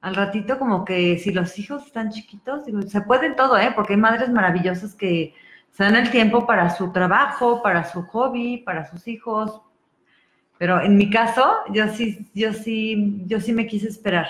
al 0.00 0.14
ratito 0.14 0.58
como 0.58 0.84
que 0.84 1.18
si 1.18 1.32
los 1.32 1.58
hijos 1.58 1.86
están 1.86 2.10
chiquitos, 2.10 2.66
digo, 2.66 2.82
se 2.82 3.00
puede 3.00 3.26
en 3.26 3.36
todo, 3.36 3.56
¿eh? 3.58 3.72
Porque 3.74 3.94
hay 3.94 4.00
madres 4.00 4.28
maravillosas 4.28 4.94
que 4.94 5.34
se 5.74 5.82
dan 5.82 5.96
el 5.96 6.10
tiempo 6.10 6.46
para 6.46 6.70
su 6.70 6.92
trabajo, 6.92 7.60
para 7.60 7.84
su 7.84 8.02
hobby, 8.06 8.58
para 8.58 8.88
sus 8.88 9.08
hijos. 9.08 9.60
Pero 10.56 10.80
en 10.80 10.96
mi 10.96 11.10
caso, 11.10 11.44
yo 11.72 11.88
sí, 11.88 12.30
yo 12.32 12.52
sí, 12.52 13.24
yo 13.26 13.40
sí 13.40 13.52
me 13.52 13.66
quise 13.66 13.88
esperar. 13.88 14.28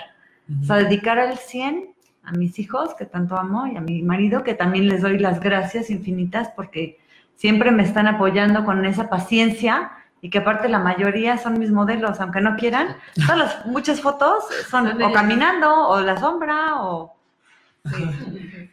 O 0.62 0.64
sea, 0.64 0.76
dedicar 0.76 1.18
al 1.18 1.36
100 1.36 1.94
a 2.22 2.32
mis 2.32 2.58
hijos, 2.58 2.94
que 2.94 3.04
tanto 3.04 3.36
amo, 3.36 3.66
y 3.66 3.76
a 3.76 3.82
mi 3.82 4.02
marido, 4.02 4.42
que 4.42 4.54
también 4.54 4.88
les 4.88 5.02
doy 5.02 5.18
las 5.18 5.38
gracias 5.38 5.90
infinitas 5.90 6.48
porque 6.56 6.98
siempre 7.34 7.70
me 7.70 7.82
están 7.82 8.06
apoyando 8.06 8.64
con 8.64 8.82
esa 8.86 9.10
paciencia 9.10 9.92
y 10.22 10.30
que 10.30 10.38
aparte 10.38 10.70
la 10.70 10.78
mayoría 10.78 11.36
son 11.36 11.58
mis 11.58 11.70
modelos, 11.70 12.20
aunque 12.20 12.40
no 12.40 12.56
quieran. 12.56 12.96
Todas 13.14 13.38
las, 13.38 13.66
muchas 13.66 14.00
fotos 14.00 14.44
son 14.70 15.02
o 15.02 15.12
caminando, 15.12 15.88
o 15.88 16.00
la 16.00 16.16
sombra, 16.16 16.82
o... 16.82 17.14
Sí, 17.94 18.70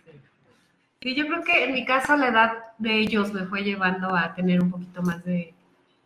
yo 1.01 1.25
creo 1.27 1.43
que 1.43 1.63
en 1.65 1.73
mi 1.73 1.85
caso 1.85 2.15
la 2.15 2.27
edad 2.27 2.53
de 2.77 2.99
ellos 2.99 3.33
me 3.33 3.45
fue 3.45 3.63
llevando 3.63 4.15
a 4.15 4.33
tener 4.35 4.61
un 4.61 4.69
poquito 4.71 5.01
más 5.01 5.23
de, 5.23 5.53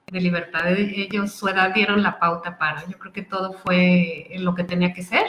de 0.07 0.21
libertad. 0.21 0.67
E- 0.73 1.03
Ellos, 1.03 1.33
su 1.33 1.47
edad 1.47 1.73
dieron 1.73 2.03
la 2.03 2.19
pauta 2.19 2.57
para, 2.57 2.85
yo 2.87 2.97
creo 2.97 3.13
que 3.13 3.23
todo 3.23 3.53
fue 3.53 4.29
lo 4.39 4.55
que 4.55 4.63
tenía 4.63 4.93
que 4.93 5.03
ser. 5.03 5.25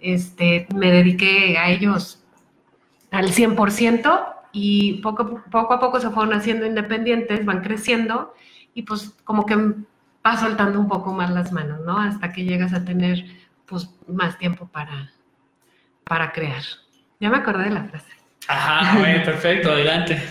Este, 0.00 0.66
me 0.74 0.90
dediqué 0.92 1.58
a 1.58 1.70
ellos 1.70 2.22
al 3.10 3.32
100% 3.32 4.24
y 4.52 4.94
poco, 5.02 5.42
poco 5.50 5.74
a 5.74 5.80
poco 5.80 6.00
se 6.00 6.10
fueron 6.10 6.34
haciendo 6.34 6.66
independientes, 6.66 7.44
van 7.44 7.62
creciendo 7.62 8.34
y 8.74 8.82
pues 8.82 9.10
como 9.24 9.46
que 9.46 9.56
va 9.56 10.36
soltando 10.38 10.80
un 10.80 10.88
poco 10.88 11.12
más 11.12 11.30
las 11.30 11.52
manos, 11.52 11.80
¿no? 11.86 11.98
Hasta 11.98 12.32
que 12.32 12.44
llegas 12.44 12.72
a 12.74 12.84
tener 12.84 13.24
pues 13.66 13.90
más 14.08 14.38
tiempo 14.38 14.66
para, 14.68 15.12
para 16.04 16.32
crear. 16.32 16.62
Ya 17.20 17.30
me 17.30 17.38
acordé 17.38 17.64
de 17.64 17.70
la 17.70 17.84
frase. 17.84 18.12
Ajá, 18.48 18.98
bueno, 18.98 19.24
perfecto, 19.24 19.72
adelante. 19.72 20.22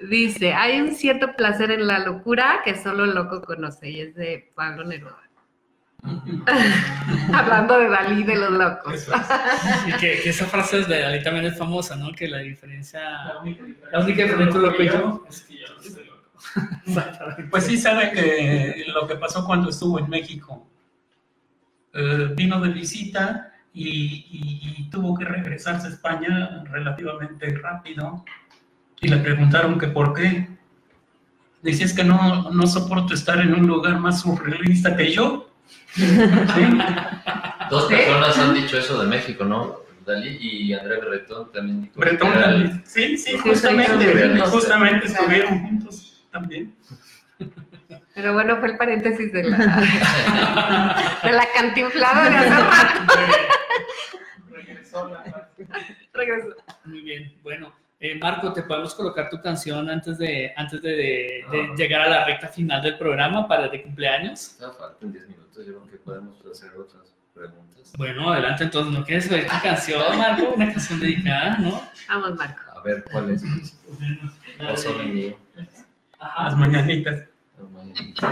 Dice, 0.00 0.54
hay 0.54 0.80
un 0.80 0.94
cierto 0.94 1.34
placer 1.34 1.70
en 1.70 1.86
la 1.86 1.98
locura 2.00 2.60
que 2.64 2.76
solo 2.76 3.04
el 3.04 3.14
loco 3.14 3.42
conoce 3.42 3.90
y 3.90 4.00
es 4.00 4.14
de 4.14 4.52
Pablo 4.54 4.84
Neruda. 4.84 5.22
Hablando 7.34 7.78
de 7.78 7.88
Dalí 7.88 8.22
de 8.22 8.36
los 8.36 8.52
locos. 8.52 9.08
Y 9.86 9.92
que, 9.94 10.20
que 10.20 10.30
esa 10.30 10.46
frase 10.46 10.80
es 10.80 10.88
de 10.88 11.00
Dalí 11.00 11.22
también 11.22 11.46
es 11.46 11.58
famosa, 11.58 11.96
¿no? 11.96 12.12
Que 12.12 12.28
la 12.28 12.38
diferencia, 12.38 13.00
la 13.00 13.40
única 14.00 14.22
diferencia 14.22 14.44
entre 14.44 14.60
loco 14.60 14.82
y 14.82 14.86
yo 14.86 15.26
es 15.28 15.40
que 15.42 15.58
yo 15.58 15.66
no 15.74 15.80
estoy 15.82 16.04
loco. 16.06 17.48
Pues 17.50 17.64
sí 17.64 17.76
sabe 17.76 18.12
que 18.12 18.84
lo 18.88 19.08
que 19.08 19.16
pasó 19.16 19.44
cuando 19.44 19.70
estuvo 19.70 19.98
en 19.98 20.08
México. 20.08 20.68
Eh, 21.94 22.28
vino 22.34 22.60
de 22.60 22.68
visita 22.68 23.52
y, 23.78 24.26
y- 24.30 24.74
y 24.78 24.90
tuvo 24.90 25.16
que 25.16 25.24
regresarse 25.24 25.86
a 25.86 25.90
España 25.90 26.64
relativamente 26.70 27.48
rápido. 27.58 28.24
Y 29.00 29.08
le 29.08 29.18
preguntaron 29.18 29.78
que 29.78 29.86
por 29.88 30.12
qué. 30.14 30.48
Es 31.62 31.92
que 31.92 32.04
no, 32.04 32.50
no 32.50 32.66
soporto 32.66 33.14
estar 33.14 33.40
en 33.40 33.52
un 33.54 33.66
lugar 33.66 33.98
más 33.98 34.20
surrealista 34.22 34.96
que 34.96 35.12
yo. 35.12 35.50
¿Sí? 35.94 36.04
Dos 37.70 37.88
¿Sí? 37.88 37.94
personas 37.94 38.38
han 38.38 38.54
dicho 38.54 38.78
eso 38.78 39.00
de 39.02 39.08
México, 39.08 39.44
¿no? 39.44 39.76
Dalí 40.06 40.38
y 40.40 40.72
André 40.72 40.98
Breton 41.00 41.52
también. 41.52 41.82
dijo 41.82 42.02
el- 42.02 42.18
Dalí. 42.18 42.80
Sí, 42.84 43.18
sí, 43.18 43.36
justamente, 43.38 44.40
justamente 44.46 45.06
estuvieron 45.06 45.60
juntos 45.60 46.24
también. 46.32 46.74
Pero 48.18 48.32
bueno, 48.32 48.56
fue 48.58 48.70
el 48.72 48.76
paréntesis 48.76 49.32
de 49.32 49.44
la, 49.44 49.56
de 51.22 51.32
la 51.32 51.46
cantinflada 51.54 52.28
de 52.28 52.36
hace 52.36 52.50
rato. 52.50 53.14
Regresó. 56.12 56.56
Muy 56.84 57.00
bien, 57.02 57.32
bueno. 57.44 57.72
eh, 58.00 58.16
Marco, 58.20 58.52
¿te 58.52 58.62
podemos 58.64 58.92
colocar 58.96 59.30
tu 59.30 59.40
canción 59.40 59.88
antes 59.88 60.18
de, 60.18 60.52
antes 60.56 60.82
de, 60.82 60.90
de- 60.90 61.44
de 61.52 61.68
llegar 61.76 62.00
a 62.00 62.08
la 62.08 62.24
recta 62.24 62.48
final 62.48 62.82
del 62.82 62.98
programa 62.98 63.46
para 63.46 63.68
de 63.68 63.82
cumpleaños? 63.84 64.58
Ya 64.60 64.70
faltan 64.72 65.12
10 65.12 65.28
minutos, 65.28 65.64
yo 65.64 65.78
creo 65.78 65.86
que 65.88 65.96
podemos 65.98 66.44
hacer 66.44 66.70
otras 66.76 67.14
preguntas. 67.32 67.92
Bueno, 67.96 68.32
adelante 68.32 68.64
entonces, 68.64 68.98
¿no 68.98 69.04
quieres 69.04 69.30
oír 69.30 69.46
tu 69.46 69.62
canción, 69.62 70.18
Marco? 70.18 70.54
Una 70.56 70.72
canción 70.72 70.98
dedicada, 70.98 71.56
¿no? 71.58 71.80
Vamos, 72.08 72.34
Marco. 72.34 72.62
A 72.76 72.82
ver, 72.82 73.04
¿cuál 73.12 73.30
es? 73.30 73.44
El. 73.44 75.36
Las 76.20 76.56
mañanitas. 76.56 77.20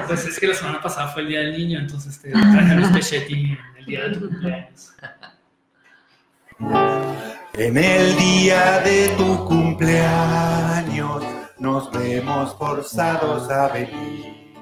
Pues 0.06 0.26
es 0.26 0.38
que 0.38 0.46
la 0.46 0.54
semana 0.54 0.80
pasada 0.80 1.08
fue 1.08 1.22
el 1.22 1.28
Día 1.28 1.40
del 1.40 1.52
Niño, 1.52 1.78
entonces 1.80 2.20
te 2.20 2.30
traje 2.30 2.72
a 2.72 2.74
los 2.74 2.90
Pechetti 2.90 3.58
el 3.78 3.86
día 3.86 4.08
de 4.08 4.14
tu 4.14 4.28
cumpleaños. 4.28 4.92
En 7.54 7.76
el 7.76 8.16
día 8.16 8.80
de 8.80 9.08
tu 9.16 9.44
cumpleaños 9.44 11.24
nos 11.58 11.90
vemos 11.90 12.54
forzados 12.56 13.50
a 13.50 13.68
venir. 13.68 14.54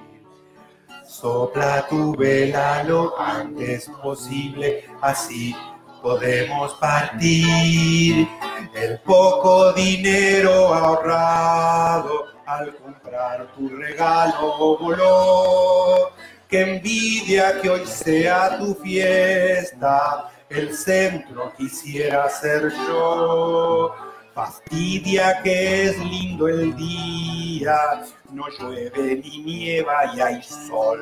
Sopla 1.07 1.87
tu 1.89 2.17
vela 2.17 2.85
lo 2.85 3.19
antes 3.19 3.91
posible, 4.03 4.85
así 5.01 5.57
podemos 6.03 6.75
partir. 6.75 8.29
El 8.75 8.99
poco 9.01 9.73
dinero 9.73 10.75
ahorrado 10.75 12.34
al 12.47 12.75
comprar 12.77 13.47
tu 13.55 13.69
regalo 13.69 14.79
voló. 14.79 16.11
Qué 16.49 16.77
envidia 16.77 17.61
que 17.61 17.71
hoy 17.71 17.87
sea 17.87 18.59
tu 18.59 18.75
fiesta, 18.75 20.31
el 20.49 20.75
centro 20.75 21.53
quisiera 21.57 22.29
ser 22.29 22.71
yo. 22.71 23.95
Fastidia 24.35 25.41
que 25.43 25.85
es 25.85 25.99
lindo 25.99 26.49
el 26.49 26.77
día, 26.77 28.03
no 28.31 28.45
llueve 28.59 29.17
ni 29.17 29.39
nieva 29.39 30.15
y 30.15 30.21
hay 30.21 30.43
sol. 30.43 31.01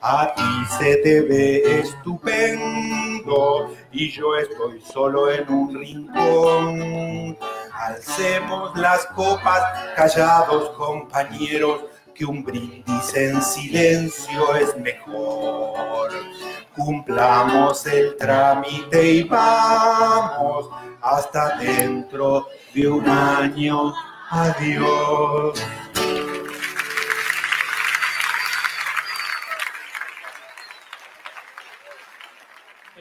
A 0.00 0.32
ti 0.32 0.76
se 0.78 0.96
te 0.98 1.20
ve 1.22 1.80
estupendo 1.80 3.74
y 3.90 4.10
yo 4.12 4.36
estoy 4.36 4.80
solo 4.80 5.28
en 5.30 5.50
un 5.52 5.74
rincón. 5.74 7.36
Alcemos 7.72 8.78
las 8.78 9.06
copas, 9.06 9.60
callados 9.96 10.70
compañeros, 10.70 11.82
que 12.14 12.24
un 12.24 12.44
brindis 12.44 13.14
en 13.16 13.42
silencio 13.42 14.54
es 14.54 14.76
mejor. 14.76 16.12
Cumplamos 16.76 17.84
el 17.86 18.16
trámite 18.16 19.04
y 19.04 19.22
vamos 19.24 20.70
hasta 21.00 21.58
dentro 21.58 22.46
de 22.72 22.88
un 22.88 23.08
año. 23.08 23.92
Adiós. 24.30 25.60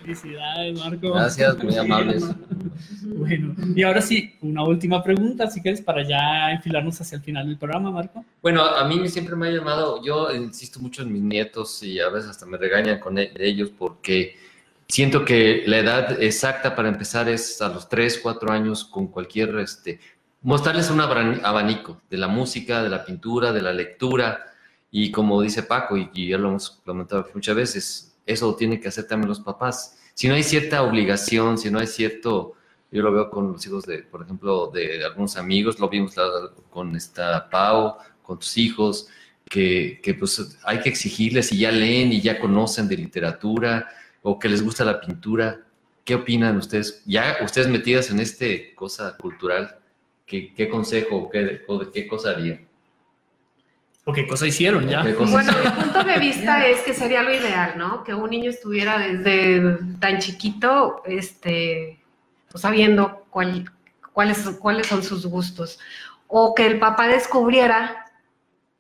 Felicidades, 0.08 0.80
Marco. 0.80 1.14
Gracias, 1.14 1.62
muy 1.62 1.76
amables. 1.78 2.24
Bueno, 3.03 3.53
y 3.76 3.84
ahora 3.84 4.01
sí, 4.01 4.36
una 4.41 4.64
última 4.64 5.03
pregunta, 5.03 5.49
si 5.49 5.62
quieres, 5.62 5.82
para 5.82 6.08
ya 6.08 6.49
enfilarnos 6.51 7.01
hacia 7.01 7.18
el 7.18 7.24
final 7.24 7.45
del 7.45 7.58
programa, 7.58 7.91
Marco. 7.91 8.24
Bueno, 8.41 8.64
a 8.64 8.88
mí 8.88 9.05
siempre 9.10 9.36
me 9.36 9.47
ha 9.47 9.51
llamado, 9.51 10.01
yo 10.03 10.34
insisto 10.34 10.80
mucho 10.80 11.01
en 11.01 11.12
mis 11.12 11.22
nietos 11.22 11.84
y 11.84 11.99
a 11.99 12.08
veces 12.08 12.30
hasta 12.30 12.45
me 12.45 12.58
regañan 12.58 12.99
con 12.99 13.18
e- 13.18 13.34
ellos 13.38 13.70
porque 13.78 14.38
siento 14.88 15.26
que 15.26 15.64
la 15.68 15.80
edad 15.80 16.22
exacta 16.24 16.74
para 16.74 16.88
empezar 16.88 17.28
es 17.28 17.62
a 17.62 17.68
los 17.68 17.89
3, 17.89 18.20
4 18.24 18.49
años 18.49 18.86
con 18.86 19.08
cualquier, 19.08 19.58
este, 19.60 19.99
mostrarles 20.41 20.89
un 20.89 21.01
abanico 21.01 22.01
de 22.10 22.18
la 22.18 22.30
música, 22.30 22.82
de 22.82 22.89
la 22.89 23.03
pintura, 23.03 23.51
de 23.51 23.62
la 23.62 23.74
lectura 23.74 24.45
y 24.89 25.12
como 25.12 25.41
dice 25.41 25.64
Paco 25.64 25.97
y, 25.97 26.10
y 26.14 26.30
ya 26.30 26.38
lo 26.38 26.47
hemos 26.49 26.70
comentado 26.86 27.28
muchas 27.34 27.55
veces, 27.58 28.18
eso 28.26 28.55
tienen 28.55 28.80
que 28.80 28.89
hacer 28.89 29.08
también 29.08 29.30
los 29.30 29.39
papás. 29.39 29.96
Si 30.18 30.28
no 30.28 30.34
hay 30.34 30.41
cierta 30.41 30.82
obligación, 30.82 31.59
si 31.59 31.70
no 31.70 31.78
hay 31.78 31.86
cierto, 31.86 32.55
yo 32.91 33.03
lo 33.03 33.11
veo 33.11 33.30
con 33.30 33.51
los 33.51 33.63
hijos 33.68 33.86
de, 33.86 33.99
por 33.99 34.24
ejemplo, 34.24 34.72
de 34.74 35.05
algunos 35.05 35.38
amigos, 35.38 35.80
lo 35.80 35.89
vimos 35.89 36.15
con 36.72 36.95
esta 36.95 37.47
Pau, 37.51 37.97
con 38.24 38.39
tus 38.39 38.57
hijos, 38.57 39.09
que, 39.47 39.99
que 40.01 40.15
pues 40.15 40.57
hay 40.63 40.80
que 40.80 40.89
exigirles 40.89 41.51
y 41.51 41.59
ya 41.59 41.72
leen 41.72 42.11
y 42.11 42.20
ya 42.20 42.39
conocen 42.39 42.88
de 42.88 42.97
literatura 42.97 43.89
o 44.24 44.39
que 44.39 44.49
les 44.49 44.63
gusta 44.63 44.84
la 44.84 44.99
pintura. 44.99 45.68
¿Qué 46.03 46.15
opinan 46.15 46.57
ustedes? 46.57 47.03
Ya 47.05 47.38
ustedes 47.43 47.68
metidas 47.68 48.09
en 48.09 48.20
este 48.20 48.74
cosa 48.74 49.18
cultural, 49.18 49.78
¿qué, 50.26 50.51
qué 50.55 50.68
consejo 50.68 51.15
o 51.18 51.30
qué, 51.30 51.61
qué 51.93 52.07
cosa 52.07 52.32
harían? 52.32 52.66
¿O 54.08 54.14
qué 54.14 54.26
cosa 54.26 54.47
hicieron 54.47 54.88
ya? 54.88 55.03
¿Qué 55.03 55.14
cosa 55.14 55.34
Bueno, 55.34 55.51
mi 55.62 55.84
punto 55.84 56.03
de 56.05 56.18
vista 56.18 56.66
es 56.68 56.80
que 56.80 56.93
sería 56.93 57.24
lo 57.24 57.36
ideal, 57.36 57.74
¿no? 57.78 58.05
Que 58.05 58.14
un 58.14 58.30
niño 58.30 58.49
estuviera 58.49 58.97
desde 58.99 59.80
tan 59.99 60.20
chiquito, 60.20 61.03
este, 61.05 61.99
pues, 62.49 62.62
sabiendo 62.62 63.26
cuál, 63.30 63.70
cuáles, 64.14 64.49
cuáles 64.62 64.88
son 64.88 65.03
sus 65.03 65.26
gustos. 65.26 65.78
O 66.28 66.55
que 66.55 66.68
el 66.68 66.80
papá 66.80 67.10
descubriera, 67.10 68.05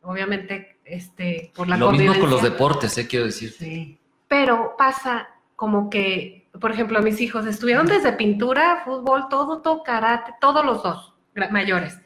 obviamente, 0.01 0.77
este, 0.85 1.51
por 1.53 1.67
la 1.67 1.75
Lo 1.75 1.91
mismo 1.91 2.17
con 2.17 2.29
los 2.29 2.41
deportes, 2.41 2.97
¿eh? 2.97 3.05
quiero 3.05 3.25
decir. 3.25 3.51
Sí. 3.51 3.99
Pero 4.29 4.75
pasa 4.77 5.27
como 5.57 5.89
que, 5.89 6.47
por 6.57 6.71
ejemplo, 6.71 7.01
mis 7.01 7.19
hijos 7.19 7.45
estuvieron 7.45 7.85
desde 7.85 8.13
pintura, 8.13 8.83
fútbol, 8.85 9.27
todo, 9.29 9.61
todo, 9.61 9.83
karate, 9.83 10.35
todos 10.39 10.65
los 10.65 10.81
dos, 10.83 11.15
mayores. 11.51 11.99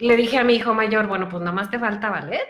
Le 0.00 0.16
dije 0.16 0.38
a 0.38 0.44
mi 0.44 0.54
hijo 0.54 0.74
mayor, 0.74 1.06
bueno, 1.06 1.28
pues 1.28 1.40
nada 1.42 1.52
más 1.52 1.70
te 1.70 1.78
falta 1.78 2.10
ballet. 2.10 2.40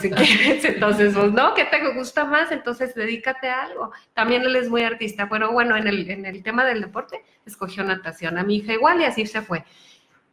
si 0.00 0.10
quieres. 0.10 0.64
Entonces, 0.64 1.14
pues 1.14 1.32
no, 1.32 1.54
¿qué 1.54 1.64
te 1.64 1.92
gusta 1.94 2.24
más? 2.24 2.52
Entonces, 2.52 2.94
dedícate 2.94 3.48
a 3.50 3.62
algo. 3.64 3.90
También 4.14 4.42
él 4.42 4.54
es 4.56 4.68
muy 4.68 4.82
artista, 4.82 5.28
pero 5.28 5.50
bueno, 5.52 5.76
en 5.76 5.86
el, 5.88 6.08
en 6.10 6.24
el 6.26 6.42
tema 6.42 6.64
del 6.64 6.80
deporte, 6.80 7.24
escogió 7.44 7.82
natación. 7.82 8.38
A 8.38 8.44
mi 8.44 8.56
hija 8.56 8.72
igual 8.72 9.00
y 9.00 9.04
así 9.04 9.26
se 9.26 9.42
fue. 9.42 9.64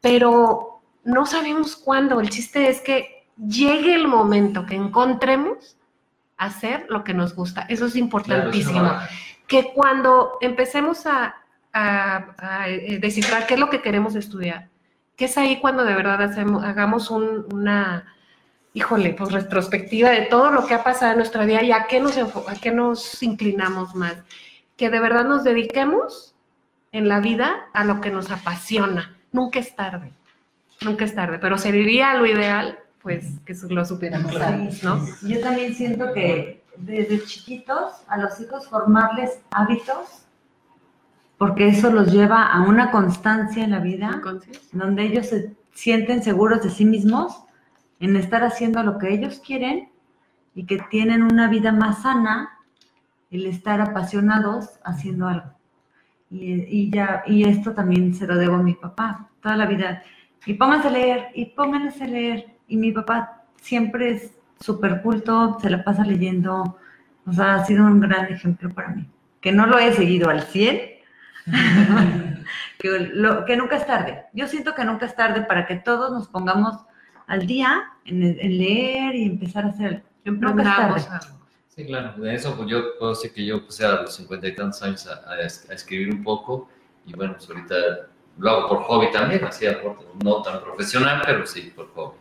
Pero 0.01 0.81
no 1.03 1.25
sabemos 1.25 1.75
cuándo. 1.75 2.19
El 2.19 2.29
chiste 2.29 2.69
es 2.69 2.81
que 2.81 3.25
llegue 3.37 3.95
el 3.95 4.07
momento 4.07 4.65
que 4.65 4.75
encontremos 4.75 5.77
hacer 6.37 6.85
lo 6.89 7.03
que 7.03 7.13
nos 7.13 7.35
gusta. 7.35 7.65
Eso 7.69 7.85
es 7.87 7.95
importantísimo. 7.95 8.81
que 9.47 9.73
cuando 9.73 10.37
empecemos 10.41 11.05
a, 11.07 11.35
a- 11.73 12.35
a, 12.37 12.67
descifrar 12.99 13.47
qué 13.47 13.55
es 13.55 13.59
lo 13.59 13.69
que 13.69 13.81
queremos 13.81 14.15
estudiar, 14.15 14.68
que 15.19 15.25
es 15.25 15.37
ahí 15.37 15.59
cuando 15.59 15.83
de 15.83 15.93
verdad 15.93 16.21
hacemos, 16.23 16.63
hagamos 16.63 17.11
un- 17.11 17.45
una, 17.53 18.05
híjole, 18.73 19.13
pues 19.13 19.33
retrospectiva 19.33 20.09
de 20.11 20.21
todo 20.27 20.49
lo 20.49 20.65
que 20.65 20.73
ha 20.73 20.81
pasado 20.83 21.11
en 21.11 21.17
nuestra 21.17 21.43
vida 21.45 21.61
y 21.61 21.73
a 21.73 21.87
qué 21.87 21.99
nos, 21.99 22.17
a 22.17 22.55
qué 22.61 22.71
nos 22.71 23.21
inclinamos 23.21 23.93
más. 23.95 24.15
Que 24.77 24.89
de 24.89 24.99
verdad 25.01 25.25
nos 25.25 25.43
dediquemos 25.43 26.35
en 26.93 27.09
la 27.09 27.19
vida 27.19 27.65
a 27.73 27.83
lo 27.83 27.99
que 27.99 28.11
nos 28.11 28.31
apasiona. 28.31 29.17
Nunca 29.33 29.59
es 29.59 29.75
tarde, 29.75 30.13
nunca 30.81 31.03
es 31.03 31.13
tarde, 31.13 31.37
pero 31.37 31.57
sería 31.57 32.13
lo 32.13 32.25
ideal, 32.25 32.79
pues, 33.01 33.25
que 33.45 33.53
lo 33.69 33.83
supiéramos 33.83 34.33
antes, 34.37 34.83
¿no? 34.85 35.05
Yo 35.23 35.41
también 35.41 35.75
siento 35.75 36.13
que 36.13 36.63
desde 36.77 37.25
chiquitos 37.25 37.91
a 38.07 38.17
los 38.17 38.39
hijos 38.39 38.69
formarles 38.69 39.41
hábitos 39.51 40.23
porque 41.39 41.69
eso 41.69 41.89
los 41.89 42.11
lleva 42.11 42.47
a 42.51 42.61
una 42.61 42.91
constancia 42.91 43.63
en 43.63 43.71
la 43.71 43.79
vida 43.79 44.11
Entonces, 44.13 44.69
donde 44.73 45.03
ellos 45.03 45.27
se 45.27 45.55
sienten 45.73 46.21
seguros 46.21 46.61
de 46.61 46.69
sí 46.69 46.83
mismos 46.83 47.43
en 48.01 48.17
estar 48.17 48.43
haciendo 48.43 48.83
lo 48.83 48.99
que 48.99 49.13
ellos 49.13 49.41
quieren 49.43 49.89
y 50.53 50.65
que 50.65 50.79
tienen 50.91 51.23
una 51.23 51.47
vida 51.47 51.71
más 51.71 52.01
sana 52.01 52.49
el 53.31 53.45
estar 53.45 53.79
apasionados 53.79 54.79
haciendo 54.83 55.27
algo. 55.27 55.53
Y, 56.29 56.65
y 56.67 56.91
ya, 56.91 57.23
y 57.25 57.47
esto 57.47 57.73
también 57.73 58.13
se 58.13 58.27
lo 58.27 58.35
debo 58.35 58.55
a 58.55 58.63
mi 58.63 58.73
papá, 58.73 59.29
toda 59.41 59.55
la 59.55 59.65
vida. 59.65 60.03
Y 60.45 60.55
pónganse 60.55 60.89
a 60.89 60.91
leer, 60.91 61.27
y 61.35 61.45
pónganse 61.45 62.03
a 62.03 62.07
leer. 62.07 62.57
Y 62.67 62.75
mi 62.75 62.91
papá 62.91 63.43
siempre 63.61 64.11
es 64.11 64.33
súper 64.59 65.01
culto, 65.01 65.57
se 65.61 65.69
la 65.69 65.85
pasa 65.85 66.03
leyendo. 66.03 66.77
O 67.25 67.31
sea, 67.31 67.55
ha 67.55 67.65
sido 67.65 67.85
un 67.85 68.01
gran 68.01 68.25
ejemplo 68.25 68.69
para 68.71 68.89
mí. 68.89 69.07
Que 69.39 69.53
no 69.53 69.67
lo 69.67 69.79
he 69.79 69.93
seguido 69.93 70.29
al 70.29 70.41
100, 70.41 70.98
que, 72.79 72.89
lo- 73.13 73.45
que 73.45 73.57
nunca 73.57 73.77
es 73.77 73.85
tarde. 73.85 74.23
Yo 74.33 74.47
siento 74.47 74.73
que 74.75 74.83
nunca 74.85 75.05
es 75.05 75.15
tarde 75.15 75.41
para 75.41 75.65
que 75.65 75.75
todos 75.75 76.11
nos 76.11 76.27
pongamos 76.27 76.75
al 77.27 77.45
día 77.45 77.83
en, 78.05 78.23
en 78.23 78.57
leer 78.57 79.15
y 79.15 79.25
empezar 79.25 79.65
a 79.65 79.69
hacer. 79.69 80.03
Nunca 80.25 80.61
es 80.95 81.07
tarde. 81.07 81.29
Sí, 81.75 81.85
claro. 81.85 82.13
De 82.21 82.33
eso 82.35 82.55
pues, 82.55 82.69
yo 82.69 82.97
puedo 82.97 83.11
decir 83.13 83.31
que 83.33 83.45
yo 83.45 83.65
puse 83.65 83.85
a 83.85 84.01
los 84.01 84.15
cincuenta 84.15 84.47
y 84.47 84.55
tantos 84.55 84.81
años 84.83 85.07
a, 85.07 85.13
a 85.31 85.35
a 85.35 85.45
escribir 85.73 86.13
un 86.13 86.23
poco 86.23 86.69
y 87.05 87.13
bueno, 87.13 87.33
pues 87.37 87.49
ahorita 87.49 87.75
lo 88.37 88.49
hago 88.49 88.67
por 88.69 88.83
hobby 88.83 89.11
también, 89.11 89.43
así 89.43 89.65
no 90.23 90.41
tan 90.41 90.61
profesional, 90.61 91.21
pero 91.25 91.45
sí 91.45 91.71
por 91.75 91.91
hobby. 91.93 92.17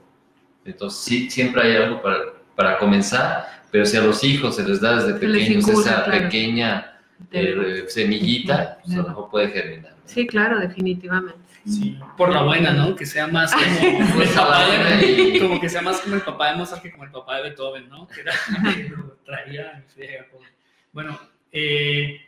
Entonces 0.64 1.00
sí, 1.00 1.30
siempre 1.30 1.62
hay 1.62 1.76
algo 1.76 2.02
para, 2.02 2.18
para 2.54 2.78
comenzar, 2.78 3.62
pero 3.70 3.84
si 3.84 3.96
a 3.96 4.02
los 4.02 4.22
hijos 4.24 4.56
se 4.56 4.64
les 4.64 4.80
da 4.80 4.96
desde 4.96 5.14
Se 5.14 5.18
pequeños 5.18 5.68
inculca, 5.68 5.90
esa 5.90 6.04
claro. 6.04 6.22
pequeña 6.22 6.97
eh, 7.32 7.84
semillita, 7.88 8.78
pues 8.84 8.94
a 8.94 9.02
lo 9.02 9.08
mejor 9.08 9.30
puede 9.30 9.48
germinar. 9.48 9.92
¿no? 9.92 9.98
Sí, 10.04 10.26
claro, 10.26 10.58
definitivamente. 10.58 11.38
Sí, 11.66 11.98
por 12.16 12.32
la 12.32 12.42
buena, 12.42 12.72
¿no? 12.72 12.96
Que 12.96 13.04
sea 13.04 13.26
más 13.26 13.52
como, 13.52 13.98
como 14.10 14.24
papá 14.34 14.64
y- 15.02 15.60
que 15.60 15.68
sea 15.68 15.82
más 15.82 16.00
como 16.00 16.14
el 16.14 16.22
papá 16.22 16.50
de 16.52 16.56
Mozart 16.56 16.82
que 16.82 16.90
como 16.90 17.04
el 17.04 17.10
papá 17.10 17.36
de 17.36 17.42
Beethoven, 17.42 17.88
¿no? 17.90 18.06
Que 18.08 18.20
era 18.22 18.32
que 18.74 18.88
lo 18.88 19.16
traía 19.24 19.72
en 19.72 19.84
friega, 19.84 20.26
pobre. 20.32 20.48
Bueno, 20.92 21.18
eh, 21.52 22.20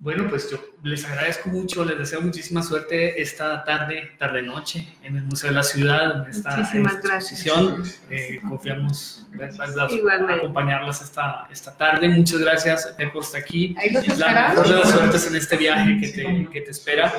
bueno, 0.00 0.28
pues 0.28 0.48
yo 0.50 0.58
les 0.84 1.04
agradezco 1.04 1.48
mucho, 1.48 1.84
les 1.84 1.98
deseo 1.98 2.20
muchísima 2.20 2.62
suerte 2.62 3.20
esta 3.20 3.64
tarde, 3.64 4.12
tarde 4.16 4.42
noche, 4.42 4.86
en 5.02 5.16
el 5.16 5.24
Museo 5.24 5.50
de 5.50 5.56
la 5.56 5.62
Ciudad, 5.64 6.14
donde 6.14 6.30
está 6.30 6.56
Muchísimas 6.56 6.94
esta 6.94 7.08
gracias. 7.08 7.46
exposición. 7.46 7.84
Eh, 8.10 8.40
confiamos 8.48 9.26
verlas, 9.32 9.92
Igualmente. 9.92 10.34
acompañarlas 10.34 11.02
esta, 11.02 11.48
esta 11.50 11.76
tarde. 11.76 12.08
Muchas 12.08 12.38
gracias, 12.38 12.86
Pepo, 12.96 13.20
está 13.20 13.38
aquí. 13.38 13.74
Ahí 13.78 13.90
los 13.90 14.06
La 14.06 14.12
esperamos. 14.14 14.54
mejor 14.56 14.68
de 14.68 14.78
las 14.80 14.90
suertes 14.92 15.26
en 15.26 15.36
este 15.36 15.56
viaje 15.56 15.98
que 16.00 16.08
te, 16.08 16.48
que 16.52 16.60
te 16.60 16.70
espera. 16.70 17.12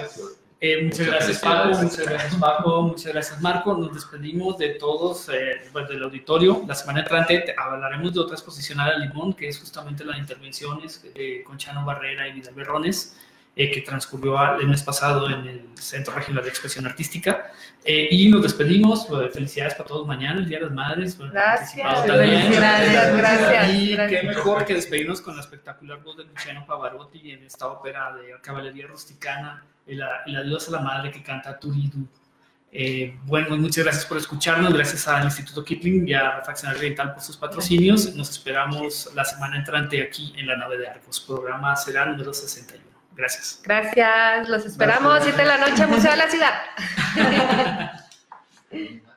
Eh, 0.62 0.84
muchas 0.84 0.99
Muchas 0.99 1.07
gracias 1.16 1.39
Paco, 1.39 1.70
muchas 1.82 2.05
gracias 2.05 2.36
Paco, 2.36 2.82
muchas 2.82 3.14
gracias 3.14 3.41
Marco. 3.41 3.74
Nos 3.78 3.93
despedimos 3.93 4.57
de 4.57 4.70
todos 4.72 5.30
eh, 5.30 5.62
del 5.88 6.03
auditorio. 6.03 6.64
La 6.68 6.76
semana 6.76 6.99
entrante 6.99 7.39
te- 7.39 7.55
hablaremos 7.57 8.14
de 8.14 8.20
otra 8.20 8.36
exposición 8.36 8.80
a 8.82 8.89
la 8.89 8.97
limón, 8.97 9.34
que 9.34 9.47
es 9.47 9.57
justamente 9.57 10.03
la 10.03 10.14
de 10.14 10.20
intervenciones 10.20 11.05
eh, 11.16 11.43
con 11.45 11.57
Chano 11.57 11.86
Barrera 11.86 12.28
y 12.28 12.34
Vidal 12.34 12.53
Berrones, 12.55 13.18
eh, 13.55 13.72
que 13.72 13.80
transcurrió 13.82 14.38
el 14.60 14.68
mes 14.68 14.84
pasado 14.84 15.30
en 15.30 15.47
el 15.47 15.70
Centro 15.76 16.14
Regional 16.14 16.43
de 16.43 16.49
Expresión 16.49 16.86
Artística. 16.86 17.51
Eh, 17.86 18.10
y 18.12 18.30
nos 18.30 18.41
despedimos. 18.43 19.07
felicidades 19.34 19.76
para 19.76 19.88
todos 19.88 20.05
mañana, 20.05 20.39
el 20.41 20.45
Día 20.49 20.57
de 20.60 20.66
las 20.66 20.74
Madres. 20.74 21.18
bueno, 21.18 21.32
Gracias, 21.32 22.05
también. 22.05 22.41
felicidades, 22.41 23.18
gracias, 23.18 23.74
Y 23.74 23.93
gracias. 23.93 24.22
qué 24.22 24.28
mejor 24.28 24.66
que 24.66 24.74
despedirnos 24.74 25.22
con 25.22 25.36
la 25.38 25.41
espectacular 25.41 26.03
voz 26.03 26.18
de 26.18 26.26
Luciano 26.26 26.66
Pavarotti 26.68 27.32
en 27.32 27.43
esta 27.45 27.68
ópera 27.68 28.14
de 28.18 28.36
caballería 28.41 28.88
rusticana, 28.88 29.64
el, 29.89 30.01
el 30.25 30.35
adiós 30.35 30.67
a 30.69 30.71
la 30.71 30.79
madre 30.79 31.11
que 31.11 31.23
canta 31.23 31.59
Turidu. 31.59 32.07
Eh, 32.71 33.17
bueno, 33.23 33.57
muchas 33.57 33.83
gracias 33.83 34.05
por 34.05 34.17
escucharnos, 34.17 34.71
gracias 34.73 35.07
al 35.07 35.23
Instituto 35.25 35.65
Kipling 35.65 36.07
y 36.07 36.13
a 36.13 36.37
Refaccionaria 36.37 36.79
Oriental 36.79 37.13
por 37.13 37.23
sus 37.23 37.35
patrocinios. 37.35 38.13
Nos 38.15 38.29
esperamos 38.29 39.09
la 39.15 39.25
semana 39.25 39.57
entrante 39.57 40.01
aquí 40.01 40.33
en 40.37 40.45
la 40.47 40.55
nave 40.55 40.77
de 40.77 40.87
Arcos. 40.87 41.19
Programa 41.19 41.75
será 41.75 42.05
número 42.05 42.31
61. 42.33 42.85
Gracias. 43.15 43.61
Gracias, 43.63 44.47
los 44.47 44.65
esperamos. 44.65 45.19
7 45.23 45.37
de 45.37 45.45
la 45.45 45.57
noche, 45.57 45.87
Museo 45.87 46.11
de 46.11 46.17
la 46.17 46.29
Ciudad. 46.29 46.53